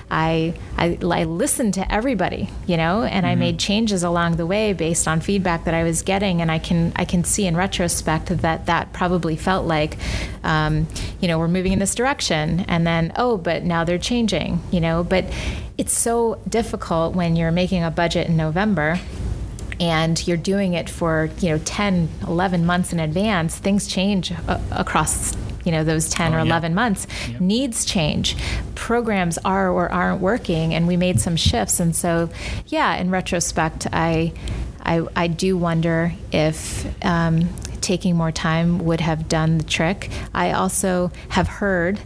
I, 0.10 0.54
I, 0.78 0.98
I 1.02 1.24
listened 1.26 1.74
to 1.76 1.92
everybody, 1.92 2.50
you 2.66 2.78
know, 2.78 3.04
and 3.04 3.26
mm-hmm. 3.26 3.32
I 3.32 3.36
made 3.36 3.60
changes 3.60 4.04
along 4.04 4.38
the 4.38 4.46
way 4.46 4.74
based 4.74 5.08
on 5.08 5.20
feedback 5.20 5.66
that 5.66 5.74
I 5.74 5.84
was 5.84 6.02
getting. 6.02 6.42
And 6.42 6.52
I 6.52 6.60
can, 6.60 6.94
I 6.96 7.06
can 7.06 7.24
see 7.24 7.46
in 7.46 7.58
retrospect 7.58 8.28
that 8.28 8.68
that 8.68 8.94
probably 8.94 9.36
felt 9.36 9.66
like, 9.66 9.98
um, 10.44 10.88
you 11.20 11.28
know, 11.28 11.40
we're 11.40 11.48
moving 11.48 11.74
in 11.74 11.80
this 11.80 11.96
direction, 11.96 12.66
and 12.68 12.86
then, 12.86 13.14
oh, 13.16 13.38
but 13.38 13.64
now 13.64 13.84
they're 13.84 13.98
changing, 13.98 14.62
you 14.72 14.80
know, 14.80 15.04
but 15.04 15.26
it's 15.78 15.94
so 15.94 16.40
difficult 16.50 17.16
when 17.16 17.36
you're 17.36 17.52
making 17.52 17.84
a 17.84 17.92
budget 17.92 18.28
in 18.28 18.38
November 18.38 19.00
and 19.80 20.28
you're 20.28 20.38
doing 20.38 20.74
it 20.74 20.90
for 20.90 21.30
you 21.40 21.50
know 21.50 21.60
10 21.60 22.10
11 22.28 22.66
months 22.66 22.94
in 22.94 23.00
advance 23.00 23.58
things 23.58 23.88
change 23.88 24.34
across 24.72 25.36
you 25.68 25.74
know 25.74 25.84
those 25.84 26.10
10 26.10 26.34
oh, 26.34 26.38
or 26.38 26.40
11 26.40 26.72
yeah. 26.72 26.76
months. 26.76 27.08
Yep. 27.30 27.42
needs 27.42 27.84
change. 27.84 28.38
Programs 28.74 29.38
are 29.40 29.70
or 29.70 29.92
aren't 29.92 30.22
working 30.22 30.74
and 30.74 30.88
we 30.88 30.96
made 30.96 31.20
some 31.20 31.36
shifts. 31.36 31.82
And 31.82 31.94
so 31.94 32.30
yeah 32.68 32.96
in 32.96 33.12
retrospect 33.12 33.86
i 33.92 34.32
i, 34.84 35.06
I 35.16 35.28
do 35.28 35.58
wonder 35.58 36.14
if 36.32 36.88
um, 37.04 37.50
taking 37.82 38.16
more 38.16 38.32
time 38.32 38.80
would 38.80 39.02
have 39.02 39.28
done 39.28 39.58
the 39.58 39.66
trick. 39.66 40.10
I 40.34 40.54
also 40.54 41.12
have 41.30 41.48
heard 41.48 42.00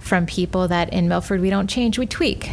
from 0.00 0.24
people 0.24 0.68
that 0.68 0.92
in 0.92 1.08
milford 1.08 1.40
we 1.40 1.50
don't 1.50 1.68
change 1.68 1.98
we 1.98 2.06
tweak 2.06 2.50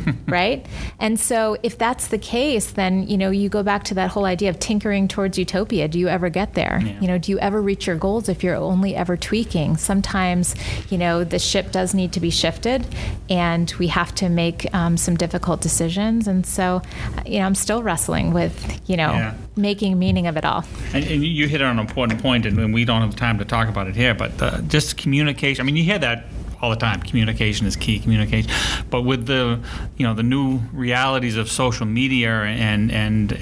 right? 0.26 0.66
And 0.98 1.18
so 1.18 1.56
if 1.62 1.78
that's 1.78 2.08
the 2.08 2.18
case, 2.18 2.72
then 2.72 3.08
you 3.08 3.16
know 3.16 3.30
you 3.30 3.48
go 3.48 3.62
back 3.62 3.84
to 3.84 3.94
that 3.94 4.10
whole 4.10 4.24
idea 4.24 4.50
of 4.50 4.58
tinkering 4.58 5.08
towards 5.08 5.38
utopia. 5.38 5.88
Do 5.88 5.98
you 5.98 6.08
ever 6.08 6.28
get 6.28 6.54
there? 6.54 6.80
Yeah. 6.84 7.00
You 7.00 7.08
know, 7.08 7.18
do 7.18 7.32
you 7.32 7.38
ever 7.38 7.60
reach 7.60 7.86
your 7.86 7.96
goals 7.96 8.28
if 8.28 8.42
you're 8.42 8.56
only 8.56 8.94
ever 8.94 9.16
tweaking? 9.16 9.76
Sometimes, 9.76 10.54
you 10.90 10.98
know, 10.98 11.24
the 11.24 11.38
ship 11.38 11.72
does 11.72 11.94
need 11.94 12.12
to 12.12 12.20
be 12.20 12.30
shifted, 12.30 12.86
and 13.28 13.72
we 13.78 13.88
have 13.88 14.14
to 14.16 14.28
make 14.28 14.72
um, 14.74 14.96
some 14.96 15.16
difficult 15.16 15.60
decisions. 15.60 16.26
And 16.28 16.46
so, 16.46 16.82
you 17.26 17.38
know, 17.38 17.46
I'm 17.46 17.54
still 17.54 17.82
wrestling 17.82 18.32
with 18.32 18.80
you 18.88 18.96
know 18.96 19.12
yeah. 19.12 19.34
making 19.56 19.98
meaning 19.98 20.26
of 20.26 20.36
it 20.36 20.44
all. 20.44 20.64
And, 20.92 21.04
and, 21.04 21.24
you 21.24 21.48
hit 21.48 21.62
on 21.62 21.78
an 21.78 21.78
important 21.78 22.20
point, 22.20 22.46
and 22.46 22.74
we 22.74 22.84
don't 22.84 23.00
have 23.00 23.16
time 23.16 23.38
to 23.38 23.44
talk 23.44 23.68
about 23.68 23.86
it 23.86 23.96
here, 23.96 24.14
but 24.14 24.40
uh, 24.42 24.60
just 24.62 24.96
communication. 24.96 25.62
I 25.62 25.64
mean, 25.64 25.76
you 25.76 25.84
hear 25.84 25.98
that 25.98 26.24
all 26.62 26.70
the 26.70 26.76
time. 26.76 27.00
Communication 27.00 27.66
is 27.66 27.76
key. 27.76 27.98
Communication, 27.98 28.50
but 28.88 29.02
with 29.02 29.26
the 29.26 29.60
you 29.96 30.06
know 30.06 30.14
the 30.14 30.22
new 30.22 30.60
realities 30.72 31.36
of 31.36 31.50
social 31.50 31.84
media 31.84 32.30
and 32.30 32.90
and 32.92 33.32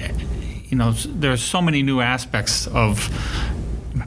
you 0.67 0.77
know 0.77 0.91
there's 0.91 1.41
so 1.41 1.61
many 1.61 1.83
new 1.83 2.01
aspects 2.01 2.67
of 2.67 3.09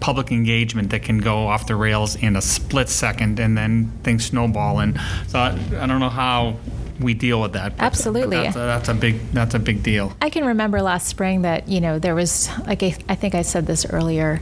public 0.00 0.32
engagement 0.32 0.90
that 0.90 1.02
can 1.02 1.18
go 1.18 1.46
off 1.46 1.66
the 1.66 1.76
rails 1.76 2.16
in 2.16 2.36
a 2.36 2.42
split 2.42 2.88
second 2.88 3.38
and 3.38 3.56
then 3.56 3.92
things 4.02 4.24
snowball 4.24 4.80
and 4.80 4.98
so 5.28 5.38
I, 5.38 5.50
I 5.78 5.86
don't 5.86 6.00
know 6.00 6.08
how 6.08 6.56
we 7.00 7.12
deal 7.14 7.40
with 7.40 7.52
that. 7.54 7.74
Absolutely, 7.78 8.36
that's 8.36 8.56
a, 8.56 8.60
that's 8.60 8.88
a, 8.88 8.94
big 8.94 9.20
that's 9.32 9.54
a 9.54 9.58
big 9.58 9.82
deal. 9.82 10.12
I 10.22 10.30
can 10.30 10.44
remember 10.44 10.80
last 10.80 11.08
spring 11.08 11.42
that 11.42 11.68
you 11.68 11.80
know 11.80 11.98
there 11.98 12.14
was 12.14 12.48
like 12.66 12.82
I, 12.82 12.96
I 13.08 13.14
think 13.14 13.34
I 13.34 13.42
said 13.42 13.66
this 13.66 13.84
earlier. 13.86 14.40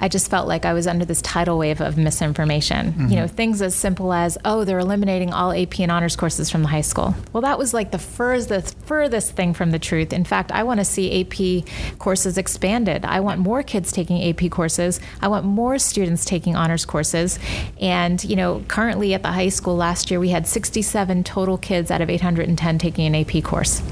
I 0.00 0.08
just 0.08 0.30
felt 0.30 0.48
like 0.48 0.64
I 0.64 0.72
was 0.72 0.86
under 0.86 1.04
this 1.04 1.20
tidal 1.22 1.58
wave 1.58 1.80
of 1.80 1.96
misinformation. 1.96 2.92
Mm-hmm. 2.92 3.08
You 3.08 3.16
know, 3.16 3.26
things 3.26 3.60
as 3.60 3.74
simple 3.74 4.12
as, 4.12 4.38
oh, 4.44 4.64
they're 4.64 4.78
eliminating 4.78 5.32
all 5.32 5.52
AP 5.52 5.80
and 5.80 5.90
honors 5.90 6.16
courses 6.16 6.50
from 6.50 6.62
the 6.62 6.68
high 6.68 6.80
school. 6.80 7.14
Well, 7.32 7.42
that 7.42 7.58
was 7.58 7.74
like 7.74 7.90
the 7.90 7.98
furthest, 7.98 8.78
furthest 8.80 9.32
thing 9.32 9.54
from 9.54 9.70
the 9.70 9.78
truth. 9.78 10.12
In 10.12 10.24
fact, 10.24 10.52
I 10.52 10.62
want 10.62 10.80
to 10.80 10.84
see 10.84 11.20
AP 11.20 11.98
courses 11.98 12.38
expanded. 12.38 13.04
I 13.04 13.20
want 13.20 13.40
more 13.40 13.62
kids 13.62 13.92
taking 13.92 14.22
AP 14.22 14.50
courses. 14.50 15.00
I 15.20 15.28
want 15.28 15.44
more 15.44 15.78
students 15.78 16.24
taking 16.24 16.56
honors 16.56 16.84
courses. 16.84 17.38
And, 17.80 18.22
you 18.24 18.36
know, 18.36 18.64
currently 18.68 19.14
at 19.14 19.22
the 19.22 19.32
high 19.32 19.48
school 19.50 19.76
last 19.76 20.10
year, 20.10 20.20
we 20.20 20.30
had 20.30 20.46
67 20.46 21.24
total 21.24 21.58
kids 21.58 21.90
out 21.90 22.00
of 22.00 22.08
810 22.08 22.78
taking 22.78 23.06
an 23.06 23.14
AP 23.14 23.44
course. 23.44 23.82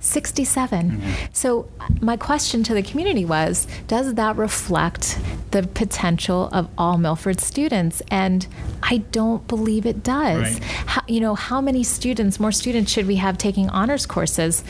67. 0.00 1.00
So, 1.32 1.68
my 2.00 2.16
question 2.16 2.64
to 2.64 2.74
the 2.74 2.82
community 2.82 3.24
was 3.24 3.66
Does 3.86 4.14
that 4.14 4.36
reflect 4.36 5.18
the 5.52 5.62
potential 5.62 6.48
of 6.52 6.68
all 6.76 6.98
Milford 6.98 7.40
students? 7.40 8.02
And 8.10 8.46
I 8.82 8.98
don't 8.98 9.46
believe 9.46 9.86
it 9.86 10.02
does. 10.02 10.54
Right. 10.54 10.64
How, 10.64 11.02
you 11.06 11.20
know, 11.20 11.34
how 11.34 11.60
many 11.60 11.82
students, 11.84 12.40
more 12.40 12.52
students, 12.52 12.90
should 12.90 13.06
we 13.06 13.16
have 13.16 13.38
taking 13.38 13.70
honors 13.70 14.04
courses? 14.04 14.64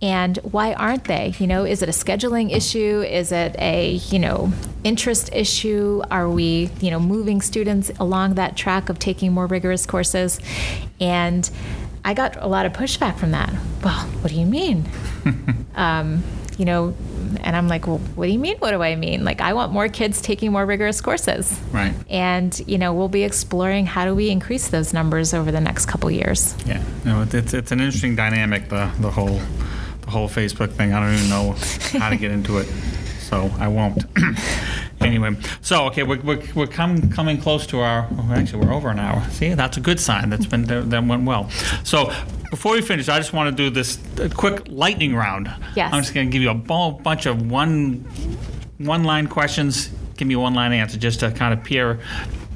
And 0.00 0.38
why 0.38 0.72
aren't 0.72 1.04
they? 1.04 1.34
You 1.38 1.46
know, 1.46 1.64
is 1.64 1.82
it 1.82 1.88
a 1.88 1.92
scheduling 1.92 2.54
issue? 2.54 3.02
Is 3.02 3.30
it 3.30 3.54
a, 3.58 3.92
you 4.10 4.18
know, 4.18 4.52
interest 4.84 5.30
issue? 5.32 6.02
Are 6.10 6.28
we, 6.28 6.70
you 6.80 6.90
know, 6.90 7.00
moving 7.00 7.40
students 7.42 7.90
along 8.00 8.34
that 8.34 8.56
track 8.56 8.88
of 8.88 8.98
taking 8.98 9.32
more 9.32 9.46
rigorous 9.46 9.86
courses? 9.86 10.40
And 11.00 11.48
I 12.04 12.14
got 12.14 12.36
a 12.42 12.46
lot 12.46 12.64
of 12.64 12.72
pushback 12.72 13.18
from 13.18 13.32
that. 13.32 13.52
Well, 13.84 14.06
what 14.20 14.32
do 14.32 14.38
you 14.40 14.46
mean? 14.46 14.88
um, 15.74 16.22
you 16.58 16.64
know, 16.64 16.92
and 17.40 17.56
I'm 17.56 17.68
like, 17.68 17.86
well, 17.86 17.98
what 18.16 18.26
do 18.26 18.32
you 18.32 18.38
mean? 18.38 18.56
What 18.58 18.72
do 18.72 18.82
I 18.82 18.96
mean? 18.96 19.24
Like, 19.24 19.40
I 19.40 19.52
want 19.54 19.72
more 19.72 19.88
kids 19.88 20.20
taking 20.20 20.52
more 20.52 20.66
rigorous 20.66 21.00
courses. 21.00 21.58
Right. 21.72 21.94
And, 22.10 22.58
you 22.66 22.76
know, 22.78 22.92
we'll 22.92 23.08
be 23.08 23.22
exploring 23.22 23.86
how 23.86 24.04
do 24.04 24.14
we 24.14 24.28
increase 24.30 24.68
those 24.68 24.92
numbers 24.92 25.32
over 25.32 25.50
the 25.52 25.60
next 25.60 25.86
couple 25.86 26.10
years. 26.10 26.54
Yeah, 26.66 26.82
no, 27.04 27.22
it- 27.22 27.32
it's 27.34 27.54
it's 27.54 27.70
an 27.72 27.80
interesting 27.80 28.16
dynamic 28.16 28.68
the 28.68 28.90
the 29.00 29.10
whole 29.10 29.40
the 30.02 30.10
whole 30.10 30.28
Facebook 30.28 30.72
thing. 30.72 30.92
I 30.92 31.00
don't 31.00 31.14
even 31.14 31.28
know 31.30 31.54
how 32.00 32.10
to 32.10 32.16
get 32.16 32.30
into 32.32 32.58
it, 32.58 32.66
so 33.20 33.50
I 33.58 33.68
won't. 33.68 34.02
anyway, 35.00 35.36
so 35.60 35.86
okay, 35.86 36.02
we're 36.02 36.20
we're, 36.20 36.42
we're 36.54 36.66
come, 36.66 37.10
coming 37.10 37.38
close 37.38 37.66
to 37.68 37.80
our. 37.80 38.08
oh, 38.10 38.32
Actually, 38.32 38.66
we're 38.66 38.72
over 38.74 38.90
an 38.90 38.98
hour. 38.98 39.22
See, 39.30 39.54
that's 39.54 39.76
a 39.76 39.80
good 39.80 40.00
sign. 40.00 40.30
That's 40.30 40.46
been 40.46 40.64
that 40.64 41.04
went 41.04 41.24
well. 41.24 41.50
So. 41.84 42.12
Before 42.50 42.72
we 42.72 42.80
finish, 42.80 43.10
I 43.10 43.18
just 43.18 43.34
want 43.34 43.54
to 43.54 43.62
do 43.62 43.68
this 43.68 43.98
quick 44.34 44.62
lightning 44.68 45.14
round. 45.14 45.54
Yes. 45.76 45.92
I'm 45.92 46.00
just 46.00 46.14
going 46.14 46.28
to 46.28 46.32
give 46.32 46.40
you 46.40 46.48
a 46.48 46.54
bu- 46.54 46.92
bunch 47.02 47.26
of 47.26 47.50
one 47.50 48.06
one 48.78 49.04
line 49.04 49.26
questions. 49.26 49.90
Give 50.16 50.26
me 50.26 50.34
one 50.34 50.54
line 50.54 50.72
answer 50.72 50.96
just 50.96 51.20
to 51.20 51.30
kind 51.30 51.52
of 51.52 51.62
peer 51.62 52.00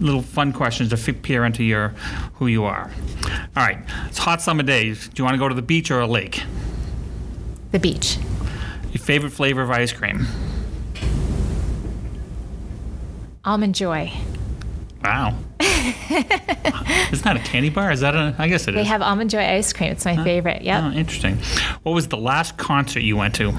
little 0.01 0.22
fun 0.22 0.55
questions 0.55 0.88
to 0.99 1.12
peer 1.12 1.45
into 1.45 1.62
your 1.62 1.88
who 2.36 2.47
you 2.47 2.64
are. 2.64 2.90
All 3.55 3.62
right. 3.62 3.80
It's 4.07 4.16
hot 4.16 4.40
summer 4.40 4.62
days. 4.62 5.09
Do 5.09 5.20
you 5.20 5.24
want 5.24 5.34
to 5.34 5.38
go 5.38 5.47
to 5.47 5.55
the 5.55 5.61
beach 5.61 5.90
or 5.90 6.01
a 6.01 6.07
lake? 6.07 6.43
The 7.72 7.78
beach. 7.78 8.16
Your 8.93 9.03
favorite 9.03 9.32
flavor 9.32 9.61
of 9.61 9.70
ice 9.70 9.93
cream? 9.93 10.26
Almond 13.45 13.74
Joy. 13.74 14.12
Wow. 15.03 15.36
Isn't 15.61 17.24
that 17.24 17.36
a 17.36 17.40
candy 17.40 17.70
bar? 17.70 17.90
Is 17.90 18.01
that 18.01 18.14
a? 18.14 18.34
I 18.38 18.49
guess 18.49 18.68
it 18.68 18.70
is. 18.70 18.74
They 18.76 18.84
have 18.84 19.03
Almond 19.03 19.30
Joy 19.30 19.45
ice 19.45 19.72
cream. 19.72 19.90
It's 19.90 20.05
my 20.05 20.22
favorite. 20.22 20.62
Yeah. 20.62 20.88
Oh, 20.88 20.97
interesting. 20.97 21.38
What 21.82 21.93
was 21.93 22.09
the 22.09 22.16
last 22.16 22.57
concert 22.57 23.01
you 23.01 23.16
went 23.16 23.34
to? 23.36 23.53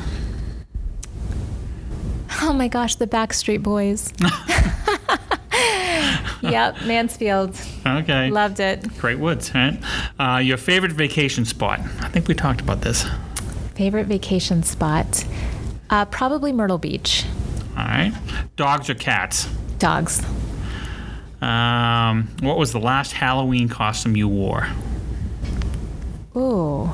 Oh 2.42 2.54
my 2.54 2.68
gosh, 2.68 2.96
the 2.96 3.08
Backstreet 3.08 3.62
Boys. 3.62 4.12
yep, 6.42 6.82
Mansfield. 6.84 7.60
Okay. 7.86 8.30
Loved 8.30 8.60
it. 8.60 8.86
Great 8.98 9.20
Woods, 9.20 9.54
right? 9.54 9.80
Uh, 10.20 10.38
your 10.38 10.58
favorite 10.58 10.94
vacation 10.94 11.46
spot? 11.46 11.80
I 12.00 12.10
think 12.10 12.28
we 12.28 12.34
talked 12.34 12.62
about 12.62 12.82
this. 12.82 13.06
Favorite 13.76 14.08
vacation 14.08 14.64
spot? 14.64 15.26
Uh, 15.90 16.06
probably 16.06 16.52
Myrtle 16.52 16.78
Beach. 16.78 17.26
All 17.78 17.86
right. 17.86 18.14
Dogs 18.56 18.90
or 18.90 18.96
cats? 18.96 19.48
Dogs. 19.84 20.24
Um, 21.42 22.30
what 22.40 22.58
was 22.58 22.72
the 22.72 22.80
last 22.80 23.12
Halloween 23.12 23.68
costume 23.68 24.16
you 24.16 24.30
wore? 24.30 24.66
Ooh. 26.38 26.90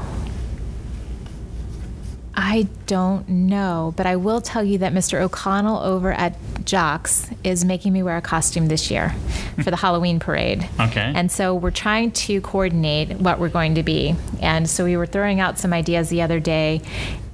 I 2.34 2.68
don't 2.88 3.30
know, 3.30 3.94
but 3.96 4.08
I 4.08 4.16
will 4.16 4.42
tell 4.42 4.64
you 4.64 4.80
that 4.80 4.92
Mr. 4.92 5.22
O'Connell 5.22 5.78
over 5.78 6.12
at 6.12 6.36
Jocks 6.66 7.30
is 7.44 7.64
making 7.64 7.94
me 7.94 8.02
wear 8.02 8.18
a 8.18 8.24
costume 8.24 8.70
this 8.70 8.90
year 8.90 9.10
for 9.64 9.70
the 9.70 9.78
Halloween 9.78 10.20
parade. 10.20 10.68
Okay. 10.80 11.14
And 11.14 11.32
so 11.32 11.54
we're 11.54 11.70
trying 11.70 12.10
to 12.12 12.42
coordinate 12.42 13.20
what 13.20 13.38
we're 13.38 13.50
going 13.50 13.76
to 13.76 13.84
be. 13.84 14.16
And 14.42 14.68
so 14.68 14.84
we 14.84 14.98
were 14.98 15.06
throwing 15.06 15.40
out 15.40 15.60
some 15.60 15.74
ideas 15.74 16.10
the 16.10 16.24
other 16.24 16.40
day, 16.40 16.82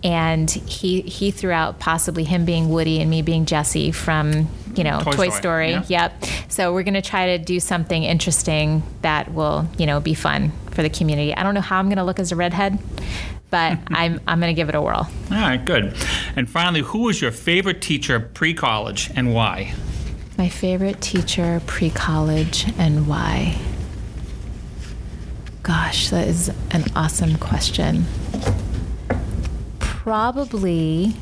and 0.03 0.51
he 0.51 0.99
he 0.99 1.31
threw 1.31 1.51
out 1.51 1.79
possibly 1.79 2.25
him 2.25 2.43
being 2.43 2.67
Woody 2.67 2.99
and 2.99 3.09
me 3.09 3.21
being 3.21 3.45
Jesse 3.45 3.91
from 3.91 4.49
you 4.77 4.83
know 4.83 4.99
Toy 5.01 5.11
Toy, 5.11 5.29
Story, 5.29 5.31
Story. 5.31 5.69
yeah. 5.71 5.83
Yep. 5.87 6.25
So 6.49 6.73
we're 6.73 6.83
going 6.83 6.95
to 6.95 7.01
try 7.01 7.37
to 7.37 7.43
do 7.43 7.59
something 7.59 8.03
interesting 8.03 8.83
that 9.01 9.33
will 9.33 9.67
you 9.77 9.85
know 9.85 9.99
be 9.99 10.13
fun 10.13 10.51
for 10.71 10.81
the 10.81 10.89
community. 10.89 11.35
I 11.35 11.43
don't 11.43 11.53
know 11.53 11.61
how 11.61 11.79
I'm 11.79 11.87
going 11.87 11.97
to 11.97 12.03
look 12.03 12.19
as 12.19 12.31
a 12.31 12.35
redhead, 12.35 12.77
but 13.49 13.77
I'm 13.87 14.19
I'm 14.27 14.39
going 14.39 14.53
to 14.53 14.55
give 14.55 14.69
it 14.69 14.75
a 14.75 14.81
whirl. 14.81 15.09
All 15.31 15.37
right, 15.37 15.63
good. 15.63 15.95
And 16.35 16.49
finally, 16.49 16.81
who 16.81 16.99
was 17.03 17.21
your 17.21 17.31
favorite 17.31 17.81
teacher 17.81 18.19
pre-college 18.19 19.11
and 19.15 19.33
why? 19.33 19.73
My 20.37 20.49
favorite 20.49 20.99
teacher 21.01 21.61
pre 21.65 21.89
college 21.89 22.65
and 22.77 23.07
why? 23.07 23.57
Gosh, 25.63 26.09
that 26.09 26.27
is 26.27 26.49
an 26.71 26.83
awesome 26.95 27.37
question. 27.37 28.05
Probably, 29.79 31.15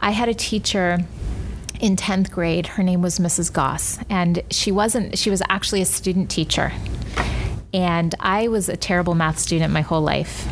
I 0.00 0.10
had 0.10 0.28
a 0.28 0.34
teacher 0.34 0.98
in 1.80 1.96
10th 1.96 2.30
grade. 2.30 2.66
Her 2.66 2.82
name 2.82 3.02
was 3.02 3.18
Mrs. 3.18 3.52
Goss, 3.52 3.98
and 4.08 4.42
she 4.50 4.70
wasn't, 4.70 5.18
she 5.18 5.30
was 5.30 5.42
actually 5.48 5.80
a 5.80 5.86
student 5.86 6.30
teacher. 6.30 6.72
And 7.72 8.14
I 8.20 8.48
was 8.48 8.68
a 8.68 8.76
terrible 8.76 9.14
math 9.14 9.38
student 9.38 9.72
my 9.72 9.80
whole 9.80 10.02
life 10.02 10.46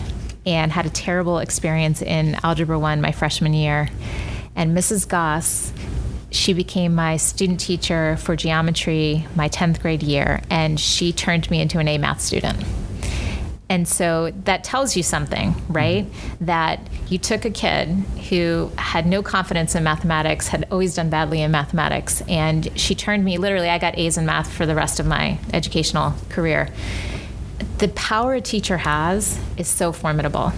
and 0.47 0.72
had 0.72 0.87
a 0.87 0.91
terrible 0.91 1.39
experience 1.39 2.01
in 2.01 2.37
Algebra 2.43 2.79
1 2.79 3.01
my 3.01 3.12
freshman 3.12 3.53
year. 3.53 3.89
And 4.57 4.76
Mrs. 4.76 5.07
Goss, 5.07 5.72
she 6.31 6.53
became 6.53 6.95
my 6.95 7.16
student 7.16 7.61
teacher 7.61 8.16
for 8.16 8.37
geometry 8.37 9.26
my 9.35 9.49
10th 9.49 9.81
grade 9.81 10.03
year, 10.03 10.41
and 10.51 10.79
she 10.81 11.12
turned 11.12 11.51
me 11.51 11.61
into 11.61 11.79
an 11.79 11.89
A 11.89 11.99
math 11.99 12.20
student. 12.20 12.64
And 13.71 13.87
so 13.87 14.33
that 14.45 14.64
tells 14.64 14.97
you 14.97 15.03
something, 15.03 15.55
right? 15.69 16.07
That 16.41 16.81
you 17.09 17.19
took 17.19 17.45
a 17.45 17.51
kid 17.51 17.89
who 18.31 18.71
had 18.79 19.07
no 19.07 19.23
confidence 19.23 19.75
in 19.75 19.85
mathematics, 19.85 20.49
had 20.49 20.66
always 20.71 20.95
done 20.95 21.11
badly 21.11 21.43
in 21.43 21.51
mathematics, 21.51 22.23
and 22.29 22.71
she 22.79 22.95
turned 22.95 23.25
me 23.25 23.37
literally, 23.37 23.69
I 23.69 23.79
got 23.79 23.99
A's 23.99 24.16
in 24.16 24.25
math 24.25 24.51
for 24.51 24.64
the 24.64 24.75
rest 24.75 25.01
of 25.01 25.07
my 25.07 25.39
educational 25.53 26.14
career. 26.31 26.71
The 27.79 27.89
power 27.89 28.35
a 28.35 28.41
teacher 28.41 28.79
has 28.79 29.39
is 29.57 29.69
so 29.69 29.93
formidable. 29.93 30.53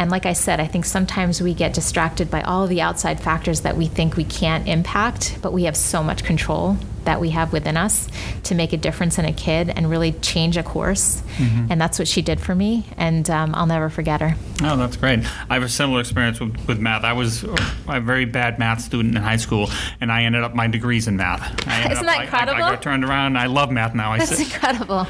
And 0.00 0.10
like 0.10 0.24
I 0.24 0.32
said, 0.32 0.60
I 0.60 0.66
think 0.66 0.86
sometimes 0.86 1.42
we 1.42 1.52
get 1.52 1.74
distracted 1.74 2.30
by 2.30 2.40
all 2.40 2.66
the 2.66 2.80
outside 2.80 3.20
factors 3.20 3.60
that 3.60 3.76
we 3.76 3.84
think 3.86 4.16
we 4.16 4.24
can't 4.24 4.66
impact, 4.66 5.36
but 5.42 5.52
we 5.52 5.64
have 5.64 5.76
so 5.76 6.02
much 6.02 6.24
control 6.24 6.78
that 7.04 7.20
we 7.20 7.30
have 7.30 7.52
within 7.52 7.76
us 7.76 8.08
to 8.44 8.54
make 8.54 8.72
a 8.72 8.78
difference 8.78 9.18
in 9.18 9.26
a 9.26 9.32
kid 9.32 9.68
and 9.68 9.90
really 9.90 10.12
change 10.12 10.56
a 10.56 10.62
course. 10.62 11.22
And 11.68 11.78
that's 11.78 11.98
what 11.98 12.08
she 12.08 12.22
did 12.22 12.40
for 12.40 12.54
me, 12.54 12.86
and 12.96 13.28
um, 13.28 13.54
I'll 13.54 13.66
never 13.66 13.90
forget 13.90 14.22
her. 14.22 14.36
Oh, 14.62 14.76
that's 14.78 14.96
great. 14.96 15.20
I 15.50 15.54
have 15.54 15.62
a 15.62 15.68
similar 15.68 16.00
experience 16.00 16.40
with, 16.40 16.56
with 16.66 16.78
math. 16.78 17.04
I 17.04 17.12
was 17.12 17.44
a 17.86 18.00
very 18.00 18.24
bad 18.24 18.58
math 18.58 18.80
student 18.80 19.16
in 19.16 19.22
high 19.22 19.36
school, 19.36 19.68
and 20.00 20.10
I 20.10 20.22
ended 20.24 20.42
up 20.44 20.54
my 20.54 20.66
degrees 20.66 21.08
in 21.08 21.16
math. 21.16 21.42
I 21.68 21.92
Isn't 21.92 21.96
up- 21.98 22.04
that 22.06 22.08
I- 22.08 22.20
I- 22.20 22.24
incredible? 22.24 22.54
I, 22.64 22.70
got 22.70 22.82
turned 22.82 23.04
around. 23.04 23.26
and 23.28 23.38
I 23.38 23.46
love 23.46 23.70
math 23.70 23.94
now. 23.94 24.12
I, 24.12 24.18
That's 24.18 24.36
sit- 24.36 24.52
incredible. 24.52 25.06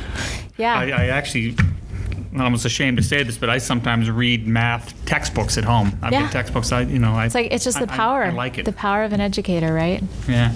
Yeah. 0.56 0.76
I, 0.78 0.84
I 0.90 1.06
actually, 1.08 1.56
I'm 2.32 2.40
almost 2.42 2.64
ashamed 2.64 2.96
to 2.98 3.02
say 3.02 3.22
this, 3.24 3.36
but 3.38 3.50
I 3.50 3.58
sometimes 3.58 4.08
read 4.08 4.46
math 4.46 4.94
textbooks 5.04 5.58
at 5.58 5.64
home. 5.64 5.98
I've 6.00 6.12
Yeah. 6.12 6.22
got 6.22 6.32
textbooks. 6.32 6.70
I, 6.70 6.82
you 6.82 6.98
know, 7.00 7.12
I, 7.14 7.26
it's 7.26 7.34
like 7.34 7.50
it's 7.52 7.64
just 7.64 7.78
I- 7.78 7.84
the 7.86 7.92
I- 7.92 7.96
power. 7.96 8.22
I, 8.24 8.30
like 8.30 8.58
it. 8.58 8.64
The 8.64 8.72
power 8.72 9.02
of 9.02 9.12
an 9.12 9.20
educator, 9.20 9.72
right? 9.74 10.02
Yeah. 10.28 10.52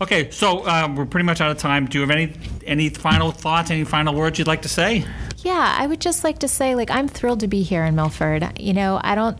Okay, 0.00 0.30
so 0.30 0.60
uh, 0.66 0.88
we're 0.94 1.06
pretty 1.06 1.24
much 1.24 1.40
out 1.40 1.50
of 1.50 1.58
time. 1.58 1.86
Do 1.86 1.98
you 1.98 2.02
have 2.02 2.10
any 2.10 2.32
any 2.66 2.88
final 2.88 3.32
thoughts? 3.32 3.70
Any 3.70 3.84
final 3.84 4.14
words 4.14 4.38
you'd 4.38 4.46
like 4.48 4.62
to 4.62 4.68
say? 4.68 5.04
Yeah, 5.38 5.76
I 5.78 5.86
would 5.86 6.00
just 6.00 6.22
like 6.24 6.38
to 6.40 6.48
say 6.48 6.74
like 6.74 6.90
I'm 6.90 7.08
thrilled 7.08 7.40
to 7.40 7.48
be 7.48 7.62
here 7.62 7.84
in 7.84 7.94
Milford. 7.96 8.58
You 8.60 8.72
know, 8.74 9.00
I 9.02 9.14
don't 9.16 9.38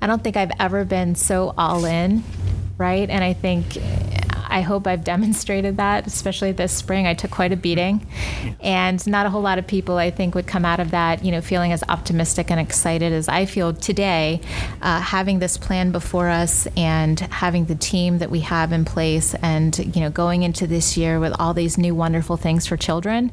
I 0.00 0.06
don't 0.06 0.22
think 0.22 0.36
I've 0.36 0.52
ever 0.60 0.84
been 0.84 1.14
so 1.16 1.54
all 1.58 1.84
in, 1.84 2.22
right? 2.78 3.08
And 3.10 3.24
I 3.24 3.32
think 3.32 3.76
I 4.56 4.62
hope 4.62 4.86
I've 4.86 5.04
demonstrated 5.04 5.76
that, 5.76 6.06
especially 6.06 6.50
this 6.50 6.72
spring. 6.72 7.06
I 7.06 7.12
took 7.12 7.30
quite 7.30 7.52
a 7.52 7.56
beating, 7.56 8.06
and 8.62 9.06
not 9.06 9.26
a 9.26 9.28
whole 9.28 9.42
lot 9.42 9.58
of 9.58 9.66
people, 9.66 9.98
I 9.98 10.10
think, 10.10 10.34
would 10.34 10.46
come 10.46 10.64
out 10.64 10.80
of 10.80 10.92
that, 10.92 11.22
you 11.22 11.30
know, 11.30 11.42
feeling 11.42 11.72
as 11.72 11.84
optimistic 11.90 12.50
and 12.50 12.58
excited 12.58 13.12
as 13.12 13.28
I 13.28 13.44
feel 13.44 13.74
today, 13.74 14.40
uh, 14.80 15.02
having 15.02 15.40
this 15.40 15.58
plan 15.58 15.92
before 15.92 16.30
us 16.30 16.66
and 16.74 17.20
having 17.20 17.66
the 17.66 17.74
team 17.74 18.16
that 18.20 18.30
we 18.30 18.40
have 18.40 18.72
in 18.72 18.86
place, 18.86 19.34
and 19.42 19.78
you 19.94 20.00
know, 20.00 20.08
going 20.08 20.42
into 20.42 20.66
this 20.66 20.96
year 20.96 21.20
with 21.20 21.34
all 21.38 21.52
these 21.52 21.76
new 21.76 21.94
wonderful 21.94 22.38
things 22.38 22.66
for 22.66 22.78
children. 22.78 23.30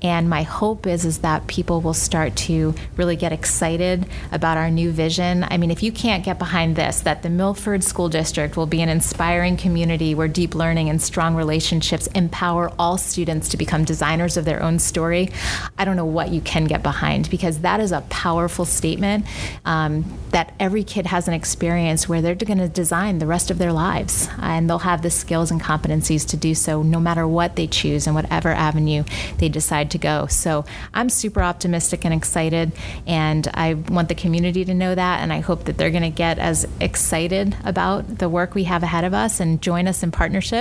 And 0.00 0.30
my 0.30 0.42
hope 0.42 0.86
is 0.86 1.04
is 1.04 1.18
that 1.18 1.48
people 1.48 1.82
will 1.82 1.92
start 1.92 2.34
to 2.48 2.74
really 2.96 3.16
get 3.16 3.30
excited 3.30 4.06
about 4.30 4.56
our 4.56 4.70
new 4.70 4.90
vision. 4.90 5.44
I 5.50 5.58
mean, 5.58 5.70
if 5.70 5.82
you 5.82 5.92
can't 5.92 6.24
get 6.24 6.38
behind 6.38 6.76
this, 6.76 7.02
that 7.02 7.22
the 7.22 7.28
Milford 7.28 7.84
School 7.84 8.08
District 8.08 8.56
will 8.56 8.64
be 8.64 8.80
an 8.80 8.88
inspiring 8.88 9.58
community 9.58 10.14
where 10.14 10.28
deep 10.28 10.54
learning 10.62 10.88
and 10.88 11.02
strong 11.02 11.34
relationships 11.34 12.06
empower 12.14 12.70
all 12.78 12.96
students 12.96 13.48
to 13.48 13.56
become 13.56 13.82
designers 13.84 14.36
of 14.36 14.44
their 14.44 14.62
own 14.62 14.78
story, 14.78 15.28
I 15.76 15.84
don't 15.84 15.96
know 15.96 16.12
what 16.18 16.28
you 16.30 16.40
can 16.40 16.66
get 16.66 16.84
behind 16.84 17.28
because 17.30 17.62
that 17.62 17.80
is 17.80 17.90
a 17.90 18.02
powerful 18.02 18.64
statement 18.64 19.26
um, 19.64 20.04
that 20.30 20.54
every 20.60 20.84
kid 20.84 21.06
has 21.06 21.26
an 21.26 21.34
experience 21.34 22.08
where 22.08 22.22
they're 22.22 22.36
going 22.36 22.58
to 22.58 22.68
design 22.68 23.18
the 23.18 23.26
rest 23.26 23.50
of 23.50 23.58
their 23.58 23.72
lives 23.72 24.28
and 24.38 24.70
they'll 24.70 24.86
have 24.92 25.02
the 25.02 25.10
skills 25.10 25.50
and 25.50 25.60
competencies 25.60 26.24
to 26.28 26.36
do 26.36 26.54
so 26.54 26.82
no 26.84 27.00
matter 27.00 27.26
what 27.26 27.56
they 27.56 27.66
choose 27.66 28.06
and 28.06 28.14
whatever 28.14 28.50
avenue 28.50 29.02
they 29.38 29.48
decide 29.48 29.90
to 29.90 29.98
go. 29.98 30.26
So 30.28 30.64
I'm 30.94 31.08
super 31.08 31.42
optimistic 31.42 32.04
and 32.04 32.14
excited, 32.14 32.70
and 33.04 33.48
I 33.52 33.74
want 33.74 34.08
the 34.08 34.14
community 34.14 34.64
to 34.64 34.74
know 34.74 34.94
that, 34.94 35.20
and 35.22 35.32
I 35.32 35.40
hope 35.40 35.64
that 35.64 35.76
they're 35.76 35.90
going 35.90 36.10
to 36.12 36.16
get 36.26 36.38
as 36.38 36.68
excited 36.78 37.56
about 37.64 38.18
the 38.18 38.28
work 38.28 38.54
we 38.54 38.64
have 38.64 38.84
ahead 38.84 39.02
of 39.02 39.12
us 39.12 39.40
and 39.40 39.60
join 39.60 39.88
us 39.88 40.04
in 40.04 40.12
partnership 40.12 40.51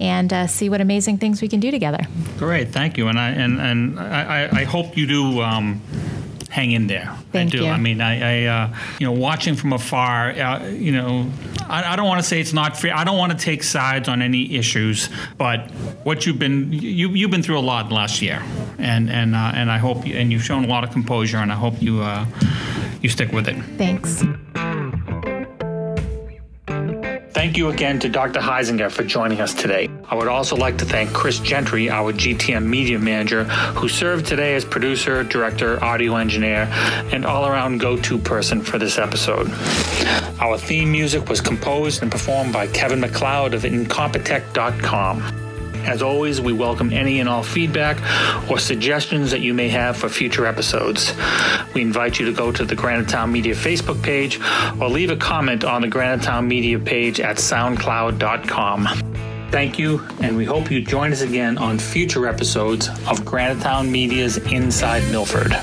and 0.00 0.32
uh, 0.32 0.46
see 0.46 0.68
what 0.68 0.80
amazing 0.80 1.18
things 1.18 1.42
we 1.42 1.48
can 1.48 1.60
do 1.60 1.70
together. 1.70 2.06
Great, 2.38 2.68
thank 2.68 2.96
you, 2.96 3.08
and 3.08 3.18
I 3.18 3.30
and 3.30 3.60
and 3.60 3.98
I, 4.00 4.48
I 4.52 4.64
hope 4.64 4.96
you 4.96 5.06
do. 5.06 5.40
Um, 5.40 5.80
hang 6.50 6.72
in 6.72 6.86
there. 6.86 7.14
Thank 7.30 7.48
I 7.48 7.58
do. 7.58 7.64
you. 7.64 7.70
I 7.70 7.78
mean, 7.78 8.00
I, 8.00 8.44
I 8.44 8.46
uh, 8.46 8.76
you 8.98 9.06
know, 9.06 9.12
watching 9.12 9.54
from 9.54 9.72
afar, 9.72 10.30
uh, 10.30 10.66
you 10.68 10.92
know, 10.92 11.30
I, 11.68 11.92
I 11.92 11.96
don't 11.96 12.06
want 12.06 12.20
to 12.20 12.26
say 12.26 12.40
it's 12.40 12.52
not 12.52 12.76
fair. 12.76 12.96
I 12.96 13.04
don't 13.04 13.18
want 13.18 13.32
to 13.32 13.38
take 13.38 13.62
sides 13.62 14.08
on 14.08 14.22
any 14.22 14.56
issues, 14.56 15.08
but 15.36 15.70
what 16.04 16.26
you've 16.26 16.38
been, 16.38 16.72
you, 16.72 17.10
you've 17.10 17.30
been 17.30 17.42
through 17.42 17.58
a 17.58 17.60
lot 17.60 17.92
last 17.92 18.22
year, 18.22 18.42
and 18.78 19.10
and 19.10 19.34
uh, 19.34 19.52
and 19.54 19.70
I 19.70 19.78
hope, 19.78 20.06
you, 20.06 20.16
and 20.16 20.32
you've 20.32 20.44
shown 20.44 20.64
a 20.64 20.68
lot 20.68 20.84
of 20.84 20.90
composure, 20.90 21.38
and 21.38 21.52
I 21.52 21.56
hope 21.56 21.80
you 21.82 22.02
uh, 22.02 22.26
you 23.02 23.08
stick 23.08 23.32
with 23.32 23.48
it. 23.48 23.56
Thanks. 23.76 24.24
Thank 27.48 27.56
you 27.56 27.70
again 27.70 27.98
to 28.00 28.10
Dr. 28.10 28.40
Huizenga 28.40 28.90
for 28.90 29.04
joining 29.04 29.40
us 29.40 29.54
today. 29.54 29.88
I 30.10 30.14
would 30.14 30.28
also 30.28 30.54
like 30.54 30.76
to 30.78 30.84
thank 30.84 31.14
Chris 31.14 31.38
Gentry, 31.38 31.88
our 31.88 32.12
GTM 32.12 32.66
media 32.66 32.98
manager, 32.98 33.44
who 33.44 33.88
served 33.88 34.26
today 34.26 34.54
as 34.54 34.66
producer, 34.66 35.24
director, 35.24 35.82
audio 35.82 36.16
engineer, 36.16 36.68
and 37.10 37.24
all 37.24 37.46
around 37.46 37.78
go 37.78 37.96
to 37.96 38.18
person 38.18 38.60
for 38.60 38.78
this 38.78 38.98
episode. 38.98 39.50
Our 40.42 40.58
theme 40.58 40.92
music 40.92 41.30
was 41.30 41.40
composed 41.40 42.02
and 42.02 42.12
performed 42.12 42.52
by 42.52 42.66
Kevin 42.66 43.00
MacLeod 43.00 43.54
of 43.54 43.62
Incompetech.com. 43.62 45.47
As 45.88 46.02
always, 46.02 46.38
we 46.38 46.52
welcome 46.52 46.92
any 46.92 47.18
and 47.18 47.30
all 47.30 47.42
feedback 47.42 47.96
or 48.50 48.58
suggestions 48.58 49.30
that 49.30 49.40
you 49.40 49.54
may 49.54 49.70
have 49.70 49.96
for 49.96 50.10
future 50.10 50.44
episodes. 50.44 51.14
We 51.74 51.80
invite 51.80 52.18
you 52.20 52.26
to 52.26 52.32
go 52.32 52.52
to 52.52 52.62
the 52.66 52.74
Granite 52.74 53.08
Town 53.08 53.32
Media 53.32 53.54
Facebook 53.54 54.02
page 54.02 54.38
or 54.78 54.90
leave 54.90 55.10
a 55.10 55.16
comment 55.16 55.64
on 55.64 55.80
the 55.80 55.88
Granite 55.88 56.22
Town 56.22 56.46
Media 56.46 56.78
page 56.78 57.20
at 57.20 57.36
soundcloud.com. 57.36 58.86
Thank 59.50 59.78
you, 59.78 60.06
and 60.20 60.36
we 60.36 60.44
hope 60.44 60.70
you 60.70 60.82
join 60.82 61.10
us 61.10 61.22
again 61.22 61.56
on 61.56 61.78
future 61.78 62.28
episodes 62.28 62.90
of 63.08 63.24
Granite 63.24 63.62
Town 63.62 63.90
Media's 63.90 64.36
Inside 64.52 65.10
Milford. 65.10 65.54